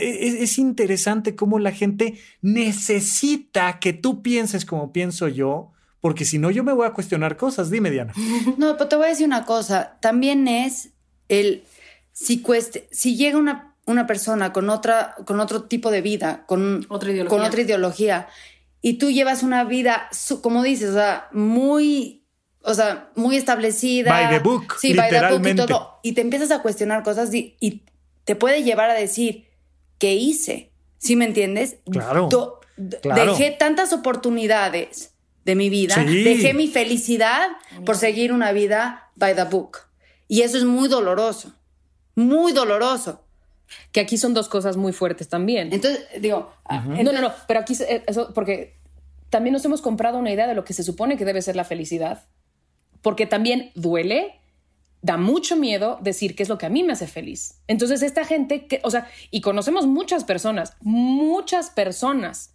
e, 0.00 0.42
es 0.42 0.59
interesante 0.59 1.37
cómo 1.37 1.59
la 1.59 1.72
gente 1.72 2.18
necesita 2.40 3.78
que 3.80 3.92
tú 3.92 4.22
pienses 4.22 4.64
como 4.64 4.92
pienso 4.92 5.28
yo, 5.28 5.72
porque 6.00 6.24
si 6.24 6.38
no, 6.38 6.50
yo 6.50 6.64
me 6.64 6.72
voy 6.72 6.87
a 6.87 6.92
cuestionar 6.92 7.37
cosas. 7.37 7.70
Dime, 7.70 7.90
Diana. 7.90 8.14
No, 8.56 8.77
pero 8.77 8.88
te 8.88 8.96
voy 8.96 9.06
a 9.06 9.08
decir 9.08 9.27
una 9.27 9.44
cosa. 9.44 9.98
También 10.00 10.48
es 10.48 10.90
el, 11.29 11.64
si, 12.12 12.40
cueste, 12.40 12.88
si 12.90 13.16
llega 13.16 13.38
una, 13.38 13.75
una 13.85 14.06
persona 14.06 14.52
con, 14.52 14.71
otra, 14.71 15.16
con 15.27 15.38
otro 15.40 15.64
tipo 15.64 15.90
de 15.90 16.00
vida, 16.00 16.44
con 16.46 16.87
otra 16.88 17.12
ideología, 17.12 17.37
con 17.37 17.46
otra 17.46 17.60
ideología 17.60 18.29
y 18.83 18.94
tú 18.94 19.10
llevas 19.10 19.42
una 19.42 19.64
vida, 19.64 20.08
como 20.42 20.62
dices, 20.62 20.90
o 20.90 20.94
sea, 20.94 21.28
muy, 21.33 22.24
o 22.62 22.74
sea, 22.74 23.10
muy 23.14 23.37
establecida. 23.37 24.10
By 24.10 24.38
the 24.38 24.38
book. 24.38 24.76
Sí, 24.81 24.94
by 24.94 25.10
the 25.10 25.28
book 25.28 25.46
y 25.46 25.54
todo. 25.54 26.00
Y 26.02 26.12
te 26.12 26.20
empiezas 26.20 26.50
a 26.50 26.62
cuestionar 26.62 27.02
cosas 27.02 27.33
y, 27.35 27.85
te 28.24 28.37
puede 28.37 28.62
llevar 28.62 28.90
a 28.90 28.94
decir, 28.94 29.48
¿qué 29.98 30.14
hice? 30.14 30.70
¿Sí 30.98 31.16
me 31.16 31.24
entiendes? 31.24 31.78
Claro, 31.90 32.60
Dejé 32.76 33.50
tantas 33.58 33.92
oportunidades 33.92 35.14
de 35.44 35.54
mi 35.54 35.68
vida, 35.68 35.96
dejé 35.96 36.54
mi 36.54 36.68
felicidad 36.68 37.48
por 37.85 37.96
seguir 37.96 38.33
una 38.33 38.52
vida 38.52 39.10
by 39.16 39.35
the 39.35 39.44
book. 39.44 39.78
Y 40.28 40.42
eso 40.42 40.58
es 40.58 40.64
muy 40.64 40.88
doloroso 40.88 41.52
muy 42.14 42.52
doloroso. 42.52 43.24
Que 43.92 44.00
aquí 44.00 44.18
son 44.18 44.35
dos 44.35 44.48
cosas 44.48 44.77
muy 44.77 44.92
fuertes 44.92 45.29
también. 45.29 45.73
Entonces, 45.73 46.06
digo, 46.21 46.52
no, 46.68 47.12
no, 47.12 47.21
no, 47.21 47.33
pero 47.46 47.60
aquí 47.60 47.75
eh, 47.88 48.04
eso, 48.06 48.33
porque 48.35 48.77
también 49.31 49.52
nos 49.52 49.64
hemos 49.64 49.81
comprado 49.81 50.18
una 50.18 50.33
idea 50.33 50.46
de 50.46 50.54
lo 50.54 50.64
que 50.64 50.73
se 50.73 50.83
supone 50.83 51.16
que 51.16 51.25
debe 51.25 51.42
ser 51.42 51.56
la 51.56 51.64
felicidad, 51.64 52.25
porque 53.02 53.27
también 53.27 53.71
duele, 53.75 54.40
da 55.02 55.16
mucho 55.16 55.56
miedo 55.56 55.98
decir 56.02 56.35
qué 56.35 56.42
es 56.42 56.48
lo 56.48 56.58
que 56.58 56.66
a 56.66 56.71
mí 56.71 56.83
me 56.83 56.92
hace 56.92 57.06
feliz. 57.06 57.60
Entonces, 57.68 58.02
esta 58.02 58.25
gente 58.25 58.66
que, 58.66 58.81
o 58.83 58.90
sea, 58.90 59.08
y 59.31 59.40
conocemos 59.40 59.87
muchas 59.87 60.25
personas, 60.25 60.77
muchas 60.81 61.71
personas 61.71 62.54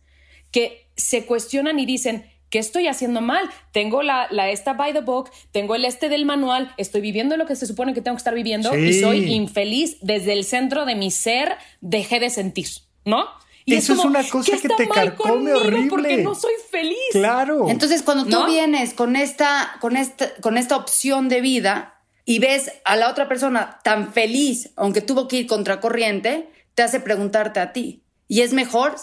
que 0.52 0.90
se 0.96 1.26
cuestionan 1.26 1.80
y 1.80 1.86
dicen, 1.86 2.26
¿qué 2.56 2.60
estoy 2.60 2.88
haciendo 2.88 3.20
mal? 3.20 3.50
Tengo 3.74 4.02
la, 4.02 4.30
la, 4.32 4.50
esta 4.50 4.72
by 4.72 4.94
the 4.94 5.02
book, 5.02 5.30
tengo 5.52 5.76
el 5.76 5.84
este 5.84 6.08
del 6.08 6.24
manual, 6.24 6.74
estoy 6.78 7.02
viviendo 7.02 7.36
lo 7.36 7.46
que 7.46 7.58
se 7.58 7.66
supone 7.66 7.94
que 7.94 8.00
tengo 8.00 8.16
que 8.16 8.20
estar 8.20 8.34
viviendo 8.34 8.74
y 8.74 8.94
soy 8.94 9.26
infeliz 9.34 9.98
desde 10.00 10.32
el 10.32 10.46
centro 10.46 10.86
de 10.86 10.96
mi 10.96 11.12
ser, 11.12 11.58
dejé 11.82 12.22
de 12.22 12.30
sentir, 12.30 12.70
¿no? 13.04 13.28
Y 13.66 13.74
Eso 13.74 13.92
es, 13.92 14.06
una 14.06 14.24
cosa 14.24 14.58
que 14.58 14.70
te 14.70 14.88
carcome 14.88 15.54
horrible. 15.54 15.90
Porque 15.90 16.18
no 16.24 16.34
soy 16.34 16.54
feliz. 16.72 16.96
Claro. 17.12 17.70
Entonces, 17.70 18.04
cuando 18.04 18.24
tú 18.24 18.46
vienes 18.46 18.94
con 18.94 19.18
esta, 19.18 19.76
con, 19.82 19.98
esta, 19.98 20.34
con 20.36 20.58
esta 20.58 20.78
opción 20.78 21.28
de 21.28 21.42
vida 21.42 22.00
y 22.24 22.40
ves 22.40 22.72
a 22.86 22.96
la 22.96 23.10
otra 23.10 23.28
persona 23.28 23.80
tan 23.84 24.14
feliz, 24.14 24.70
aunque 24.78 25.02
tuvo 25.02 25.28
que 25.28 25.40
ir 25.40 25.48
contracorriente, 25.48 26.48
te 26.74 26.84
hace 26.84 27.02
preguntarte 27.02 27.60
a 27.60 27.74
ti. 27.74 28.02
Y 28.30 28.44
es 28.44 28.54
mejor 28.54 28.96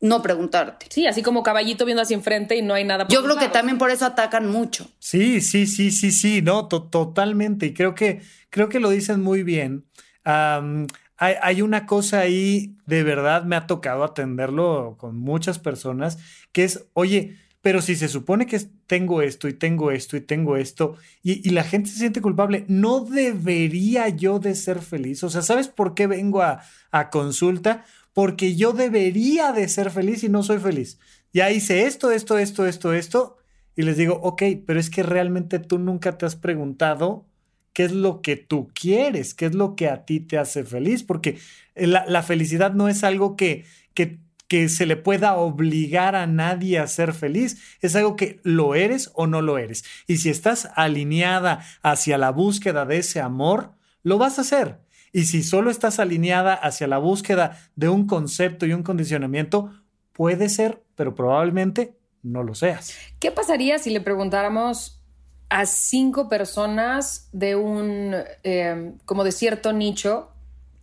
no 0.00 0.22
preguntarte. 0.22 0.86
Sí, 0.90 1.06
así 1.06 1.22
como 1.22 1.42
caballito 1.42 1.84
viendo 1.84 2.02
hacia 2.02 2.16
enfrente 2.16 2.56
y 2.56 2.62
no 2.62 2.74
hay 2.74 2.84
nada. 2.84 3.06
Yo 3.08 3.22
creo 3.22 3.36
que 3.36 3.48
también 3.48 3.78
por 3.78 3.90
eso 3.90 4.04
atacan 4.06 4.50
mucho. 4.50 4.90
Sí, 4.98 5.40
sí, 5.40 5.66
sí, 5.66 5.90
sí, 5.90 6.10
sí, 6.10 6.42
no, 6.42 6.68
totalmente. 6.68 7.66
Y 7.66 7.74
creo 7.74 7.94
que, 7.94 8.20
creo 8.50 8.68
que 8.68 8.80
lo 8.80 8.90
dicen 8.90 9.22
muy 9.22 9.42
bien. 9.42 9.84
hay, 10.24 10.86
hay, 11.16 11.62
una 11.62 11.86
cosa 11.86 12.20
ahí, 12.20 12.76
de 12.84 13.02
verdad 13.02 13.44
me 13.44 13.56
ha 13.56 13.66
tocado 13.66 14.04
atenderlo 14.04 14.96
con 14.98 15.18
muchas 15.18 15.58
personas, 15.58 16.18
que 16.52 16.64
es, 16.64 16.86
oye, 16.92 17.38
pero 17.62 17.82
si 17.82 17.96
se 17.96 18.06
supone 18.06 18.46
que 18.46 18.60
tengo 18.86 19.22
esto 19.22 19.48
y 19.48 19.52
tengo 19.52 19.90
esto 19.90 20.16
y 20.16 20.20
tengo 20.20 20.56
esto 20.56 20.96
y, 21.24 21.48
y, 21.48 21.50
la 21.50 21.64
gente 21.64 21.90
se 21.90 21.98
siente 21.98 22.20
culpable, 22.20 22.64
¿no 22.68 23.00
debería 23.00 24.08
yo 24.08 24.38
de 24.38 24.54
ser 24.54 24.80
feliz? 24.80 25.24
O 25.24 25.30
sea, 25.30 25.42
¿sabes 25.42 25.66
por 25.66 25.94
qué 25.94 26.06
vengo 26.06 26.42
a, 26.42 26.62
a 26.92 27.10
consulta? 27.10 27.84
Porque 28.16 28.56
yo 28.56 28.72
debería 28.72 29.52
de 29.52 29.68
ser 29.68 29.90
feliz 29.90 30.24
y 30.24 30.30
no 30.30 30.42
soy 30.42 30.58
feliz. 30.58 30.98
Ya 31.34 31.50
hice 31.50 31.84
esto, 31.84 32.10
esto, 32.10 32.38
esto, 32.38 32.66
esto, 32.66 32.94
esto, 32.94 33.36
y 33.76 33.82
les 33.82 33.98
digo, 33.98 34.18
ok, 34.22 34.42
pero 34.66 34.80
es 34.80 34.88
que 34.88 35.02
realmente 35.02 35.58
tú 35.58 35.78
nunca 35.78 36.16
te 36.16 36.24
has 36.24 36.34
preguntado 36.34 37.26
qué 37.74 37.84
es 37.84 37.92
lo 37.92 38.22
que 38.22 38.36
tú 38.36 38.70
quieres, 38.72 39.34
qué 39.34 39.44
es 39.44 39.54
lo 39.54 39.76
que 39.76 39.90
a 39.90 40.06
ti 40.06 40.20
te 40.20 40.38
hace 40.38 40.64
feliz, 40.64 41.02
porque 41.02 41.36
la, 41.74 42.22
felicidad 42.22 42.72
no 42.72 42.88
es 42.88 43.04
algo 43.04 43.36
que, 43.36 43.66
que, 43.92 44.18
que 44.48 44.70
se 44.70 44.86
le 44.86 44.96
pueda 44.96 45.36
obligar 45.36 46.16
a 46.16 46.26
nadie 46.26 46.78
a 46.78 46.86
ser 46.86 47.12
feliz, 47.12 47.60
es 47.82 47.96
algo 47.96 48.16
que 48.16 48.40
lo 48.44 48.74
eres 48.74 49.10
o 49.12 49.26
no 49.26 49.42
lo 49.42 49.58
eres. 49.58 49.84
Y 50.06 50.16
si 50.16 50.30
estás 50.30 50.70
alineada 50.74 51.66
hacia 51.82 52.16
la 52.16 52.30
búsqueda 52.30 52.86
de 52.86 52.96
ese 52.96 53.20
amor, 53.20 53.72
lo 54.02 54.16
vas 54.16 54.38
a 54.38 54.40
hacer. 54.40 54.85
Y 55.16 55.24
si 55.24 55.42
solo 55.42 55.70
estás 55.70 55.98
alineada 55.98 56.52
hacia 56.52 56.86
la 56.86 56.98
búsqueda 56.98 57.58
de 57.74 57.88
un 57.88 58.06
concepto 58.06 58.66
y 58.66 58.74
un 58.74 58.82
condicionamiento, 58.82 59.70
puede 60.12 60.50
ser, 60.50 60.82
pero 60.94 61.14
probablemente 61.14 61.96
no 62.22 62.42
lo 62.42 62.54
seas. 62.54 62.92
¿Qué 63.18 63.30
pasaría 63.30 63.78
si 63.78 63.88
le 63.88 64.02
preguntáramos 64.02 65.00
a 65.48 65.64
cinco 65.64 66.28
personas 66.28 67.30
de 67.32 67.56
un, 67.56 68.14
eh, 68.44 68.92
como 69.06 69.24
de 69.24 69.32
cierto 69.32 69.72
nicho, 69.72 70.32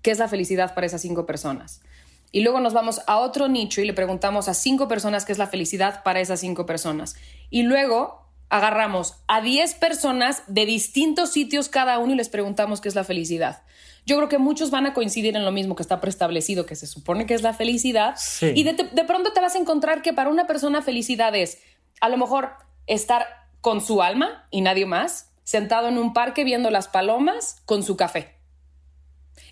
qué 0.01 0.09
es 0.09 0.17
la 0.17 0.27
felicidad 0.27 0.73
para 0.73 0.87
esas 0.87 1.01
cinco 1.03 1.27
personas? 1.27 1.83
Y 2.31 2.41
luego 2.41 2.59
nos 2.59 2.73
vamos 2.73 3.01
a 3.05 3.19
otro 3.19 3.47
nicho 3.49 3.81
y 3.81 3.85
le 3.85 3.93
preguntamos 3.93 4.49
a 4.49 4.55
cinco 4.55 4.87
personas 4.87 5.25
qué 5.25 5.33
es 5.33 5.37
la 5.37 5.45
felicidad 5.45 6.01
para 6.01 6.21
esas 6.21 6.39
cinco 6.39 6.65
personas. 6.65 7.15
Y 7.51 7.61
luego 7.61 8.31
agarramos 8.49 9.17
a 9.27 9.41
diez 9.41 9.75
personas 9.75 10.41
de 10.47 10.65
distintos 10.65 11.31
sitios 11.31 11.69
cada 11.69 11.99
uno 11.99 12.13
y 12.13 12.17
les 12.17 12.29
preguntamos 12.29 12.81
qué 12.81 12.89
es 12.89 12.95
la 12.95 13.03
felicidad 13.03 13.61
yo 14.05 14.17
creo 14.17 14.29
que 14.29 14.37
muchos 14.37 14.69
van 14.69 14.85
a 14.85 14.93
coincidir 14.93 15.35
en 15.35 15.45
lo 15.45 15.51
mismo 15.51 15.75
que 15.75 15.83
está 15.83 16.01
preestablecido, 16.01 16.65
que 16.65 16.75
se 16.75 16.87
supone 16.87 17.25
que 17.25 17.33
es 17.33 17.41
la 17.41 17.53
felicidad. 17.53 18.15
Y 18.41 18.63
de, 18.63 18.73
pronto 19.05 19.31
te 19.31 19.39
vas 19.39 19.55
a 19.55 19.59
encontrar 19.59 20.01
que 20.01 20.13
para 20.13 20.29
una 20.29 20.45
persona 20.45 20.81
felicidad 20.81 21.35
es 21.35 21.59
a 22.01 22.09
lo 22.09 22.17
mejor 22.17 22.51
estar 22.85 23.25
con 23.61 23.79
su 23.79 24.01
alma 24.01 24.47
y 24.51 24.61
nadie 24.61 24.85
más, 24.85 25.31
sentado 25.43 25.87
en 25.87 25.97
un 25.97 26.13
parque 26.13 26.43
viendo 26.43 26.69
las 26.69 26.89
palomas 26.89 27.61
con 27.65 27.83
su 27.83 27.95
café. 27.95 28.35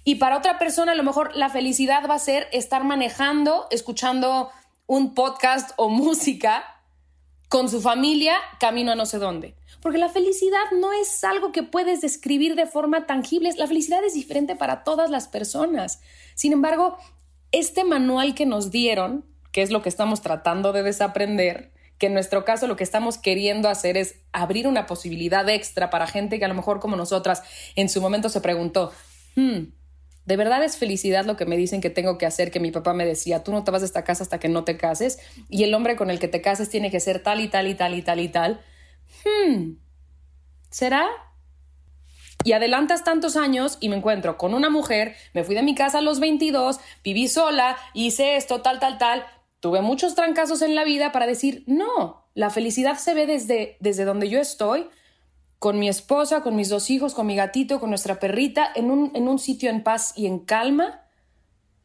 Y 0.04 0.16
para 0.16 0.38
otra 0.38 0.60
persona 0.60 0.92
a 0.92 0.96
lo 0.96 1.04
mejor 1.04 1.36
la 1.36 1.50
felicidad 1.50 2.04
va 2.10 2.16
a 2.16 2.20
ser 2.20 2.50
estar 2.52 2.84
manejando, 2.84 3.68
escuchando 3.72 4.52
un 4.86 5.14
podcast 5.14 5.72
o 5.78 5.90
música 5.90 6.81
con 7.52 7.68
su 7.68 7.82
familia 7.82 8.38
camino 8.62 8.94
a 8.94 8.96
no 8.96 9.06
sé 9.06 9.20
dónde. 9.20 9.56
Porque 9.82 9.98
la 9.98 10.08
felicidad 10.08 10.72
no 10.72 10.94
es 10.94 11.22
algo 11.26 11.52
que 11.52 11.64
puedes 11.64 12.00
describir 12.00 12.56
de 12.56 12.66
forma 12.66 13.06
tangible. 13.06 13.52
La 13.58 13.68
felicidad 13.68 14.02
es 14.06 14.14
diferente 14.14 14.56
para 14.56 14.86
todas 14.86 15.10
las 15.10 15.28
personas. 15.28 16.00
Sin 16.34 16.54
embargo, 16.54 16.98
este 17.52 17.84
manual 17.84 18.36
que 18.36 18.46
nos 18.46 18.72
dieron, 18.72 19.26
que 19.52 19.64
es 19.64 19.70
lo 19.70 19.82
que 19.82 19.90
estamos 19.90 20.22
tratando 20.22 20.72
de 20.72 20.82
desaprender, 20.82 21.74
que 21.98 22.06
en 22.06 22.14
nuestro 22.14 22.46
caso 22.46 22.68
lo 22.68 22.78
que 22.78 22.86
estamos 22.86 23.18
queriendo 23.18 23.68
hacer 23.68 23.98
es 23.98 24.16
abrir 24.32 24.66
una 24.66 24.86
posibilidad 24.86 25.48
extra 25.50 25.90
para 25.90 26.08
gente 26.08 26.40
que 26.40 26.46
a 26.46 26.48
lo 26.48 26.56
mejor 26.56 26.80
como 26.80 26.96
nosotras 26.96 27.44
en 27.76 27.90
su 27.90 28.00
momento 28.00 28.30
se 28.30 28.40
preguntó, 28.40 28.94
hmm, 29.36 29.64
¿de 30.32 30.38
verdad 30.38 30.64
es 30.64 30.78
felicidad 30.78 31.26
lo 31.26 31.36
que 31.36 31.46
me 31.46 31.58
dicen 31.58 31.82
que 31.82 31.90
tengo 31.90 32.18
que 32.18 32.26
hacer? 32.26 32.52
Que 32.52 32.62
mi 32.62 32.72
papá 32.72 32.94
me 32.94 33.06
decía, 33.06 33.44
tú 33.44 33.52
no 33.52 33.66
te 33.66 33.72
vas 33.72 33.82
de 33.82 33.88
esta 33.88 34.06
casa 34.06 34.24
hasta 34.24 34.40
que 34.40 34.48
no 34.48 34.64
te 34.64 34.78
cases 34.78 35.20
y 35.50 35.66
el 35.66 35.74
hombre 35.74 35.98
con 35.98 36.10
el 36.10 36.20
que 36.20 36.30
te 36.30 36.42
cases 36.42 36.70
tiene 36.70 36.90
que 36.90 37.02
ser 37.02 37.22
tal 37.22 37.42
y 37.42 37.50
tal 37.50 37.68
y 37.68 37.76
tal 37.76 37.94
y 37.94 38.02
tal 38.02 38.22
y 38.22 38.30
tal 38.30 38.62
hmm, 39.26 39.74
¿será? 40.70 41.10
Y 42.46 42.54
adelantas 42.54 43.04
tantos 43.04 43.36
años 43.36 43.78
y 43.82 43.90
me 43.90 43.98
encuentro 43.98 44.38
con 44.38 44.54
una 44.54 44.70
mujer, 44.70 45.18
me 45.34 45.44
fui 45.44 45.54
de 45.54 45.64
mi 45.64 45.76
casa 45.76 45.98
a 45.98 46.02
los 46.02 46.22
22, 46.22 46.80
viví 47.04 47.28
sola, 47.28 47.76
hice 47.94 48.38
esto, 48.38 48.62
tal, 48.62 48.80
tal, 48.80 48.98
tal. 48.98 49.26
Tuve 49.60 49.82
muchos 49.82 50.16
trancazos 50.16 50.62
en 50.62 50.76
la 50.76 50.86
vida 50.86 51.12
para 51.12 51.28
decir, 51.28 51.66
no, 51.68 52.26
la 52.36 52.50
felicidad 52.52 52.98
se 52.98 53.14
ve 53.14 53.26
desde, 53.26 53.76
desde 53.82 54.06
donde 54.06 54.30
yo 54.30 54.40
estoy, 54.40 54.88
con 55.62 55.78
mi 55.78 55.88
esposa, 55.88 56.42
con 56.42 56.56
mis 56.56 56.70
dos 56.70 56.90
hijos, 56.90 57.14
con 57.14 57.28
mi 57.28 57.36
gatito, 57.36 57.80
con 57.80 57.92
nuestra 57.92 58.20
perrita, 58.20 58.68
en 58.74 58.90
un, 58.90 59.12
en 59.14 59.28
un 59.28 59.38
sitio 59.38 59.70
en 59.70 59.84
paz 59.84 60.12
y 60.18 60.26
en 60.26 60.40
calma 60.40 61.02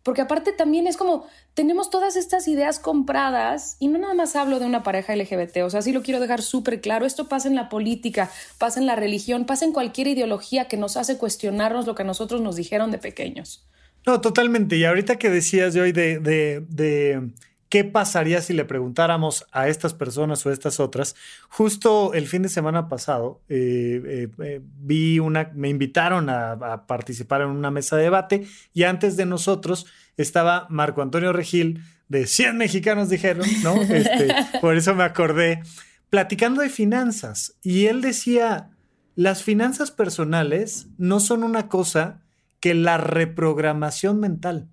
porque 0.07 0.20
aparte 0.20 0.53
también 0.53 0.87
es 0.87 0.97
como, 0.97 1.27
tenemos 1.55 1.91
todas 1.91 2.14
estas 2.14 2.47
ideas 2.47 2.79
compradas 2.79 3.77
y 3.81 3.89
no 3.89 3.99
nada 3.99 4.14
más 4.14 4.37
hablo 4.37 4.61
de 4.61 4.64
una 4.64 4.85
pareja 4.85 5.16
LGBT, 5.16 5.64
o 5.64 5.70
sea, 5.70 5.83
sí 5.83 5.91
lo 5.93 6.05
quiero 6.05 6.20
dejar 6.20 6.43
súper 6.43 6.81
claro, 6.81 7.07
esto 7.07 7.29
pasa 7.29 7.49
en 7.49 7.57
la 7.57 7.68
política, 7.68 8.31
pasa 8.57 8.79
en 8.79 8.87
la 8.87 8.95
religión, 8.95 9.47
pasa 9.47 9.64
en 9.64 9.72
cualquier 9.72 10.07
ideología 10.07 10.68
que 10.68 10.77
nos 10.77 10.97
hace 10.97 11.18
cuestionarnos 11.18 11.89
lo 11.89 11.97
que 11.97 12.03
a 12.03 12.07
nosotros 12.07 12.41
nos 12.41 12.55
dijeron 12.55 12.93
de 12.93 12.99
pequeños. 12.99 13.66
No, 14.07 14.20
totalmente. 14.20 14.77
Y 14.77 14.85
ahorita 14.85 15.16
que 15.16 15.29
decías 15.29 15.74
de 15.74 15.81
hoy 15.81 15.91
de, 15.91 16.20
de 16.20 17.29
¿Qué 17.69 17.83
pasaría 17.83 18.41
si 18.43 18.53
le 18.53 18.64
preguntáramos 18.64 19.45
a 19.51 19.67
estas 19.67 19.93
personas 19.93 20.47
o 20.47 20.51
a 20.51 20.53
estas 20.53 20.79
otras? 20.79 21.17
Justo 21.49 22.14
el 22.14 22.29
fin 22.29 22.43
de 22.43 22.49
semana 22.49 22.89
pasado 22.89 23.41
eh, 23.49 24.01
eh, 24.05 24.29
eh, 24.45 24.61
vi 24.62 25.19
una, 25.19 25.51
me 25.53 25.69
invitaron 25.69 26.31
a, 26.31 26.87
participar 26.87 27.41
en 27.41 27.49
una 27.49 27.73
mesa 27.73 27.97
de 27.97 28.05
debate 28.05 28.47
y 28.73 28.85
antes 28.85 29.17
de 29.17 29.27
nosotros 29.27 29.87
estaba 30.17 30.67
Marco 30.71 31.03
Antonio 31.03 31.33
Regil 31.33 31.83
de 32.09 32.27
100 32.27 32.57
mexicanos 32.57 33.09
dijeron, 33.09 33.47
¿no? 33.64 33.83
Este, 33.83 34.33
por 34.61 34.77
eso 34.77 34.95
me 34.95 35.03
acordé, 35.03 35.62
platicando 36.09 36.62
de 36.62 36.69
finanzas 36.69 37.57
y 37.62 37.87
él 37.87 38.01
decía, 38.01 38.71
las 39.17 39.43
finanzas 39.43 39.91
personales 39.91 40.87
no 40.99 41.19
son 41.19 41.43
una 41.43 41.69
cosa 41.69 42.23
que 42.61 42.75
la 42.75 42.97
reprogramación 42.97 44.21
mental. 44.21 44.69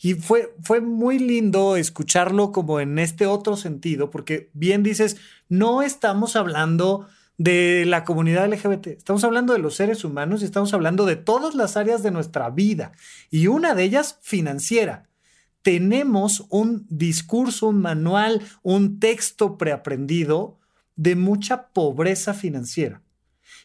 Y 0.00 0.14
fue, 0.14 0.54
fue 0.62 0.80
muy 0.80 1.18
lindo 1.18 1.76
escucharlo 1.76 2.52
como 2.52 2.80
en 2.80 2.98
este 2.98 3.26
otro 3.26 3.56
sentido, 3.56 4.10
porque 4.10 4.50
bien 4.52 4.82
dices, 4.82 5.16
no 5.48 5.82
estamos 5.82 6.36
hablando 6.36 7.06
de 7.36 7.84
la 7.86 8.04
comunidad 8.04 8.48
LGBT, 8.48 8.88
estamos 8.88 9.24
hablando 9.24 9.52
de 9.52 9.58
los 9.58 9.74
seres 9.74 10.04
humanos 10.04 10.42
y 10.42 10.44
estamos 10.44 10.72
hablando 10.72 11.04
de 11.04 11.16
todas 11.16 11.54
las 11.54 11.76
áreas 11.76 12.02
de 12.02 12.10
nuestra 12.10 12.50
vida 12.50 12.92
y 13.30 13.48
una 13.48 13.74
de 13.74 13.84
ellas 13.84 14.18
financiera. 14.22 15.08
Tenemos 15.62 16.44
un 16.50 16.86
discurso, 16.90 17.68
un 17.68 17.80
manual, 17.80 18.42
un 18.62 19.00
texto 19.00 19.56
preaprendido 19.56 20.58
de 20.94 21.16
mucha 21.16 21.68
pobreza 21.68 22.34
financiera. 22.34 23.02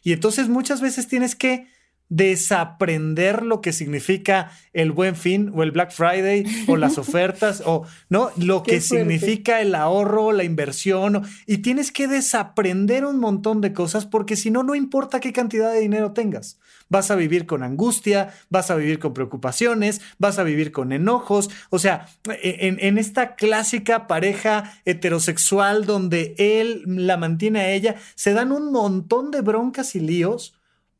Y 0.02 0.12
entonces 0.12 0.48
muchas 0.48 0.80
veces 0.80 1.08
tienes 1.08 1.34
que 1.34 1.68
desaprender 2.10 3.44
lo 3.44 3.60
que 3.60 3.72
significa 3.72 4.50
el 4.72 4.90
buen 4.90 5.14
fin 5.14 5.50
o 5.54 5.62
el 5.62 5.70
Black 5.70 5.92
Friday 5.92 6.44
o 6.66 6.76
las 6.76 6.98
ofertas 6.98 7.62
o 7.64 7.86
no 8.08 8.30
lo 8.36 8.64
que 8.64 8.80
significa 8.80 9.60
el 9.60 9.74
ahorro, 9.76 10.32
la 10.32 10.42
inversión 10.42 11.22
y 11.46 11.58
tienes 11.58 11.92
que 11.92 12.08
desaprender 12.08 13.04
un 13.04 13.20
montón 13.20 13.60
de 13.60 13.72
cosas 13.72 14.06
porque 14.06 14.36
si 14.36 14.50
no 14.50 14.64
no 14.64 14.74
importa 14.74 15.20
qué 15.20 15.32
cantidad 15.32 15.72
de 15.72 15.80
dinero 15.80 16.12
tengas. 16.12 16.58
Vas 16.88 17.12
a 17.12 17.14
vivir 17.14 17.46
con 17.46 17.62
angustia, 17.62 18.34
vas 18.48 18.72
a 18.72 18.74
vivir 18.74 18.98
con 18.98 19.14
preocupaciones, 19.14 20.00
vas 20.18 20.40
a 20.40 20.42
vivir 20.42 20.72
con 20.72 20.90
enojos. 20.90 21.48
O 21.70 21.78
sea, 21.78 22.08
e, 22.42 22.66
en, 22.66 22.78
en 22.80 22.98
esta 22.98 23.36
clásica 23.36 24.08
pareja 24.08 24.80
heterosexual 24.84 25.86
donde 25.86 26.34
él 26.38 26.82
la 26.86 27.16
mantiene 27.16 27.60
a 27.60 27.70
ella, 27.70 27.94
se 28.16 28.32
dan 28.32 28.50
un 28.50 28.72
montón 28.72 29.30
de 29.30 29.42
broncas 29.42 29.94
y 29.94 30.00
líos 30.00 30.54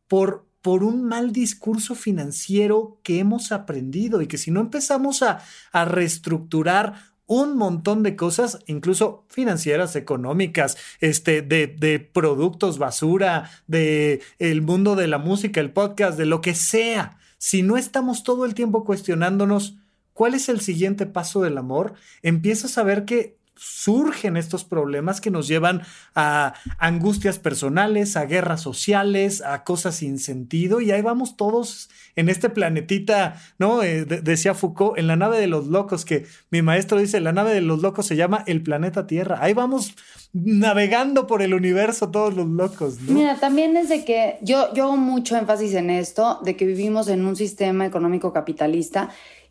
por 0.06 0.49
por 0.62 0.84
un 0.84 1.04
mal 1.04 1.32
discurso 1.32 1.94
financiero 1.94 2.98
que 3.02 3.18
hemos 3.18 3.52
aprendido 3.52 4.20
y 4.22 4.26
que 4.26 4.38
si 4.38 4.50
no 4.50 4.60
empezamos 4.60 5.22
a, 5.22 5.42
reestructurar 5.72 7.10
un 7.26 7.56
montón 7.56 8.02
de 8.02 8.16
cosas, 8.16 8.58
incluso 8.66 9.24
financieras, 9.28 9.94
económicas, 9.94 10.76
este, 11.00 11.42
de, 11.42 11.68
de, 11.68 12.00
productos 12.00 12.78
basura, 12.78 13.50
de 13.68 14.20
el 14.38 14.62
mundo 14.62 14.96
de 14.96 15.06
la 15.06 15.18
música, 15.18 15.60
el 15.60 15.72
podcast, 15.72 16.18
de 16.18 16.26
lo 16.26 16.40
que 16.40 16.54
sea. 16.54 17.18
Si 17.38 17.62
no 17.62 17.76
estamos 17.76 18.24
todo 18.24 18.44
el 18.44 18.54
tiempo 18.54 18.84
cuestionándonos 18.84 19.76
cuál 20.12 20.34
es 20.34 20.48
el 20.48 20.60
siguiente 20.60 21.06
paso 21.06 21.40
del 21.40 21.56
amor, 21.56 21.94
empiezas 22.22 22.76
a 22.76 22.82
ver 22.82 23.04
que 23.04 23.39
surgen 23.60 24.38
estos 24.38 24.64
problemas 24.64 25.20
que 25.20 25.30
nos 25.30 25.46
llevan 25.46 25.82
a 26.14 26.54
angustias 26.78 27.38
personales, 27.38 28.16
a 28.16 28.24
guerras 28.24 28.62
sociales, 28.62 29.42
a 29.42 29.64
cosas 29.64 29.96
sin 29.96 30.18
sentido 30.18 30.80
y 30.80 30.90
ahí 30.92 31.02
vamos 31.02 31.36
todos 31.36 31.90
en 32.16 32.30
este 32.30 32.48
planetita, 32.48 33.38
¿no? 33.58 33.82
Eh, 33.82 34.06
decía 34.06 34.54
Foucault, 34.54 34.98
en 34.98 35.06
la 35.06 35.16
nave 35.16 35.38
de 35.38 35.46
los 35.46 35.66
locos, 35.66 36.06
que 36.06 36.24
mi 36.50 36.62
maestro 36.62 36.98
dice, 36.98 37.20
la 37.20 37.32
nave 37.32 37.52
de 37.52 37.60
los 37.60 37.82
locos 37.82 38.06
se 38.06 38.16
llama 38.16 38.44
el 38.46 38.62
planeta 38.62 39.06
Tierra. 39.06 39.38
Ahí 39.42 39.52
vamos 39.52 39.94
navegando 40.32 41.26
por 41.26 41.42
el 41.42 41.52
universo 41.52 42.10
todos 42.10 42.34
los 42.34 42.48
locos. 42.48 42.98
Mira, 43.02 43.38
también 43.40 43.76
es 43.76 43.90
de 43.90 44.06
que 44.06 44.38
yo, 44.40 44.72
yo 44.72 44.84
hago 44.84 44.96
mucho 44.96 45.36
énfasis 45.36 45.74
en 45.74 45.90
esto, 45.90 46.40
de 46.44 46.56
que 46.56 46.64
vivimos 46.64 47.08
en 47.08 47.26
un 47.26 47.36
sistema 47.36 47.84
económico 47.84 48.32
capitalista 48.32 49.10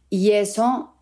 y 0.09 0.31
eso 0.31 0.95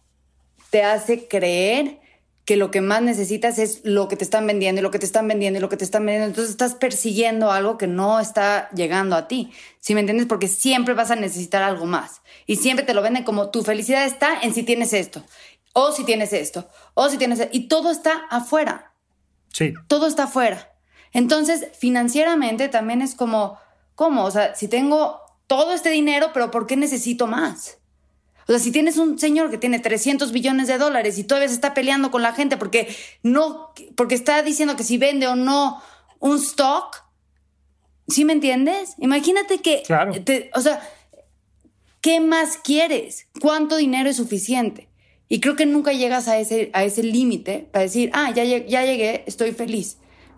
te 0.72 0.84
hace 0.84 1.30
creer 1.30 2.02
que 2.48 2.56
lo 2.56 2.72
que 2.72 2.80
más 2.80 3.02
necesitas 3.02 3.60
es 3.60 3.82
lo 3.84 4.08
que 4.08 4.16
te 4.16 4.24
están 4.24 4.48
vendiendo 4.48 4.80
y 4.80 4.82
lo 4.82 4.90
que 4.90 5.00
te 5.00 5.06
están 5.06 5.28
vendiendo 5.28 5.60
y 5.60 5.62
lo 5.62 5.68
que 5.68 5.76
te 5.76 5.84
están 5.84 6.06
vendiendo. 6.06 6.28
Entonces 6.28 6.52
estás 6.52 6.76
persiguiendo 6.76 7.52
algo 7.52 7.78
que 7.78 7.88
no 7.88 8.22
está 8.22 8.70
llegando 8.70 9.18
a 9.18 9.28
ti. 9.28 9.52
¿Sí 9.82 9.94
me 9.94 10.00
entiendes? 10.00 10.28
Porque 10.28 10.48
siempre 10.48 10.94
vas 10.94 11.12
a 11.12 11.18
necesitar 11.18 11.62
algo 11.62 11.86
más. 11.86 12.22
Y 12.46 12.56
siempre 12.56 12.86
te 12.86 12.94
lo 12.94 13.02
venden 13.02 13.26
como 13.26 13.50
tu 13.50 13.64
felicidad 13.64 14.06
está 14.06 14.40
en 14.44 14.54
si 14.54 14.64
tienes 14.64 14.94
esto, 14.94 15.26
o 15.74 15.92
si 15.92 16.06
tienes 16.06 16.32
esto, 16.32 16.70
o 16.94 17.10
si 17.10 17.18
tienes... 17.18 17.50
Y 17.52 17.68
todo 17.68 17.92
está 17.92 18.14
afuera. 18.30 18.94
Sí. 19.52 19.74
Todo 19.90 20.08
está 20.08 20.24
afuera. 20.24 20.74
Entonces, 21.12 21.68
financieramente 21.78 22.70
también 22.70 23.02
es 23.02 23.14
como, 23.14 23.60
¿cómo? 23.94 24.24
O 24.24 24.32
sea, 24.32 24.56
si 24.56 24.70
tengo 24.70 25.20
todo 25.48 25.74
este 25.74 25.90
dinero, 25.90 26.30
pero 26.34 26.50
¿por 26.50 26.66
qué 26.66 26.78
necesito 26.78 27.28
más? 27.28 27.80
O 28.48 28.52
sea, 28.52 28.60
si 28.60 28.72
tienes 28.72 28.98
un 28.98 29.20
señor 29.20 29.50
que 29.52 29.58
tiene 29.58 29.80
300 29.80 30.32
billones 30.32 30.68
de 30.68 30.78
dólares 30.78 31.18
y 31.18 31.24
todavía 31.24 31.50
se 31.50 31.56
está 31.56 31.74
peleando 31.74 32.12
con 32.12 32.22
la 32.22 32.34
gente 32.34 32.56
porque 32.58 32.88
no, 33.22 33.74
porque 33.96 34.16
está 34.16 34.42
diciendo 34.42 34.76
que 34.76 34.84
si 34.84 34.98
vende 34.98 35.28
o 35.28 35.36
no 35.36 35.82
un 36.20 36.38
stock, 36.38 37.04
¿sí 38.08 38.24
me 38.24 38.34
entiendes? 38.34 38.96
Imagínate 39.00 39.60
que, 39.60 39.84
claro. 39.86 40.14
o 40.54 40.62
sea, 40.62 40.82
¿qué 42.00 42.22
más 42.22 42.58
quieres? 42.58 43.28
¿Cuánto 43.42 43.76
dinero 43.76 44.10
es 44.10 44.16
suficiente? 44.16 44.88
Y 45.28 45.42
creo 45.42 45.58
que 45.58 45.66
nunca 45.66 45.92
llegas 45.92 46.30
a 46.30 46.38
ese, 46.40 46.70
a 46.74 46.86
ese 46.86 47.04
límite 47.04 47.68
para 47.72 47.84
decir, 47.84 48.10
ah, 48.14 48.32
ya, 48.34 48.46
ya 48.46 48.86
llegué, 48.86 49.24
estoy 49.28 49.52
feliz 49.52 49.98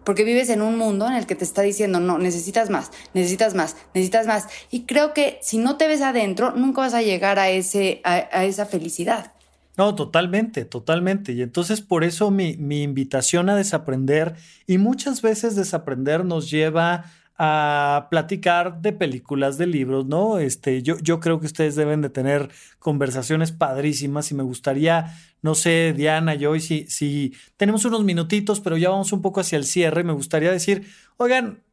porque 0.09 0.23
vives 0.23 0.49
en 0.49 0.63
un 0.63 0.75
mundo 0.75 1.05
en 1.05 1.13
el 1.13 1.27
que 1.27 1.35
te 1.35 1.43
está 1.43 1.61
diciendo, 1.61 1.99
no, 1.99 2.17
necesitas 2.17 2.71
más, 2.71 2.89
necesitas 3.13 3.53
más, 3.53 3.77
necesitas 3.93 4.25
más. 4.25 4.47
Y 4.71 4.87
creo 4.87 5.13
que 5.13 5.37
si 5.43 5.59
no 5.59 5.77
te 5.77 5.87
ves 5.87 6.01
adentro, 6.01 6.49
nunca 6.49 6.81
vas 6.81 6.95
a 6.95 7.03
llegar 7.03 7.37
a, 7.37 7.51
ese, 7.51 8.01
a, 8.03 8.43
esa 8.43 8.65
felicidad. 8.65 9.33
No, 9.77 9.93
totalmente, 9.93 10.65
totalmente. 10.65 11.33
Y 11.33 11.43
entonces 11.43 11.81
por 11.81 12.03
eso 12.03 12.31
mi, 12.31 12.57
mi 12.57 12.81
invitación 12.81 13.51
a 13.51 13.55
desaprender, 13.55 14.33
y 14.65 14.79
muchas 14.79 15.21
veces 15.21 15.55
desaprender 15.55 16.25
nos 16.25 16.49
lleva 16.49 17.05
a 17.41 18.07
platicar 18.09 18.81
de 18.81 18.91
películas, 18.91 19.57
de 19.57 19.65
libros, 19.65 20.05
¿no? 20.05 20.39
Este, 20.39 20.83
yo, 20.83 20.97
yo 20.99 21.21
creo 21.21 21.39
que 21.39 21.45
ustedes 21.45 21.75
deben 21.77 22.01
de 22.01 22.09
tener 22.09 22.49
conversaciones 22.79 23.53
padrísimas 23.53 24.29
y 24.29 24.35
me 24.35 24.43
gustaría, 24.43 25.15
no 25.41 25.55
sé, 25.55 25.93
Diana, 25.95 26.35
yo, 26.35 26.59
si, 26.59 26.85
si 26.87 27.33
tenemos 27.57 27.85
unos 27.85 28.03
minutitos, 28.03 28.59
pero 28.59 28.77
ya 28.77 28.89
vamos 28.89 29.11
un 29.13 29.21
poco 29.21 29.41
hacia 29.41 29.57
el 29.57 29.65
cierre, 29.65 30.03
me 30.03 30.13
gustaría 30.13 30.51
decir, 30.51 30.85
oigan, 31.17 31.63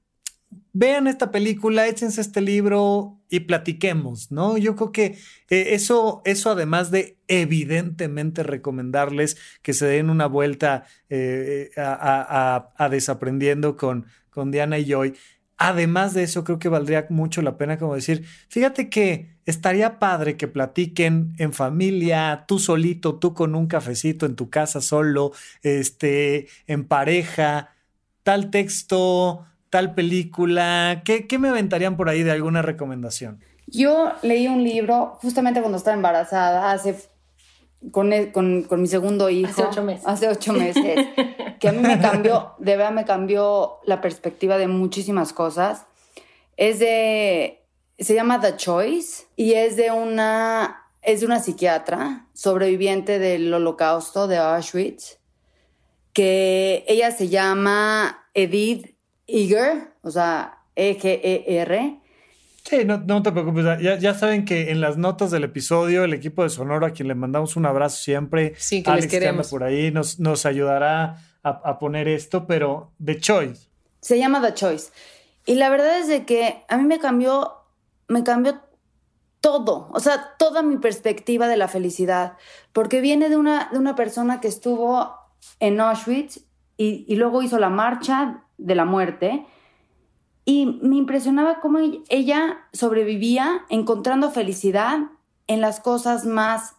vean 0.73 1.07
esta 1.07 1.31
película, 1.31 1.87
échense 1.87 2.21
este 2.21 2.41
libro 2.41 3.19
y 3.29 3.41
platiquemos, 3.41 4.31
¿no? 4.31 4.57
Yo 4.59 4.77
creo 4.77 4.93
que 4.93 5.05
eh, 5.49 5.69
eso, 5.75 6.23
eso 6.25 6.51
además 6.51 6.91
de 6.91 7.19
evidentemente 7.29 8.43
recomendarles 8.43 9.37
que 9.63 9.73
se 9.73 9.87
den 9.87 10.11
una 10.11 10.27
vuelta 10.27 10.85
eh, 11.09 11.71
a, 11.77 12.73
a, 12.77 12.89
desaprendiendo 12.89 13.77
con, 13.77 14.07
con 14.31 14.51
Diana 14.51 14.79
y 14.79 14.85
Joy, 14.87 15.15
Además 15.59 16.13
de 16.13 16.23
eso, 16.23 16.45
creo 16.45 16.59
que 16.59 16.69
valdría 16.69 17.07
mucho 17.09 17.41
la 17.41 17.57
pena 17.57 17.79
como 17.79 17.95
decir, 17.95 18.27
fíjate 18.49 18.91
que 18.91 19.37
estaría 19.47 19.99
padre 19.99 20.37
que 20.37 20.49
platiquen 20.49 21.35
en 21.39 21.53
familia, 21.55 22.45
tú 22.47 22.59
solito, 22.59 23.15
tú 23.19 23.33
con 23.33 23.55
un 23.55 23.67
cafecito 23.67 24.27
en 24.27 24.37
tu 24.37 24.51
casa 24.51 24.83
solo, 24.83 25.33
este, 25.63 26.49
en 26.67 26.85
pareja, 26.85 27.71
tal 28.23 28.51
texto, 28.51 29.47
tal 29.71 29.95
película. 29.95 31.03
¿Qué, 31.05 31.27
qué 31.27 31.39
me 31.39 31.49
aventarían 31.49 31.97
por 31.97 32.11
ahí 32.11 32.23
de 32.23 32.33
alguna 32.33 32.61
recomendación? 32.61 33.41
Yo 33.67 34.13
leí 34.23 34.49
un 34.49 34.63
libro 34.63 35.19
justamente 35.23 35.61
cuando 35.61 35.79
estaba 35.79 35.97
embarazada, 35.97 36.71
hace 36.71 36.97
con, 37.91 38.11
con, 38.33 38.81
mi 38.81 38.87
segundo 38.87 39.29
hijo. 39.31 39.51
Hace 39.51 39.65
ocho 39.65 39.83
meses. 39.83 40.07
Hace 40.07 40.29
ocho 40.29 40.53
meses. 40.53 41.07
que 41.61 41.69
a 41.69 41.73
mí 41.73 41.81
me 41.81 42.01
cambió, 42.01 42.53
de 42.59 42.77
verdad 42.77 42.93
me 42.93 43.05
cambió 43.05 43.79
la 43.85 44.01
perspectiva 44.01 44.59
de 44.59 44.69
muchísimas 44.69 45.33
cosas. 45.33 45.87
Es 46.57 46.79
de, 46.79 47.63
se 47.99 48.15
llama 48.15 48.41
The 48.41 48.57
Choice 48.57 49.25
y 49.37 49.53
es 49.53 49.77
de 49.77 49.91
una, 49.91 50.85
es 51.03 51.21
de 51.21 51.27
una 51.27 51.41
psiquiatra 51.41 52.27
sobreviviente 52.33 53.19
del 53.19 53.53
holocausto 53.53 54.27
de 54.27 54.39
Auschwitz, 54.39 55.19
que 56.13 56.85
ella 56.89 57.11
se 57.11 57.29
llama 57.29 58.27
Edith 58.35 58.97
Eger, 59.27 59.93
o 60.03 60.11
sea, 60.11 60.63
E-G-E-R 60.77 62.01
Sí, 62.69 62.85
no, 62.85 63.23
te 63.23 63.31
preocupes. 63.31 63.65
Ya, 63.81 64.15
saben 64.15 64.45
que 64.45 64.73
en 64.73 64.81
las 64.81 64.97
notas 64.97 65.31
del 65.31 65.45
episodio, 65.45 66.03
el 66.03 66.13
equipo 66.13 66.43
de 66.43 66.51
Sonora, 66.51 66.89
a 66.89 66.91
quien 66.91 67.07
le 67.07 67.15
mandamos 67.15 67.55
un 67.55 67.65
abrazo 67.65 67.97
siempre, 67.99 68.55
sí, 68.57 68.83
que 68.83 68.91
Alex 68.91 69.13
les 69.13 69.49
por 69.49 69.63
ahí, 69.63 69.93
nos, 69.93 70.19
nos 70.19 70.47
ayudará 70.47 71.17
a, 71.45 71.79
poner 71.79 72.09
esto, 72.09 72.45
pero 72.49 72.91
The 73.05 73.21
Choice. 73.21 73.69
Se 74.01 74.19
llama 74.19 74.43
The 74.43 74.55
Choice. 74.55 74.91
Y 75.45 75.55
la 75.55 75.69
verdad 75.69 76.01
es 76.01 76.09
de 76.09 76.25
que 76.25 76.65
a 76.69 76.77
mí 76.77 76.85
me 76.85 76.99
cambió, 76.99 77.53
me 78.09 78.25
cambió 78.25 78.61
todo, 79.41 79.89
o 79.93 80.01
sea, 80.01 80.35
toda 80.37 80.63
mi 80.63 80.79
perspectiva 80.79 81.47
de 81.47 81.57
la 81.57 81.69
felicidad, 81.69 82.33
porque 82.73 83.01
viene 83.01 83.29
de 83.29 83.37
una, 83.37 83.69
de 83.71 83.79
una 83.79 83.95
persona 83.95 84.41
que 84.41 84.49
estuvo 84.49 85.15
en 85.61 85.81
Auschwitz 85.81 86.41
y, 86.77 87.05
y 87.07 87.15
luego 87.15 87.43
hizo 87.43 87.61
la 87.61 87.71
marcha 87.71 88.43
de 88.59 88.75
la 88.75 88.85
muerte 88.85 89.47
y 90.49 90.79
me 90.81 90.97
impresionaba 90.97 91.61
cómo 91.61 91.81
ella 92.09 92.61
sobrevivía 92.73 93.67
encontrando 93.69 94.31
felicidad 94.31 95.01
en 95.49 95.61
las 95.61 95.81
cosas 95.81 96.25
más 96.25 96.77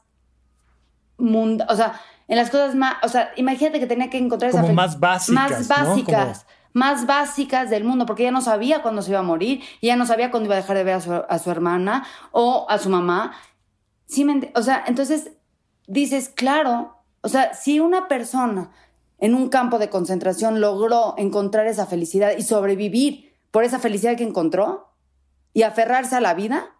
mundanas, 1.18 1.74
o 1.74 1.76
sea, 1.76 2.02
en 2.30 2.38
las 2.38 2.50
cosas 2.50 2.76
más, 2.76 2.96
o 3.04 3.10
sea, 3.10 3.32
imagínate 3.36 3.82
que 3.82 3.86
tenía 3.86 4.10
que 4.10 4.18
encontrar 4.18 4.52
Como 4.52 4.72
más 4.72 5.02
básicas, 5.02 5.50
más 5.50 5.68
básicas, 5.68 6.46
más 6.72 7.06
básicas 7.06 7.70
del 7.70 7.84
mundo, 7.84 8.06
porque 8.06 8.24
ella 8.24 8.32
no 8.32 8.42
sabía 8.42 8.82
cuándo 8.82 9.02
se 9.02 9.12
iba 9.12 9.20
a 9.20 9.24
morir, 9.24 9.62
ella 9.82 9.98
no 9.98 10.06
sabía 10.06 10.32
cuándo 10.32 10.48
iba 10.48 10.56
a 10.56 10.62
dejar 10.62 10.78
de 10.78 10.84
ver 10.86 10.96
a 10.96 11.02
su, 11.02 11.14
a 11.14 11.40
su 11.40 11.52
hermana 11.52 12.06
o 12.32 12.68
a 12.70 12.78
su 12.78 12.90
mamá. 12.90 13.34
Sí, 14.06 14.26
o 14.56 14.62
sea, 14.62 14.82
entonces 14.88 15.32
dices, 15.88 16.30
claro, 16.30 17.04
o 17.20 17.28
sea, 17.28 17.54
si 17.54 17.82
una 17.82 18.08
persona 18.08 18.72
en 19.20 19.36
un 19.36 19.50
campo 19.50 19.78
de 19.78 19.90
concentración 19.90 20.62
logró 20.62 21.16
encontrar 21.18 21.68
esa 21.68 21.86
felicidad 21.86 22.32
y 22.38 22.44
sobrevivir 22.44 23.27
por 23.58 23.64
esa 23.64 23.80
felicidad 23.80 24.16
que 24.16 24.24
encontró 24.24 24.94
y 25.52 25.64
aferrarse 25.64 26.16
a 26.16 26.22
la 26.22 26.36
vida? 26.36 26.76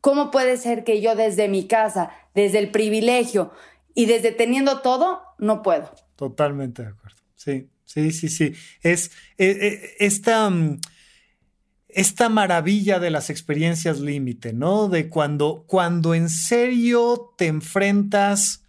¿Cómo 0.00 0.30
puede 0.30 0.58
ser 0.58 0.84
que 0.84 1.00
yo 1.00 1.16
desde 1.16 1.48
mi 1.48 1.66
casa, 1.66 2.12
desde 2.36 2.60
el 2.60 2.70
privilegio 2.70 3.50
y 3.96 4.06
desde 4.06 4.30
teniendo 4.30 4.80
todo, 4.80 5.22
no 5.38 5.64
puedo? 5.64 5.92
Totalmente 6.14 6.82
de 6.82 6.90
acuerdo. 6.90 7.16
Sí, 7.34 7.68
sí, 7.84 8.12
sí, 8.12 8.28
sí. 8.28 8.54
Es 8.80 9.10
eh, 9.38 9.58
eh, 9.60 9.96
esta... 9.98 10.48
Mm, 10.48 10.78
esta 11.88 12.28
maravilla 12.28 13.00
de 13.00 13.10
las 13.10 13.28
experiencias 13.30 13.98
límite, 13.98 14.52
¿no? 14.52 14.86
De 14.86 15.08
cuando, 15.08 15.64
cuando 15.66 16.14
en 16.14 16.28
serio 16.28 17.34
te 17.36 17.48
enfrentas 17.48 18.59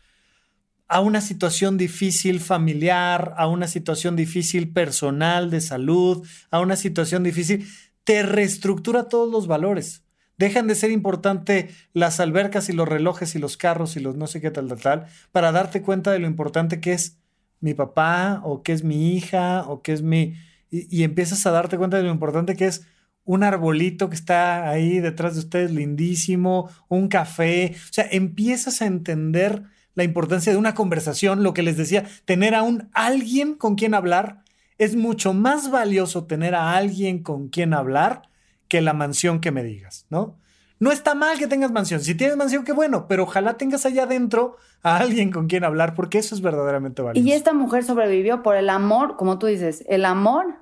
a 0.91 0.99
una 0.99 1.21
situación 1.21 1.77
difícil 1.77 2.41
familiar, 2.41 3.33
a 3.37 3.47
una 3.47 3.69
situación 3.69 4.17
difícil 4.17 4.73
personal 4.73 5.49
de 5.49 5.61
salud, 5.61 6.27
a 6.49 6.59
una 6.59 6.75
situación 6.75 7.23
difícil, 7.23 7.65
te 8.03 8.23
reestructura 8.23 9.07
todos 9.07 9.31
los 9.31 9.47
valores. 9.47 10.03
Dejan 10.37 10.67
de 10.67 10.75
ser 10.75 10.91
importante 10.91 11.69
las 11.93 12.19
albercas 12.19 12.67
y 12.67 12.73
los 12.73 12.89
relojes 12.89 13.35
y 13.35 13.39
los 13.39 13.55
carros 13.55 13.95
y 13.95 14.01
los 14.01 14.17
no 14.17 14.27
sé 14.27 14.41
qué 14.41 14.51
tal, 14.51 14.67
tal, 14.67 14.81
tal, 14.81 15.05
para 15.31 15.53
darte 15.53 15.81
cuenta 15.81 16.11
de 16.11 16.19
lo 16.19 16.27
importante 16.27 16.81
que 16.81 16.91
es 16.91 17.17
mi 17.61 17.73
papá 17.73 18.41
o 18.43 18.61
que 18.61 18.73
es 18.73 18.83
mi 18.83 19.15
hija 19.15 19.63
o 19.69 19.81
que 19.81 19.93
es 19.93 20.01
mi... 20.01 20.33
Y, 20.69 21.03
empiezas 21.03 21.45
a 21.45 21.51
darte 21.51 21.77
cuenta 21.77 21.95
de 21.95 22.03
lo 22.03 22.11
importante 22.11 22.57
que 22.57 22.65
es 22.65 22.85
un 23.23 23.43
arbolito 23.43 24.09
que 24.09 24.15
está 24.15 24.69
ahí 24.69 24.99
detrás 24.99 25.35
de 25.35 25.39
ustedes 25.39 25.71
lindísimo, 25.71 26.69
un 26.89 27.07
café. 27.07 27.75
O 27.77 27.93
sea, 27.93 28.07
empiezas 28.11 28.81
a 28.81 28.87
entender 28.87 29.63
la 29.95 30.03
importancia 30.03 30.51
de 30.51 30.57
una 30.57 30.73
conversación, 30.73 31.43
lo 31.43 31.53
que 31.53 31.63
les 31.63 31.77
decía, 31.77 32.05
tener 32.25 32.55
a 32.55 32.63
un 32.63 32.89
alguien 32.93 33.55
con 33.55 33.75
quien 33.75 33.93
hablar. 33.93 34.43
Es 34.77 34.95
mucho 34.95 35.33
más 35.33 35.69
valioso 35.69 36.25
tener 36.25 36.55
a 36.55 36.75
alguien 36.75 37.21
con 37.21 37.49
quien 37.49 37.73
hablar 37.73 38.23
que 38.67 38.81
la 38.81 38.93
mansión 38.93 39.41
que 39.41 39.51
me 39.51 39.63
digas, 39.63 40.05
¿no? 40.09 40.35
No 40.79 40.91
está 40.91 41.13
mal 41.13 41.37
que 41.37 41.45
tengas 41.45 41.71
mansión. 41.71 42.01
Si 42.01 42.15
tienes 42.15 42.37
mansión, 42.37 42.63
qué 42.63 42.71
bueno, 42.71 43.07
pero 43.07 43.23
ojalá 43.23 43.53
tengas 43.55 43.85
allá 43.85 44.03
adentro 44.03 44.57
a 44.81 44.97
alguien 44.97 45.29
con 45.29 45.47
quien 45.47 45.63
hablar, 45.63 45.93
porque 45.93 46.17
eso 46.17 46.33
es 46.33 46.41
verdaderamente 46.41 47.03
valioso. 47.03 47.27
Y 47.27 47.33
esta 47.33 47.53
mujer 47.53 47.83
sobrevivió 47.83 48.41
por 48.41 48.55
el 48.55 48.67
amor, 48.67 49.15
como 49.17 49.37
tú 49.37 49.45
dices, 49.45 49.85
el 49.87 50.05
amor 50.05 50.55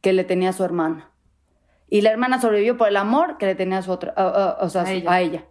que 0.00 0.12
le 0.12 0.24
tenía 0.24 0.48
a 0.48 0.52
su 0.52 0.64
hermana. 0.64 1.10
Y 1.88 2.00
la 2.00 2.10
hermana 2.10 2.40
sobrevivió 2.40 2.76
por 2.76 2.88
el 2.88 2.96
amor 2.96 3.38
que 3.38 3.46
le 3.46 3.54
tenía 3.54 3.78
a 3.78 3.82
su 3.82 3.92
otra, 3.92 4.14
o 4.60 4.68
sea, 4.68 4.82
a 4.82 5.20
ella. 5.20 5.44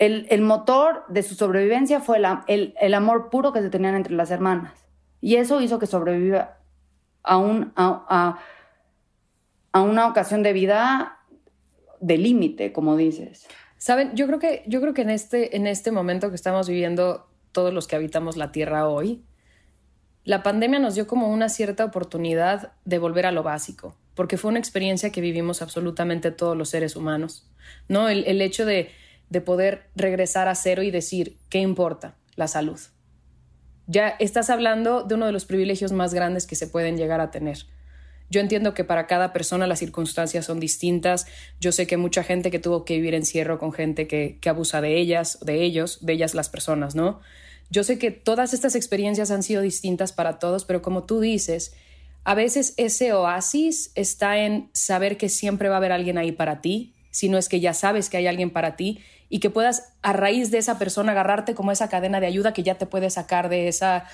El, 0.00 0.40
motor 0.40 1.04
de 1.08 1.22
su 1.22 1.34
sobrevivencia 1.34 2.00
fue 2.00 2.22
el, 2.46 2.74
el, 2.80 2.94
amor 2.94 3.28
puro 3.28 3.52
que 3.52 3.60
se 3.60 3.68
tenían 3.68 3.94
entre 3.94 4.14
las 4.14 4.30
hermanas. 4.30 4.72
Y 5.20 5.36
eso 5.36 5.60
hizo 5.60 5.78
que 5.78 5.86
sobreviva 5.86 6.56
a 7.22 7.36
un, 7.36 7.74
a, 7.76 8.38
a 9.72 9.80
una 9.82 10.08
ocasión 10.08 10.42
de 10.42 10.54
vida 10.54 11.18
de 12.00 12.16
límite, 12.16 12.72
como 12.72 12.96
dices. 12.96 13.46
Saben, 13.76 14.14
yo 14.14 14.26
creo 14.26 14.38
que, 14.38 14.62
yo 14.66 14.80
creo 14.80 14.94
que 14.94 15.02
en, 15.02 15.10
este, 15.10 15.56
en 15.56 15.66
este 15.66 15.92
momento 15.92 16.30
que 16.30 16.34
estamos 16.34 16.68
viviendo 16.68 17.26
todos 17.52 17.72
los 17.72 17.86
que 17.86 17.96
habitamos 17.96 18.36
la 18.36 18.52
Tierra 18.52 18.88
hoy, 18.88 19.22
la 20.24 20.42
pandemia 20.42 20.78
nos 20.78 20.94
dio 20.94 21.06
como 21.06 21.30
una 21.30 21.48
cierta 21.48 21.84
oportunidad 21.84 22.72
de 22.84 22.98
volver 22.98 23.26
a 23.26 23.32
lo 23.32 23.42
básico, 23.42 23.96
porque 24.14 24.36
fue 24.36 24.50
una 24.50 24.58
experiencia 24.58 25.12
que 25.12 25.20
vivimos 25.20 25.62
absolutamente 25.62 26.30
todos 26.30 26.56
los 26.56 26.70
seres 26.70 26.96
humanos, 26.96 27.50
¿no? 27.88 28.08
El, 28.08 28.24
el 28.26 28.40
hecho 28.42 28.66
de, 28.66 28.90
de 29.30 29.40
poder 29.40 29.88
regresar 29.96 30.48
a 30.48 30.54
cero 30.54 30.82
y 30.82 30.90
decir, 30.90 31.38
¿qué 31.48 31.58
importa? 31.58 32.16
La 32.36 32.48
salud. 32.48 32.78
Ya 33.86 34.08
estás 34.08 34.50
hablando 34.50 35.02
de 35.02 35.14
uno 35.14 35.26
de 35.26 35.32
los 35.32 35.46
privilegios 35.46 35.92
más 35.92 36.12
grandes 36.12 36.46
que 36.46 36.56
se 36.56 36.66
pueden 36.66 36.96
llegar 36.96 37.20
a 37.20 37.30
tener 37.30 37.66
yo 38.30 38.40
entiendo 38.40 38.74
que 38.74 38.84
para 38.84 39.08
cada 39.08 39.32
persona 39.32 39.66
las 39.66 39.80
circunstancias 39.80 40.46
son 40.46 40.60
distintas. 40.60 41.26
Yo 41.60 41.72
sé 41.72 41.88
que 41.88 41.96
mucha 41.96 42.22
gente 42.22 42.52
que 42.52 42.60
tuvo 42.60 42.84
que 42.84 42.94
vivir 42.94 43.14
encierro 43.14 43.58
con 43.58 43.72
gente 43.72 44.06
que, 44.06 44.38
que 44.40 44.48
abusa 44.48 44.80
de 44.80 44.96
ellas, 44.98 45.38
de 45.42 45.64
ellos, 45.64 45.98
de 46.00 46.12
ellas 46.12 46.34
las 46.34 46.48
personas, 46.48 46.94
¿no? 46.94 47.20
Yo 47.70 47.82
sé 47.82 47.98
que 47.98 48.12
todas 48.12 48.54
estas 48.54 48.76
experiencias 48.76 49.32
han 49.32 49.42
sido 49.42 49.62
distintas 49.62 50.12
para 50.12 50.38
todos, 50.38 50.64
pero 50.64 50.80
como 50.80 51.04
tú 51.04 51.20
dices, 51.20 51.74
a 52.22 52.34
veces 52.34 52.74
ese 52.76 53.12
oasis 53.12 53.90
está 53.96 54.38
en 54.38 54.70
saber 54.74 55.16
que 55.16 55.28
siempre 55.28 55.68
va 55.68 55.76
a 55.76 55.78
haber 55.78 55.92
alguien 55.92 56.16
ahí 56.16 56.30
para 56.30 56.60
ti, 56.60 56.94
si 57.10 57.28
no 57.28 57.36
es 57.36 57.48
que 57.48 57.58
ya 57.58 57.74
sabes 57.74 58.08
que 58.08 58.16
hay 58.16 58.28
alguien 58.28 58.50
para 58.50 58.76
ti 58.76 59.00
y 59.30 59.38
que 59.40 59.48
puedas 59.48 59.94
a 60.02 60.12
raíz 60.12 60.50
de 60.50 60.58
esa 60.58 60.78
persona 60.78 61.12
agarrarte 61.12 61.54
como 61.54 61.72
esa 61.72 61.88
cadena 61.88 62.20
de 62.20 62.26
ayuda 62.26 62.52
que 62.52 62.62
ya 62.62 62.74
te 62.74 62.84
puede 62.84 63.08
sacar 63.08 63.48
de 63.48 63.68
esa 63.68 64.04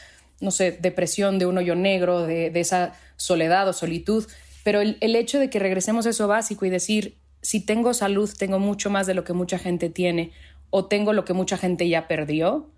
no 0.41 0.51
sé, 0.51 0.73
depresión, 0.73 1.39
de 1.39 1.47
un 1.47 1.59
hoyo 1.59 1.75
negro, 1.75 2.27
de, 2.27 2.53
esa 2.55 2.95
soledad 3.17 3.69
o 3.69 3.73
solitud, 3.73 4.27
pero 4.65 4.81
el, 4.81 5.17
hecho 5.17 5.39
de 5.39 5.49
que 5.49 5.59
regresemos 5.59 6.07
a 6.07 6.11
eso 6.11 6.29
básico 6.29 6.67
y 6.67 6.71
decir, 6.71 7.17
si 7.41 7.61
tengo 7.61 7.95
salud, 7.95 8.31
tengo 8.37 8.59
mucho 8.59 8.91
más 8.91 9.07
de 9.07 9.15
lo 9.15 9.25
que 9.25 9.33
mucha 9.33 9.59
gente 9.59 9.89
tiene 9.89 10.33
o 10.71 10.87
tengo 10.87 11.13
lo 11.13 11.25
que 11.25 11.33
mucha 11.33 11.57
gente 11.57 11.89
ya 11.89 12.09
perdió, 12.09 12.69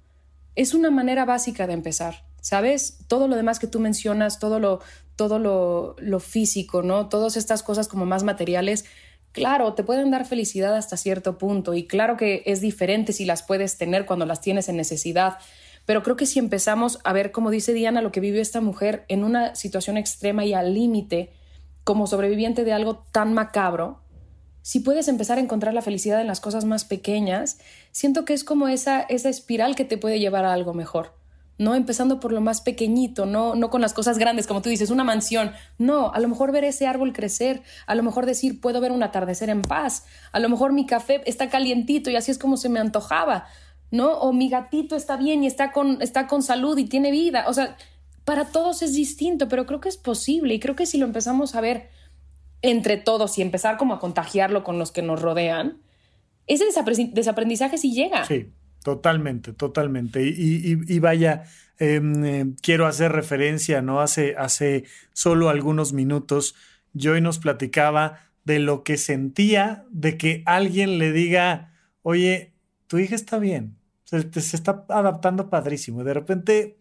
es 0.55 0.75
una 0.75 0.91
manera 0.91 1.25
básica 1.25 1.67
de 1.67 1.73
empezar. 1.73 2.27
¿Sabes? 2.41 2.99
Todo 3.09 3.27
lo 3.27 3.35
demás 3.35 3.59
que 3.59 3.67
tú 3.67 3.81
mencionas, 3.81 4.39
todo 4.39 4.61
lo, 4.61 4.81
todo 5.17 5.41
lo, 5.41 5.97
lo 5.99 6.21
físico, 6.21 6.83
¿no? 6.83 7.09
Todas 7.09 7.37
estas 7.37 7.65
cosas 7.65 7.89
como 7.89 8.07
más 8.07 8.23
materiales, 8.23 8.85
claro, 9.33 9.75
te 9.75 9.85
pueden 9.85 10.11
dar 10.11 10.27
felicidad 10.27 10.75
hasta 10.77 10.97
cierto 10.97 11.39
punto 11.39 11.75
y 11.75 11.87
claro 11.87 12.17
que 12.17 12.43
es 12.47 12.61
diferente 12.61 13.13
si 13.13 13.25
las 13.25 13.43
puedes 13.43 13.79
tener 13.79 14.07
cuando 14.07 14.27
las 14.27 14.41
tienes 14.41 14.69
en 14.69 14.77
necesidad, 14.77 15.39
pero 15.87 16.03
creo 16.03 16.17
que 16.17 16.27
si 16.27 16.39
empezamos 16.39 16.99
a 17.05 17.13
ver, 17.13 17.33
como 17.33 17.51
dice 17.51 17.73
Diana, 17.73 18.03
lo 18.03 18.13
que 18.13 18.21
vivió 18.21 18.43
esta 18.43 18.61
mujer 18.61 19.05
en 19.09 19.25
una 19.25 19.55
situación 19.55 19.97
extrema 19.97 20.45
y 20.45 20.53
al 20.53 20.75
límite, 20.75 21.33
como 21.85 22.07
sobreviviente 22.07 22.65
de 22.65 22.75
algo 22.75 23.07
tan 23.11 23.33
macabro, 23.33 24.03
si 24.61 24.81
puedes 24.81 25.09
empezar 25.09 25.39
a 25.39 25.41
encontrar 25.41 25.73
la 25.73 25.81
felicidad 25.81 26.21
en 26.21 26.27
las 26.27 26.41
cosas 26.41 26.67
más 26.67 26.85
pequeñas, 26.85 27.59
siento 27.91 28.27
que 28.27 28.35
es 28.35 28.45
como 28.45 28.69
esa, 28.69 29.01
esa 29.01 29.31
espiral 29.31 29.75
que 29.75 29.87
te 29.87 29.97
puede 29.97 30.21
llevar 30.21 30.45
a 30.45 30.53
algo 30.53 30.75
mejor. 30.75 31.18
No 31.59 31.75
empezando 31.75 32.21
por 32.21 32.33
lo 32.33 32.41
más 32.41 32.61
pequeñito, 32.61 33.27
no, 33.27 33.55
no 33.57 33.69
con 33.69 33.81
las 33.81 33.93
cosas 33.93 34.17
grandes, 34.17 34.47
como 34.47 34.63
tú 34.63 34.71
dices, 34.71 34.91
una 34.91 35.05
mansión. 35.05 35.53
No, 35.77 36.13
a 36.13 36.21
lo 36.21 36.29
mejor 36.29 36.53
ver 36.53 36.65
ese 36.65 36.87
árbol 36.87 37.13
crecer, 37.13 37.63
a 37.87 37.95
lo 37.95 38.03
mejor 38.03 38.27
decir, 38.27 38.61
puedo 38.61 38.81
ver 38.81 38.93
un 38.93 39.03
atardecer 39.03 39.51
en 39.51 39.63
paz, 39.63 40.07
a 40.33 40.39
lo 40.39 40.49
mejor 40.49 40.73
mi 40.73 40.87
café 40.87 41.21
está 41.27 41.49
calientito 41.51 42.11
y 42.11 42.17
así 42.17 42.31
es 42.31 42.39
como 42.39 42.57
se 42.57 42.69
me 42.69 42.79
antojaba, 42.79 43.47
¿no? 43.91 44.13
O 44.19 44.33
mi 44.33 44.49
gatito 44.49 44.95
está 44.95 45.17
bien 45.17 45.43
y 45.43 45.49
está 45.49 45.73
con, 45.73 46.01
está 46.01 46.27
con 46.29 46.43
salud 46.43 46.79
y 46.79 46.85
tiene 46.85 47.11
vida. 47.11 47.45
O 47.49 47.53
sea, 47.53 47.77
para 48.25 48.45
todos 48.45 48.83
es 48.83 48.95
distinto, 48.95 49.49
pero 49.49 49.67
creo 49.67 49.81
que 49.81 49.89
es 49.89 49.97
posible 49.97 50.55
y 50.55 50.61
creo 50.61 50.77
que 50.77 50.87
si 50.87 50.99
lo 50.99 51.07
empezamos 51.07 51.55
a 51.55 51.61
ver 51.61 51.89
entre 52.63 52.97
todos 52.97 53.39
y 53.39 53.43
empezar 53.43 53.77
como 53.79 53.95
a 53.95 53.99
contagiarlo 53.99 54.65
con 54.65 54.79
los 54.79 54.93
que 54.93 55.03
nos 55.03 55.21
rodean, 55.21 55.81
ese 56.47 56.65
desaprendizaje 57.13 57.79
sí 57.79 57.93
llega. 57.93 58.25
Sí, 58.25 58.53
totalmente, 58.89 59.53
totalmente. 59.53 60.23
Y, 60.23 60.99
vaya, 60.99 61.45
em, 61.79 62.25
em, 62.25 62.57
quiero 62.63 62.87
hacer 62.87 63.13
referencia, 63.13 63.83
¿no? 63.83 64.01
Hace, 64.01 64.35
hace 64.39 64.85
solo 65.13 65.51
algunos 65.51 65.93
minutos, 65.93 66.55
Joy 66.95 67.21
nos 67.21 67.39
platicaba 67.39 68.21
de 68.47 68.61
lo 68.61 68.85
que 68.85 68.97
sentía 68.97 69.85
de 69.91 70.17
que 70.17 70.43
alguien 70.47 70.97
le 70.97 71.13
diga, 71.13 71.75
oye, 72.01 72.55
tu 72.87 72.97
hija 72.99 73.15
está 73.15 73.39
bien, 73.39 73.77
se, 74.05 74.23
se 74.41 74.57
está 74.57 74.87
adaptando 74.89 75.51
padrísimo. 75.51 76.03
De 76.03 76.15
repente 76.15 76.78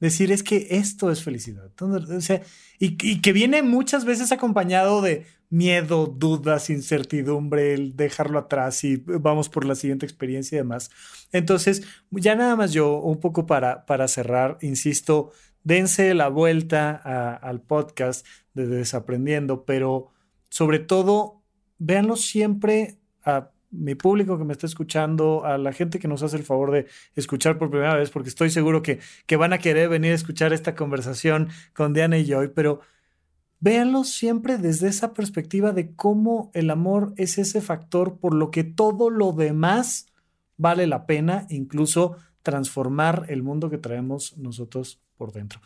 decir 0.00 0.32
es 0.32 0.42
que 0.42 0.66
esto 0.70 1.10
es 1.10 1.22
felicidad. 1.22 1.70
o 1.80 2.20
sea, 2.20 2.42
y, 2.78 3.20
que 3.20 3.32
viene 3.32 3.62
muchas 3.62 4.04
veces 4.04 4.32
acompañado 4.32 5.00
de 5.00 5.26
miedo, 5.48 6.06
dudas, 6.06 6.70
incertidumbre, 6.70 7.74
el 7.74 7.96
dejarlo 7.96 8.38
atrás 8.38 8.82
y 8.84 8.96
vamos 8.96 9.48
por 9.48 9.64
la 9.64 9.74
siguiente 9.74 10.04
experiencia 10.04 10.56
y 10.56 10.58
demás. 10.58 10.90
Entonces, 11.32 11.82
ya 12.10 12.34
nada 12.34 12.56
más 12.56 12.72
yo, 12.72 12.98
un 12.98 13.20
poco 13.20 13.46
para, 13.46 13.86
para 13.86 14.08
cerrar, 14.08 14.58
insisto, 14.60 15.32
dense 15.62 16.14
la 16.14 16.28
vuelta 16.28 16.94
al 17.36 17.60
podcast 17.60 18.26
de 18.54 18.66
Desaprendiendo, 18.66 19.64
pero 19.64 20.10
sobre 20.48 20.78
todo, 20.78 21.42
véanlo 21.78 22.16
siempre 22.16 22.98
a 23.24 23.50
mi 23.76 23.94
público 23.94 24.38
que 24.38 24.44
me 24.44 24.52
está 24.52 24.66
escuchando, 24.66 25.44
a 25.44 25.58
la 25.58 25.72
gente 25.72 25.98
que 25.98 26.08
nos 26.08 26.22
hace 26.22 26.36
el 26.36 26.44
favor 26.44 26.70
de 26.70 26.86
escuchar 27.14 27.58
por 27.58 27.70
primera 27.70 27.94
vez, 27.94 28.10
porque 28.10 28.28
estoy 28.28 28.50
seguro 28.50 28.82
que, 28.82 29.00
que 29.26 29.36
van 29.36 29.52
a 29.52 29.58
querer 29.58 29.88
venir 29.88 30.12
a 30.12 30.14
escuchar 30.16 30.52
esta 30.52 30.74
conversación 30.74 31.48
con 31.74 31.92
Diana 31.92 32.18
y 32.18 32.26
Joy, 32.26 32.48
pero 32.48 32.80
véanlo 33.60 34.04
siempre 34.04 34.58
desde 34.58 34.88
esa 34.88 35.12
perspectiva 35.12 35.72
de 35.72 35.94
cómo 35.94 36.50
el 36.54 36.70
amor 36.70 37.12
es 37.16 37.38
ese 37.38 37.60
factor 37.60 38.18
por 38.18 38.34
lo 38.34 38.50
que 38.50 38.64
todo 38.64 39.10
lo 39.10 39.32
demás 39.32 40.06
vale 40.56 40.86
la 40.86 41.06
pena, 41.06 41.46
incluso 41.50 42.16
transformar 42.42 43.26
el 43.28 43.42
mundo 43.42 43.70
que 43.70 43.78
traemos 43.78 44.36
nosotros 44.38 45.00
por 45.16 45.32
dentro. 45.32 45.60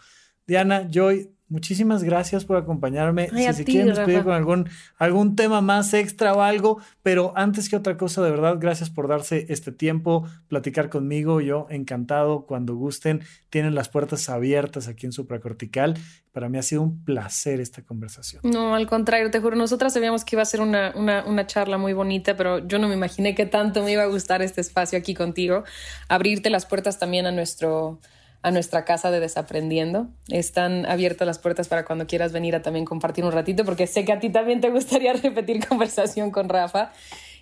Diana, 0.47 0.89
Joy, 0.91 1.31
muchísimas 1.51 2.03
gracias 2.03 2.45
por 2.45 2.57
acompañarme. 2.57 3.29
si 3.29 3.53
se 3.53 3.65
quieren 3.65 3.89
despedir 3.89 4.23
con 4.23 4.33
algún, 4.33 4.69
algún 4.97 5.37
tema 5.37 5.61
más 5.61 5.93
extra 5.93 6.33
o 6.33 6.41
algo, 6.41 6.81
pero 7.03 7.33
antes 7.37 7.69
que 7.69 7.77
otra 7.77 7.97
cosa, 7.97 8.23
de 8.23 8.31
verdad, 8.31 8.57
gracias 8.59 8.89
por 8.89 9.09
darse 9.09 9.47
este 9.49 9.73
tiempo, 9.73 10.27
platicar 10.49 10.89
conmigo. 10.89 11.41
Yo 11.41 11.67
encantado, 11.69 12.47
cuando 12.47 12.77
gusten, 12.77 13.23
tienen 13.51 13.75
las 13.75 13.89
puertas 13.89 14.29
abiertas 14.29 14.89
aquí 14.89 15.07
en 15.07 15.13
Supracortical. 15.13 15.99
Para 16.33 16.49
mí 16.49 16.59
ha 16.59 16.63
sido 16.63 16.83
un 16.83 17.05
placer 17.05 17.61
esta 17.61 17.83
conversación. 17.83 18.43
No, 18.45 18.75
al 18.75 18.87
contrario, 18.87 19.31
te 19.33 19.41
juro, 19.41 19.57
nosotras 19.57 19.93
sabíamos 19.93 20.25
que 20.25 20.37
iba 20.37 20.43
a 20.43 20.47
ser 20.47 20.61
una, 20.61 20.93
una, 20.95 21.25
una 21.25 21.47
charla 21.47 21.77
muy 21.77 21.93
bonita, 21.93 22.37
pero 22.37 22.67
yo 22.67 22.79
no 22.79 22.87
me 22.87 22.95
imaginé 22.95 23.35
que 23.35 23.47
tanto 23.47 23.83
me 23.83 23.93
iba 23.93 24.05
a 24.05 24.07
gustar 24.07 24.41
este 24.41 24.61
espacio 24.61 24.97
aquí 24.97 25.15
contigo. 25.15 25.65
Abrirte 26.09 26.49
las 26.49 26.67
puertas 26.67 27.01
también 27.01 27.27
a 27.27 27.33
nuestro 27.33 27.99
a 28.43 28.51
nuestra 28.51 28.85
casa 28.85 29.11
de 29.11 29.21
Desaprendiendo. 29.21 30.09
Están 30.29 30.87
abiertas 30.87 31.27
las 31.27 31.39
puertas 31.39 31.69
para 31.69 31.85
cuando 31.85 32.07
quieras 32.07 32.33
venir 32.33 32.55
a 32.55 32.63
también 32.63 32.85
compartir 32.85 33.25
un 33.25 33.33
ratito, 33.33 33.65
porque 33.65 33.87
sé 33.87 34.05
que 34.05 34.13
a 34.13 34.21
ti 34.21 34.31
también 34.31 34.61
te 34.61 34.71
gustaría 34.71 35.13
repetir 35.23 35.67
conversación 35.67 36.31
con 36.31 36.49
Rafa. 36.49 36.93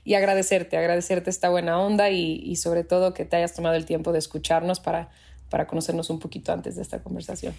Y 0.05 0.15
agradecerte, 0.15 0.79
agradecerte 0.79 1.29
esta 1.29 1.51
buena 1.51 1.79
onda 1.79 2.09
y, 2.09 2.57
sobre 2.57 2.83
todo 2.83 3.13
que 3.13 3.27
te 3.27 3.37
hayas 3.37 3.55
tomado 3.55 3.75
el 3.75 3.85
tiempo 3.85 4.13
de 4.13 4.19
escucharnos 4.19 4.81
para, 4.81 5.11
para 5.51 5.67
conocernos 5.67 6.09
un 6.09 6.19
poquito 6.19 6.53
antes 6.53 6.77
de 6.77 6.83
esta 6.83 7.03
conversación. 7.03 7.55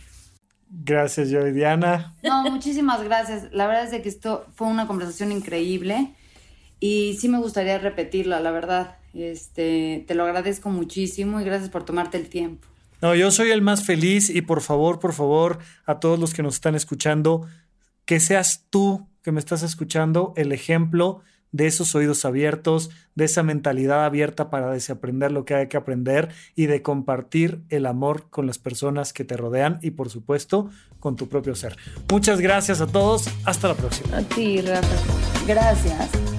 Gracias, 0.68 1.30
yo 1.30 1.44
Diana. 1.44 2.16
No, 2.24 2.50
muchísimas 2.50 3.04
gracias. 3.04 3.50
La 3.52 3.68
verdad 3.68 3.94
es 3.94 4.02
que 4.02 4.10
esto 4.10 4.48
fue 4.56 4.68
una 4.68 4.88
conversación 4.88 5.32
increíble 5.32 6.16
y 6.80 7.18
sí 7.20 7.30
me 7.30 7.38
gustaría 7.38 7.78
repetirla, 7.78 8.40
la 8.40 8.52
verdad. 8.52 8.98
Este, 9.14 10.04
te 10.08 10.16
lo 10.16 10.24
agradezco 10.24 10.70
muchísimo 10.70 11.40
y 11.42 11.44
gracias 11.44 11.70
por 11.70 11.86
tomarte 11.86 12.18
el 12.18 12.30
tiempo. 12.30 12.68
No, 13.02 13.16
yo 13.16 13.32
soy 13.32 13.52
el 13.52 13.62
más 13.62 13.86
feliz 13.86 14.30
y 14.30 14.41
por 14.41 14.62
favor, 14.62 15.00
por 15.00 15.14
favor, 15.14 15.60
a 15.86 16.00
todos 16.00 16.20
los 16.20 16.34
que 16.34 16.43
nos 16.43 16.56
están 16.56 16.76
escuchando, 16.76 17.47
que 18.06 18.20
seas 18.20 18.66
tú 18.70 19.08
que 19.22 19.32
me 19.32 19.39
estás 19.39 19.64
escuchando 19.64 20.34
el 20.36 20.52
ejemplo 20.52 21.22
de 21.52 21.68
esos 21.68 21.95
oídos 21.95 22.26
abiertos, 22.26 22.89
de 23.16 23.26
esa 23.26 23.43
mentalidad 23.43 24.06
abierta 24.06 24.50
para 24.50 24.72
desaprender 24.72 25.32
lo 25.32 25.45
que 25.45 25.56
hay 25.56 25.68
que 25.68 25.78
aprender 25.78 26.30
y 26.56 26.68
de 26.68 26.82
compartir 26.82 27.62
el 27.70 27.86
amor 27.86 28.30
con 28.30 28.45
las 28.45 28.60
personas 28.60 29.14
que 29.14 29.26
te 29.26 29.36
rodean 29.36 29.80
y 29.82 29.91
por 29.91 30.10
supuesto 30.10 30.70
con 31.00 31.16
tu 31.16 31.28
propio 31.28 31.56
ser. 31.56 31.76
Muchas 32.10 32.39
gracias 32.39 32.82
a 32.82 32.88
todos, 32.88 33.28
hasta 33.45 33.70
la 33.70 33.76
próxima. 33.76 34.18
A 34.18 34.22
ti, 34.22 34.62
Rafa. 34.62 34.95
Gracias. 35.47 36.39